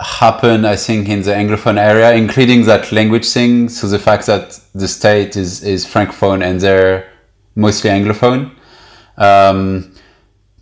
happen, 0.00 0.64
I 0.64 0.76
think, 0.76 1.08
in 1.08 1.22
the 1.22 1.30
Anglophone 1.30 1.78
area, 1.78 2.12
including 2.14 2.64
that 2.64 2.90
language 2.90 3.28
thing. 3.28 3.68
So 3.68 3.86
the 3.86 3.98
fact 3.98 4.26
that 4.26 4.58
the 4.74 4.88
state 4.88 5.36
is, 5.36 5.62
is 5.62 5.86
Francophone 5.86 6.44
and 6.44 6.60
they're 6.60 7.10
mostly 7.54 7.90
Anglophone. 7.90 8.50
Um, 9.16 9.94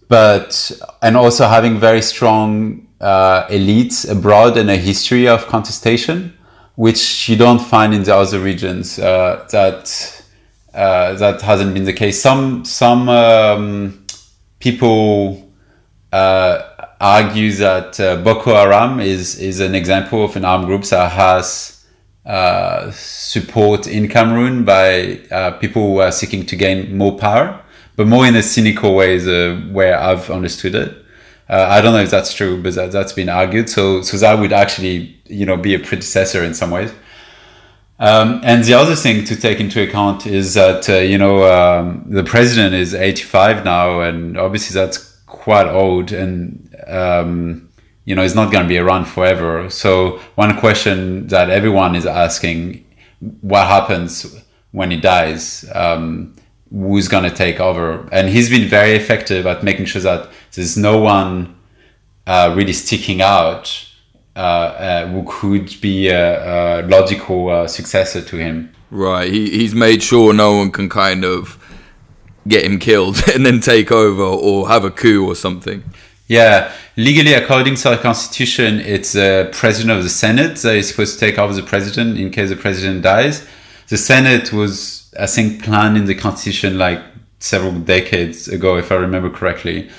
but, 0.09 0.71
and 1.01 1.17
also 1.17 1.47
having 1.47 1.79
very 1.79 2.03
strong 2.03 2.89
uh, 3.01 3.47
elites 3.47 4.09
abroad 4.11 4.57
and 4.59 4.69
a 4.71 4.77
history 4.77 5.27
of 5.27 5.47
contestation, 5.47 6.37
which 6.85 7.29
you 7.29 7.37
don't 7.37 7.63
find 7.75 7.93
in 7.93 8.03
the 8.05 8.15
other 8.15 8.41
regions. 8.41 8.99
Uh, 8.99 9.47
that, 9.51 10.25
uh, 10.73 11.13
that 11.15 11.43
hasn't 11.43 11.75
been 11.75 11.85
the 11.85 11.93
case. 11.93 12.23
Some, 12.23 12.65
some 12.65 13.09
um, 13.09 14.07
people, 14.59 15.51
uh, 16.11 16.63
argue 17.01 17.51
that 17.53 17.99
uh, 17.99 18.17
Boko 18.17 18.55
Haram 18.55 19.01
is 19.01 19.39
is 19.39 19.61
an 19.61 19.75
example 19.75 20.23
of 20.25 20.37
an 20.37 20.45
armed 20.45 20.67
group 20.67 20.85
that 20.85 21.13
has 21.13 21.85
uh, 22.27 22.91
support 22.91 23.87
in 23.87 24.07
Cameroon 24.09 24.65
by 24.65 25.21
uh, 25.31 25.53
people 25.53 25.83
who 25.83 25.99
are 26.01 26.13
seeking 26.13 26.45
to 26.47 26.57
gain 26.57 26.97
more 26.97 27.17
power, 27.17 27.63
but 27.97 28.07
more 28.07 28.27
in 28.27 28.37
a 28.37 28.43
cynical 28.43 28.95
way, 28.95 29.19
the 29.19 29.69
where 29.73 29.99
I've 29.99 30.31
understood 30.31 30.75
it. 30.75 31.00
Uh, 31.51 31.67
I 31.69 31.81
don't 31.81 31.93
know 31.93 32.01
if 32.01 32.11
that's 32.11 32.33
true, 32.33 32.63
but 32.63 32.75
that, 32.77 32.93
that's 32.93 33.13
been 33.13 33.29
argued. 33.29 33.69
So 33.69 34.03
so 34.03 34.17
that 34.19 34.39
would 34.39 34.53
actually 34.53 35.21
you 35.27 35.45
know 35.45 35.57
be 35.57 35.75
a 35.75 35.79
predecessor 35.79 36.45
in 36.45 36.55
some 36.55 36.71
ways. 36.71 36.93
Um, 37.99 38.41
and 38.45 38.65
the 38.65 38.75
other 38.75 38.95
thing 38.95 39.25
to 39.27 39.37
take 39.37 39.61
into 39.61 39.83
account 39.83 40.27
is 40.27 40.55
that 40.55 40.89
uh, 40.89 40.95
you 40.99 41.19
know 41.19 41.45
um, 41.45 42.05
the 42.07 42.25
president 42.25 42.75
is 42.75 42.95
85 42.95 43.65
now, 43.65 44.01
and 44.01 44.39
obviously 44.39 44.75
that's 44.75 45.19
quite 45.27 45.67
old 45.67 46.13
and 46.13 46.75
um, 46.87 47.71
you 48.05 48.17
know, 48.17 48.23
it's 48.23 48.35
not 48.35 48.51
going 48.51 48.65
to 48.65 48.69
be 48.69 48.79
around 48.79 49.05
forever. 49.05 49.71
So 49.71 50.19
one 50.35 50.59
question 50.59 51.29
that 51.29 51.51
everyone 51.51 51.95
is 51.95 52.07
asking, 52.07 52.85
what 53.41 53.67
happens 53.67 54.43
when 54.73 54.91
he 54.91 54.97
dies? 54.97 55.65
Um, 55.75 56.35
who's 56.71 57.09
going 57.09 57.25
to 57.25 57.35
take 57.35 57.61
over? 57.61 58.09
And 58.13 58.29
he's 58.29 58.49
been 58.51 58.69
very 58.69 58.93
effective 58.93 59.47
at 59.47 59.63
making 59.63 59.87
sure 59.87 60.03
that 60.03 60.31
there's 60.53 60.77
no 60.77 60.99
one 60.99 61.59
uh, 62.27 62.55
really 62.57 62.73
sticking 62.73 63.21
out 63.21 63.87
uh, 64.37 64.39
uh, 64.39 65.07
who 65.09 65.25
could 65.27 65.81
be 65.81 66.09
a, 66.09 66.81
a 66.81 66.87
logical 66.87 67.49
uh, 67.51 67.67
successor 67.67 68.23
to 68.23 68.37
him. 68.37 68.73
Right. 68.91 69.31
He, 69.31 69.51
he's 69.51 69.75
made 69.75 70.03
sure 70.03 70.33
no 70.33 70.57
one 70.57 70.71
can 70.71 70.89
kind 70.89 71.25
of 71.25 71.59
get 72.47 72.65
him 72.65 72.79
killed 72.79 73.23
and 73.35 73.45
then 73.45 73.61
take 73.61 73.93
over 73.93 74.23
or 74.23 74.69
have 74.69 74.85
a 74.85 74.91
coup 74.91 75.27
or 75.27 75.35
something. 75.35 75.85
Yeah, 76.31 76.73
legally, 76.97 77.35
according 77.35 77.75
to 77.75 77.91
the 77.91 77.97
constitution, 77.97 78.79
it's 78.79 79.15
the 79.15 79.49
president 79.53 79.99
of 79.99 80.05
the 80.05 80.09
Senate 80.09 80.59
that 80.59 80.77
is 80.77 80.89
supposed 80.89 81.15
to 81.15 81.21
take 81.21 81.39
over 81.39 81.53
the 81.53 81.65
president 81.65 82.19
in 82.19 82.31
case 82.31 82.51
the 82.51 82.57
president 82.57 83.03
dies. 83.03 83.45
The 83.89 83.99
Senate 83.99 84.53
was, 84.53 85.00
I 85.21 85.27
think, 85.27 85.63
planned 85.65 85.97
in 85.97 86.07
the 86.07 86.15
constitution 86.15 86.79
like 86.79 87.03
several 87.39 87.73
decades 87.73 88.49
ago, 88.49 88.77
if 88.77 88.91
I 88.91 88.97
remember 88.97 89.31
correctly. 89.31 89.91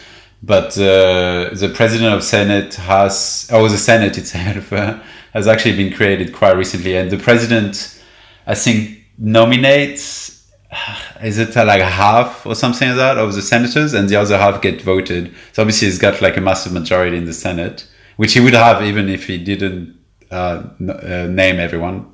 But 0.44 0.78
uh, 0.78 1.52
the 1.54 1.72
president 1.74 2.14
of 2.14 2.24
Senate 2.24 2.76
has, 2.76 3.50
or 3.54 3.70
the 3.70 3.78
Senate 3.78 4.18
itself, 4.18 4.74
uh, 4.74 5.00
has 5.34 5.48
actually 5.48 5.78
been 5.78 5.94
created 5.94 6.34
quite 6.34 6.58
recently, 6.58 6.96
and 6.98 7.10
the 7.10 7.18
president, 7.18 8.02
I 8.46 8.56
think, 8.56 9.00
nominates 9.18 10.50
is 11.24 11.38
it 11.38 11.56
uh, 11.56 11.66
like 11.66 11.82
half 11.82 12.46
or 12.46 12.56
something 12.56 12.88
like 12.90 12.98
that 12.98 13.18
of 13.18 13.34
the 13.34 13.42
senators 13.42 13.94
and 13.94 14.10
the 14.10 14.16
other 14.16 14.38
half 14.38 14.62
get 14.62 14.82
voted. 14.82 15.34
So 15.54 15.62
obviously 15.62 15.88
he's 15.88 16.00
got 16.00 16.22
like 16.22 16.38
a 16.38 16.42
massive 16.42 16.74
majority 16.74 17.18
in 17.18 17.26
the 17.26 17.34
senate 17.34 17.88
which 18.16 18.34
he 18.34 18.40
would 18.40 18.54
have 18.54 18.84
even 18.84 19.10
if 19.10 19.28
he 19.28 19.38
didn't 19.38 19.98
uh, 20.30 20.64
uh, 20.88 21.28
name 21.30 21.60
everyone. 21.60 22.06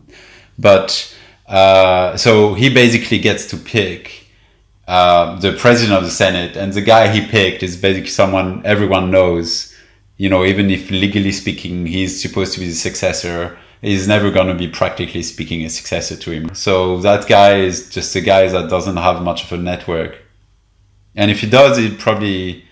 But 0.57 1.13
uh, 1.47 2.17
so 2.17 2.53
he 2.53 2.69
basically 2.69 3.19
gets 3.19 3.45
to 3.47 3.57
pick 3.57 4.27
uh, 4.87 5.37
the 5.39 5.53
president 5.53 5.97
of 5.97 6.03
the 6.03 6.11
senate 6.11 6.55
and 6.55 6.73
the 6.73 6.81
guy 6.81 7.07
he 7.07 7.25
picked 7.25 7.63
is 7.63 7.75
basically 7.75 8.09
someone 8.09 8.61
everyone 8.65 9.11
knows 9.11 9.75
you 10.17 10.29
know 10.29 10.43
even 10.45 10.69
if 10.69 10.89
legally 10.91 11.31
speaking 11.31 11.85
he's 11.85 12.21
supposed 12.21 12.53
to 12.53 12.59
be 12.59 12.67
the 12.67 12.73
successor 12.73 13.57
he's 13.81 14.07
never 14.07 14.31
going 14.31 14.47
to 14.47 14.53
be 14.53 14.67
practically 14.67 15.23
speaking 15.23 15.63
a 15.63 15.69
successor 15.69 16.15
to 16.15 16.31
him. 16.31 16.53
So 16.55 16.97
that 16.99 17.27
guy 17.27 17.59
is 17.59 17.89
just 17.89 18.15
a 18.15 18.21
guy 18.21 18.47
that 18.47 18.69
doesn't 18.69 18.97
have 18.97 19.21
much 19.21 19.43
of 19.43 19.51
a 19.51 19.61
network. 19.61 20.23
And 21.15 21.31
if 21.31 21.41
he 21.41 21.49
does, 21.49 21.77
he'd 21.77 21.99
probably 21.99 22.65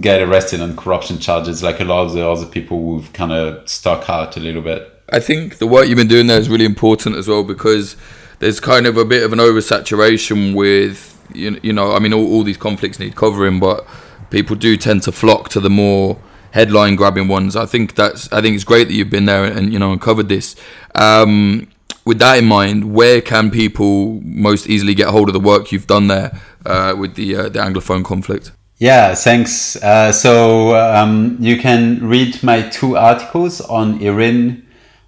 get 0.00 0.20
arrested 0.20 0.60
on 0.60 0.76
corruption 0.76 1.18
charges 1.18 1.62
like 1.62 1.80
a 1.80 1.84
lot 1.84 2.06
of 2.06 2.12
the 2.12 2.26
other 2.26 2.46
people 2.46 2.78
who've 2.78 3.12
kind 3.12 3.32
of 3.32 3.68
stuck 3.68 4.08
out 4.10 4.36
a 4.36 4.40
little 4.40 4.62
bit. 4.62 4.92
I 5.10 5.20
think 5.20 5.58
the 5.58 5.66
work 5.66 5.88
you've 5.88 5.96
been 5.96 6.08
doing 6.08 6.26
there 6.26 6.38
is 6.38 6.48
really 6.48 6.66
important 6.66 7.16
as 7.16 7.28
well 7.28 7.42
because 7.42 7.96
there's 8.40 8.60
kind 8.60 8.86
of 8.86 8.96
a 8.96 9.04
bit 9.04 9.22
of 9.22 9.32
an 9.32 9.38
oversaturation 9.38 10.54
with, 10.54 11.18
you, 11.34 11.58
you 11.62 11.72
know, 11.72 11.92
I 11.92 11.98
mean, 11.98 12.12
all, 12.12 12.30
all 12.30 12.42
these 12.42 12.58
conflicts 12.58 12.98
need 12.98 13.16
covering, 13.16 13.58
but 13.58 13.86
people 14.30 14.56
do 14.56 14.76
tend 14.76 15.02
to 15.04 15.12
flock 15.12 15.48
to 15.50 15.60
the 15.60 15.70
more 15.70 16.18
headline 16.52 16.96
grabbing 16.96 17.28
ones. 17.28 17.56
I 17.56 17.66
think 17.66 17.94
that's 17.94 18.30
I 18.32 18.40
think 18.40 18.54
it's 18.54 18.64
great 18.64 18.88
that 18.88 18.94
you've 18.94 19.10
been 19.10 19.26
there 19.26 19.44
and 19.44 19.72
you 19.72 19.78
know 19.78 19.92
uncovered 19.92 20.28
this. 20.28 20.56
Um, 20.94 21.68
with 22.04 22.18
that 22.20 22.38
in 22.38 22.46
mind, 22.46 22.94
where 22.94 23.20
can 23.20 23.50
people 23.50 24.20
most 24.22 24.66
easily 24.66 24.94
get 24.94 25.08
hold 25.08 25.28
of 25.28 25.34
the 25.34 25.40
work 25.40 25.72
you've 25.72 25.86
done 25.86 26.08
there 26.08 26.40
uh, 26.64 26.94
with 26.98 27.14
the 27.14 27.36
uh, 27.36 27.42
the 27.48 27.58
Anglophone 27.58 28.04
conflict? 28.04 28.52
Yeah, 28.78 29.14
thanks. 29.14 29.74
Uh, 29.74 30.12
so 30.12 30.76
um, 30.76 31.36
you 31.40 31.58
can 31.58 32.06
read 32.06 32.40
my 32.44 32.62
two 32.62 32.96
articles 32.96 33.60
on 33.60 34.00
IRIN, 34.00 34.64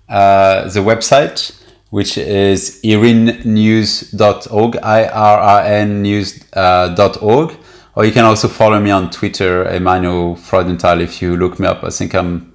uh, 0.09 0.69
the 0.69 0.81
website, 0.81 1.57
which 1.91 2.19
is 2.19 2.81
irinnews.org, 2.83 4.77
I-R-I-N 4.77 6.03
news.org. 6.03 7.51
Uh, 7.53 7.57
or 7.95 8.05
you 8.05 8.13
can 8.13 8.25
also 8.25 8.49
follow 8.49 8.81
me 8.81 8.91
on 8.91 9.09
Twitter, 9.11 9.65
Emmanuel 9.69 10.35
Freudenthal. 10.35 11.01
If 11.01 11.23
you 11.23 11.37
look 11.37 11.61
me 11.61 11.69
up, 11.69 11.85
I 11.85 11.91
think 11.91 12.13
I'm 12.15 12.53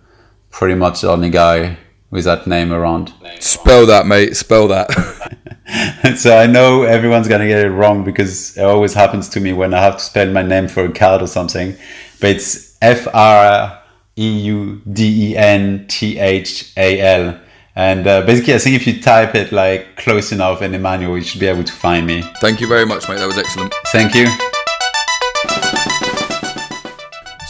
pretty 0.50 0.76
much 0.76 1.00
the 1.02 1.12
only 1.12 1.30
guy 1.30 1.78
with 2.10 2.26
that 2.26 2.48
name 2.48 2.72
around. 2.72 3.14
Spell 3.40 3.86
that, 3.88 4.06
mate. 4.06 4.36
Spell 4.36 4.68
that. 4.68 4.92
so 6.18 6.38
I 6.38 6.46
know 6.46 6.84
everyone's 6.84 7.28
gonna 7.28 7.48
get 7.48 7.66
it 7.66 7.70
wrong 7.70 8.04
because 8.04 8.58
it 8.58 8.64
always 8.64 8.94
happens 8.94 9.30
to 9.30 9.40
me 9.40 9.54
when 9.54 9.74
I 9.74 9.82
have 9.82 9.98
to 9.98 10.04
spell 10.04 10.32
my 10.32 10.44
name 10.44 10.68
for 10.68 10.86
a 10.86 10.92
card 10.92 11.22
or 11.22 11.28
something. 11.28 11.76
But 12.22 12.32
it's 12.32 12.78
F 12.82 13.08
R 13.14 13.82
E 14.18 14.40
U 14.40 14.82
D 14.92 15.32
E 15.32 15.38
N 15.38 15.86
T 15.88 16.18
H 16.18 16.74
A 16.78 17.00
L. 17.02 17.40
And 17.78 18.08
uh, 18.08 18.22
basically, 18.26 18.56
I 18.56 18.60
think 18.60 18.78
if 18.78 18.88
you 18.88 19.02
type 19.02 19.36
it 19.36 19.52
like 19.52 19.98
close 19.98 20.32
enough 20.32 20.62
in 20.62 20.74
Emmanuel, 20.74 21.18
you 21.18 21.24
should 21.24 21.42
be 21.42 21.48
able 21.48 21.66
to 21.66 21.74
find 21.74 22.08
me. 22.08 22.22
Thank 22.40 22.62
you 22.62 22.68
very 22.68 22.86
much, 22.86 23.10
mate. 23.10 23.18
That 23.18 23.28
was 23.28 23.38
excellent. 23.38 23.74
Thank 23.88 24.16
you. 24.16 24.28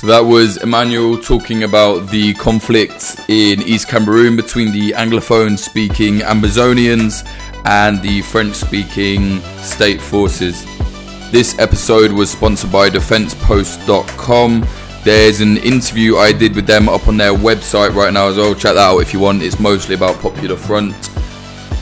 So 0.06 0.12
that 0.12 0.24
was 0.24 0.58
Emmanuel 0.58 1.18
talking 1.18 1.64
about 1.64 2.12
the 2.12 2.36
conflict 2.36 3.20
in 3.28 3.64
East 3.64 3.88
Cameroon 3.88 4.36
between 4.36 4.72
the 4.72 4.92
Anglophone 4.92 5.58
speaking 5.58 6.20
Ambazonians 6.20 7.28
and 7.66 8.00
the 8.04 8.22
French 8.22 8.54
speaking 8.54 9.40
state 9.64 10.00
forces. 10.00 10.64
This 11.32 11.58
episode 11.58 12.12
was 12.12 12.30
sponsored 12.30 12.72
by 12.72 12.92
DefensePost.com. 12.92 14.68
There's 15.04 15.42
an 15.42 15.58
interview 15.58 16.18
I 16.18 16.34
did 16.34 16.56
with 16.56 16.68
them 16.68 16.88
up 16.88 17.08
on 17.08 17.18
their 17.18 17.34
website 17.34 17.96
right 17.96 18.14
now 18.14 18.28
as 18.28 18.38
well. 18.38 18.54
Check 18.54 18.76
that 18.76 18.78
out 18.78 19.00
if 19.00 19.12
you 19.12 19.20
want. 19.20 19.42
It's 19.42 19.60
mostly 19.60 19.96
about 19.96 20.22
Popular 20.22 20.56
Front. 20.56 20.94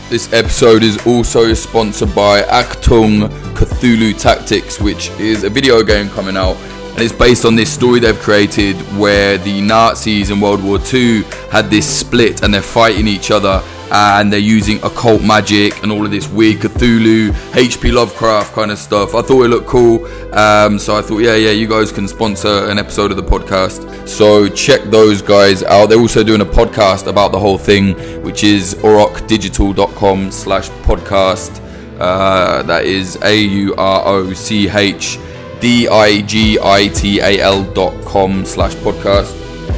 This 0.10 0.32
episode 0.32 0.84
is 0.84 1.06
also 1.06 1.54
sponsored 1.54 2.16
by 2.16 2.44
Achtung 2.44 3.28
Cthulhu 3.54 4.18
Tactics, 4.18 4.80
which 4.80 5.10
is 5.20 5.44
a 5.44 5.50
video 5.50 5.84
game 5.84 6.08
coming 6.12 6.38
out 6.38 6.56
and 6.94 7.02
it's 7.02 7.12
based 7.12 7.44
on 7.44 7.56
this 7.56 7.74
story 7.74 8.00
they've 8.00 8.20
created 8.20 8.76
where 8.98 9.39
the 9.39 9.62
Nazis 9.62 10.30
in 10.30 10.39
World 10.39 10.64
War 10.64 10.80
II 10.94 11.24
had 11.50 11.70
this 11.72 11.88
split 11.88 12.44
and 12.44 12.54
they're 12.54 12.62
fighting 12.62 13.08
each 13.08 13.32
other 13.32 13.64
and 13.91 14.32
they're 14.32 14.39
using 14.39 14.78
occult 14.84 15.22
magic 15.24 15.82
and 15.82 15.91
all 15.91 16.06
of 16.06 16.12
this 16.12 16.28
weird 16.30 16.60
Cthulhu, 16.60 17.32
HP 17.52 17.91
Lovecraft 17.91 18.54
kind 18.54 18.72
of 18.72 18.78
stuff. 18.78 19.16
I 19.16 19.22
thought 19.22 19.44
it 19.44 19.50
looked 19.50 19.68
cool, 19.68 20.06
um, 20.36 20.78
so 20.78 20.96
I 20.96 21.02
thought, 21.02 21.20
yeah, 21.20 21.36
yeah, 21.36 21.52
you 21.52 21.68
guys 21.68 21.91
can 21.91 22.08
sponsor 22.08 22.70
an 22.70 22.78
episode 22.78 23.12
of 23.12 23.18
the 23.18 23.24
podcast. 23.24 24.08
So 24.08 24.48
check 24.48 24.82
those 24.84 25.22
guys 25.22 25.64
out. 25.64 25.89
They're 25.89 26.00
also 26.00 26.24
doing 26.24 26.41
a 26.41 26.46
podcast 26.46 27.08
about 27.08 27.32
the 27.32 27.39
whole 27.39 27.58
thing, 27.58 27.94
which 28.24 28.44
is 28.44 28.76
aurochdigital.com 28.76 30.32
slash 30.32 30.70
podcast. 30.70 31.60
Uh, 32.00 32.64
that 32.64 32.86
is 32.86 33.18
A 33.24 33.36
U 33.36 33.76
R 33.78 34.08
O 34.08 34.34
C 34.34 34.70
H 34.70 35.18
D-I-G-I-T-A-L 35.64 37.64
dot 37.72 37.93
com 38.03 38.43
slash 38.43 38.76
podcast. 38.76 39.32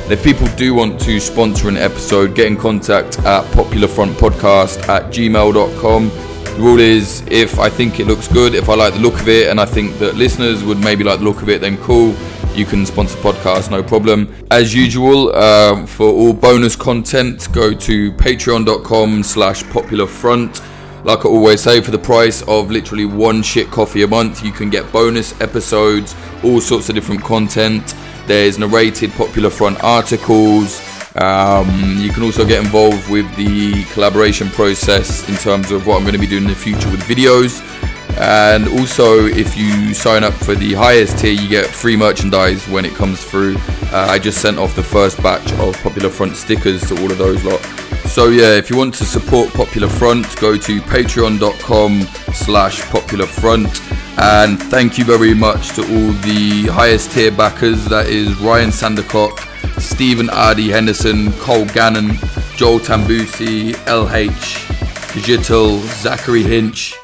And 0.04 0.12
if 0.12 0.24
people 0.24 0.48
do 0.56 0.74
want 0.74 1.00
to 1.02 1.20
sponsor 1.20 1.70
an 1.70 1.78
episode, 1.78 2.34
get 2.34 2.48
in 2.48 2.58
contact 2.58 3.20
at 3.20 3.44
popularfrontpodcast 3.54 4.90
at 4.90 5.12
gmail.com. 5.12 6.10
The 6.10 6.56
rule 6.58 6.80
is 6.80 7.22
if 7.30 7.60
I 7.60 7.70
think 7.70 8.00
it 8.00 8.08
looks 8.08 8.28
good, 8.28 8.56
if 8.56 8.68
I 8.68 8.74
like 8.74 8.96
the 8.96 9.00
look 9.00 9.20
of 9.20 9.30
it, 9.30 9.50
and 9.50 9.62
I 9.62 9.66
think 9.66 10.00
that 10.00 10.16
listeners 10.16 10.64
would 10.64 10.80
maybe 10.80 11.04
like 11.04 11.20
the 11.20 11.26
look 11.26 11.44
of 11.44 11.50
it, 11.50 11.62
then 11.62 11.78
cool. 11.78 12.16
You 12.56 12.66
can 12.66 12.84
sponsor 12.88 13.20
podcast, 13.20 13.70
no 13.70 13.84
problem. 13.84 14.34
As 14.50 14.74
usual, 14.74 15.36
uh, 15.36 15.86
for 15.86 16.08
all 16.08 16.34
bonus 16.34 16.76
content, 16.76 17.48
go 17.54 17.76
to 17.76 18.12
patreon.com 18.14 19.22
slash 19.22 19.64
popularfront. 19.66 20.64
Like 21.06 21.24
I 21.24 21.30
always 21.30 21.62
say, 21.62 21.82
for 21.82 21.92
the 21.92 22.00
price 22.00 22.42
of 22.48 22.72
literally 22.72 23.06
one 23.06 23.44
shit 23.44 23.70
coffee 23.70 24.02
a 24.02 24.08
month, 24.08 24.44
you 24.44 24.52
can 24.52 24.72
get 24.72 24.92
bonus 24.92 25.40
episodes, 25.40 26.16
all 26.44 26.60
sorts 26.60 26.90
of 26.90 26.96
different 26.96 27.22
content. 27.22 27.94
There's 28.26 28.58
narrated 28.58 29.12
Popular 29.12 29.52
Front 29.52 29.84
articles. 29.84 30.82
Um, 31.16 31.70
you 32.00 32.10
can 32.10 32.24
also 32.24 32.44
get 32.44 32.66
involved 32.66 33.08
with 33.08 33.28
the 33.36 33.84
collaboration 33.94 34.50
process 34.50 35.30
in 35.30 35.36
terms 35.36 35.70
of 35.70 35.86
what 35.86 35.98
I'm 35.98 36.02
going 36.02 36.16
to 36.16 36.20
be 36.20 36.26
doing 36.26 36.46
in 36.46 36.50
the 36.50 36.56
future 36.56 36.90
with 36.90 37.02
videos. 37.02 37.62
And 38.18 38.68
also, 38.68 39.26
if 39.26 39.58
you 39.58 39.94
sign 39.94 40.24
up 40.24 40.34
for 40.34 40.56
the 40.56 40.74
highest 40.74 41.20
tier, 41.20 41.34
you 41.34 41.50
get 41.50 41.66
free 41.66 41.98
merchandise 41.98 42.68
when 42.70 42.86
it 42.86 42.94
comes 42.94 43.24
through. 43.24 43.58
Uh, 43.92 44.08
I 44.10 44.20
just 44.20 44.42
sent 44.42 44.58
off 44.58 44.76
the 44.76 44.84
first 44.84 45.22
batch 45.22 45.52
of 45.54 45.76
Popular 45.84 46.10
Front 46.10 46.38
stickers 46.38 46.88
to 46.88 47.02
all 47.02 47.12
of 47.12 47.18
those 47.18 47.44
lot. 47.44 47.62
So 48.08 48.30
yeah, 48.30 48.56
if 48.56 48.70
you 48.70 48.78
want 48.78 48.94
to 48.96 49.06
support 49.06 49.54
Popular 49.54 49.90
Front, 49.90 50.38
go 50.38 50.56
to 50.56 50.82
patreon.com 50.82 52.02
slash 52.34 52.82
popular 52.84 53.26
front. 53.26 53.68
And 54.18 54.62
thank 54.64 54.98
you 54.98 55.04
very 55.04 55.34
much 55.34 55.76
to 55.76 55.82
all 55.82 56.14
the 56.22 56.68
highest 56.72 57.12
tier 57.12 57.32
backers. 57.32 57.84
That 57.86 58.08
is 58.08 58.34
Ryan 58.38 58.70
Sandercock, 58.70 59.40
Stephen 59.82 60.30
Ardy 60.30 60.70
Henderson, 60.70 61.34
Cole 61.34 61.66
Gannon, 61.66 62.12
Joel 62.56 62.80
Tambusi, 62.80 63.74
LH, 63.86 65.14
Digital, 65.14 65.80
Zachary 65.80 66.44
Hinch, 66.44 66.96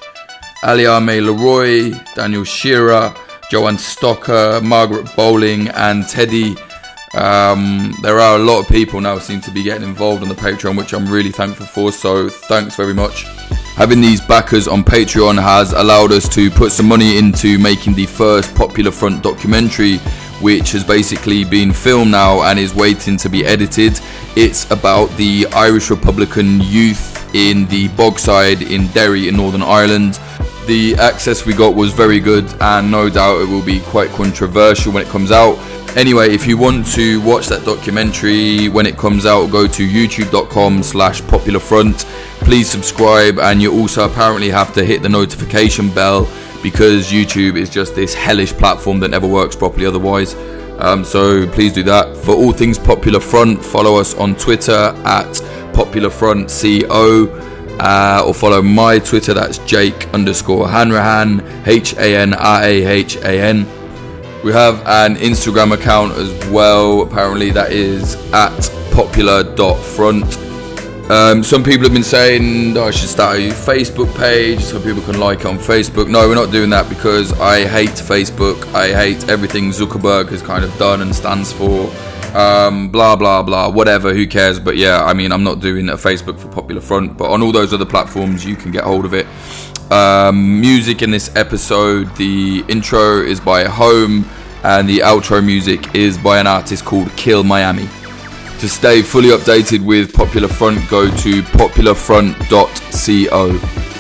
Aliame 0.64 1.26
Leroy, 1.26 1.92
Daniel 2.16 2.44
Shearer, 2.44 3.14
Joanne 3.50 3.78
Stocker, 3.78 4.64
Margaret 4.64 5.08
Bowling, 5.16 5.68
and 5.70 6.08
Teddy 6.08 6.56
um, 7.14 7.94
there 8.02 8.20
are 8.20 8.38
a 8.38 8.40
lot 8.40 8.62
of 8.62 8.70
people 8.70 9.02
now 9.02 9.20
seem 9.20 9.42
to 9.42 9.52
be 9.52 9.64
getting 9.64 9.84
involved 9.84 10.24
on 10.24 10.30
the 10.30 10.36
Patreon, 10.36 10.78
which 10.78 10.94
I'm 10.94 11.06
really 11.08 11.32
thankful 11.32 11.66
for. 11.66 11.92
So 11.92 12.30
thanks 12.30 12.76
very 12.76 12.94
much. 12.94 13.24
Having 13.76 14.02
these 14.02 14.22
backers 14.22 14.68
on 14.68 14.84
Patreon 14.84 15.42
has 15.42 15.74
allowed 15.74 16.12
us 16.12 16.30
to 16.30 16.50
put 16.52 16.72
some 16.72 16.88
money 16.88 17.18
into 17.18 17.58
making 17.58 17.96
the 17.96 18.06
first 18.06 18.54
Popular 18.56 18.92
Front 18.92 19.24
documentary, 19.24 19.98
which 20.40 20.72
has 20.72 20.84
basically 20.86 21.44
been 21.44 21.74
filmed 21.74 22.12
now 22.12 22.44
and 22.44 22.58
is 22.58 22.74
waiting 22.74 23.18
to 23.18 23.30
be 23.30 23.46
edited. 23.46 24.00
It's 24.38 24.70
about 24.72 25.10
the 25.18 25.48
Irish 25.52 25.90
Republican 25.90 26.62
youth 26.62 27.18
in 27.36 27.66
the 27.68 27.90
Bogside 27.90 28.70
in 28.70 28.88
Derry 28.88 29.28
in 29.28 29.36
Northern 29.36 29.64
Ireland. 29.64 30.20
The 30.72 30.96
access 30.96 31.46
we 31.46 31.54
got 31.54 31.76
was 31.76 31.92
very 31.92 32.22
good, 32.22 32.46
and 32.62 32.90
no 32.90 33.10
doubt 33.10 33.42
it 33.42 33.50
will 33.50 33.62
be 33.62 33.82
quite 33.82 34.10
controversial 34.12 34.94
when 34.94 35.06
it 35.06 35.10
comes 35.10 35.30
out. 35.30 35.58
Anyway, 35.98 36.30
if 36.34 36.48
you 36.48 36.58
want 36.58 36.88
to 36.94 37.20
watch 37.24 37.48
that 37.48 37.66
documentary 37.66 38.70
when 38.70 38.86
it 38.86 38.98
comes 38.98 39.26
out, 39.26 39.48
go 39.52 39.68
to 39.68 39.86
youtube.com 39.86 40.82
slash 40.82 41.22
popularfront. 41.24 42.06
Please 42.46 42.70
subscribe 42.70 43.38
and 43.38 43.62
you 43.62 43.78
also 43.78 44.10
apparently 44.10 44.50
have 44.50 44.74
to 44.74 44.86
hit 44.86 45.02
the 45.02 45.10
notification 45.10 45.94
bell 45.94 46.22
because 46.64 47.12
YouTube 47.12 47.58
is 47.58 47.70
just 47.70 47.94
this 47.94 48.14
hellish 48.14 48.54
platform 48.54 49.02
that 49.02 49.10
never 49.10 49.28
works 49.28 49.58
properly 49.58 49.86
otherwise. 49.86 50.36
Um, 50.80 51.04
so 51.04 51.48
please 51.48 51.74
do 51.74 51.84
that. 51.84 52.16
For 52.16 52.34
all 52.34 52.54
things 52.54 52.80
Popular 52.80 53.20
Front, 53.20 53.62
follow 53.62 53.98
us 53.98 54.16
on 54.16 54.38
Twitter 54.38 54.96
at 55.04 55.74
Popular 55.74 56.10
Front 56.10 56.48
CO. 56.48 57.51
Uh, 57.82 58.24
or 58.28 58.34
follow 58.36 58.62
my 58.62 59.00
Twitter, 59.00 59.34
that's 59.34 59.58
Jake 59.60 60.08
underscore 60.14 60.70
Hanrahan, 60.70 61.42
H 61.66 61.96
A 61.96 62.16
N 62.16 62.36
R 62.36 62.62
A 62.62 62.86
H 62.86 63.16
A 63.16 63.42
N. 63.42 63.66
We 64.44 64.52
have 64.52 64.86
an 64.86 65.16
Instagram 65.16 65.74
account 65.74 66.14
as 66.14 66.32
well. 66.52 67.02
Apparently, 67.02 67.50
that 67.50 67.72
is 67.72 68.16
at 68.34 68.72
popular.front. 68.92 70.38
Um, 71.10 71.44
some 71.44 71.64
people 71.64 71.86
have 71.86 71.94
been 71.94 72.04
saying 72.04 72.78
oh, 72.78 72.86
I 72.86 72.92
should 72.92 73.10
start 73.10 73.38
a 73.38 73.50
Facebook 73.50 74.16
page 74.16 74.62
so 74.62 74.80
people 74.80 75.02
can 75.02 75.20
like 75.20 75.46
on 75.46 75.58
Facebook. 75.58 76.08
No, 76.08 76.28
we're 76.28 76.36
not 76.36 76.52
doing 76.52 76.70
that 76.70 76.88
because 76.88 77.34
I 77.40 77.66
hate 77.66 77.90
Facebook. 77.90 78.64
I 78.76 78.94
hate 78.94 79.28
everything 79.28 79.72
Zuckerberg 79.72 80.30
has 80.30 80.44
kind 80.44 80.64
of 80.64 80.78
done 80.78 81.02
and 81.02 81.16
stands 81.16 81.52
for. 81.52 81.92
Um, 82.34 82.90
blah 82.90 83.16
blah 83.16 83.44
blah, 83.44 83.70
whatever. 83.70 84.14
Who 84.14 84.26
cares? 84.26 84.60
But 84.60 84.78
yeah, 84.78 85.04
I 85.04 85.14
mean, 85.14 85.32
I'm 85.32 85.44
not 85.44 85.60
doing 85.60 85.90
a 85.90 85.96
Facebook 85.96 86.40
for 86.40 86.48
Popular 86.48 86.82
Front, 86.82 87.18
but 87.18 87.30
on 87.30 87.42
all 87.42 87.52
those 87.52 87.74
other 87.74 87.86
platforms, 87.86 88.46
you 88.46 88.56
can 88.56 88.72
get 88.72 88.86
hold 88.86 89.06
of 89.06 89.14
it. 89.14 89.28
Um, 89.92 90.62
music 90.62 91.02
in 91.02 91.12
this 91.12 91.36
episode, 91.36 92.16
the 92.16 92.64
intro 92.70 93.22
is 93.22 93.42
by 93.42 93.66
Home, 93.66 94.26
and 94.64 94.88
the 94.88 95.00
outro 95.00 95.46
music 95.46 95.94
is 95.94 96.18
by 96.18 96.40
an 96.40 96.48
artist 96.48 96.86
called 96.86 97.12
Kill 97.18 97.44
Miami. 97.44 97.90
To 98.60 98.70
stay 98.70 99.02
fully 99.02 99.30
updated 99.30 99.84
with 99.84 100.14
Popular 100.14 100.48
Front, 100.48 100.88
go 100.90 101.10
to 101.10 101.42
popularfront.co. 101.42 103.91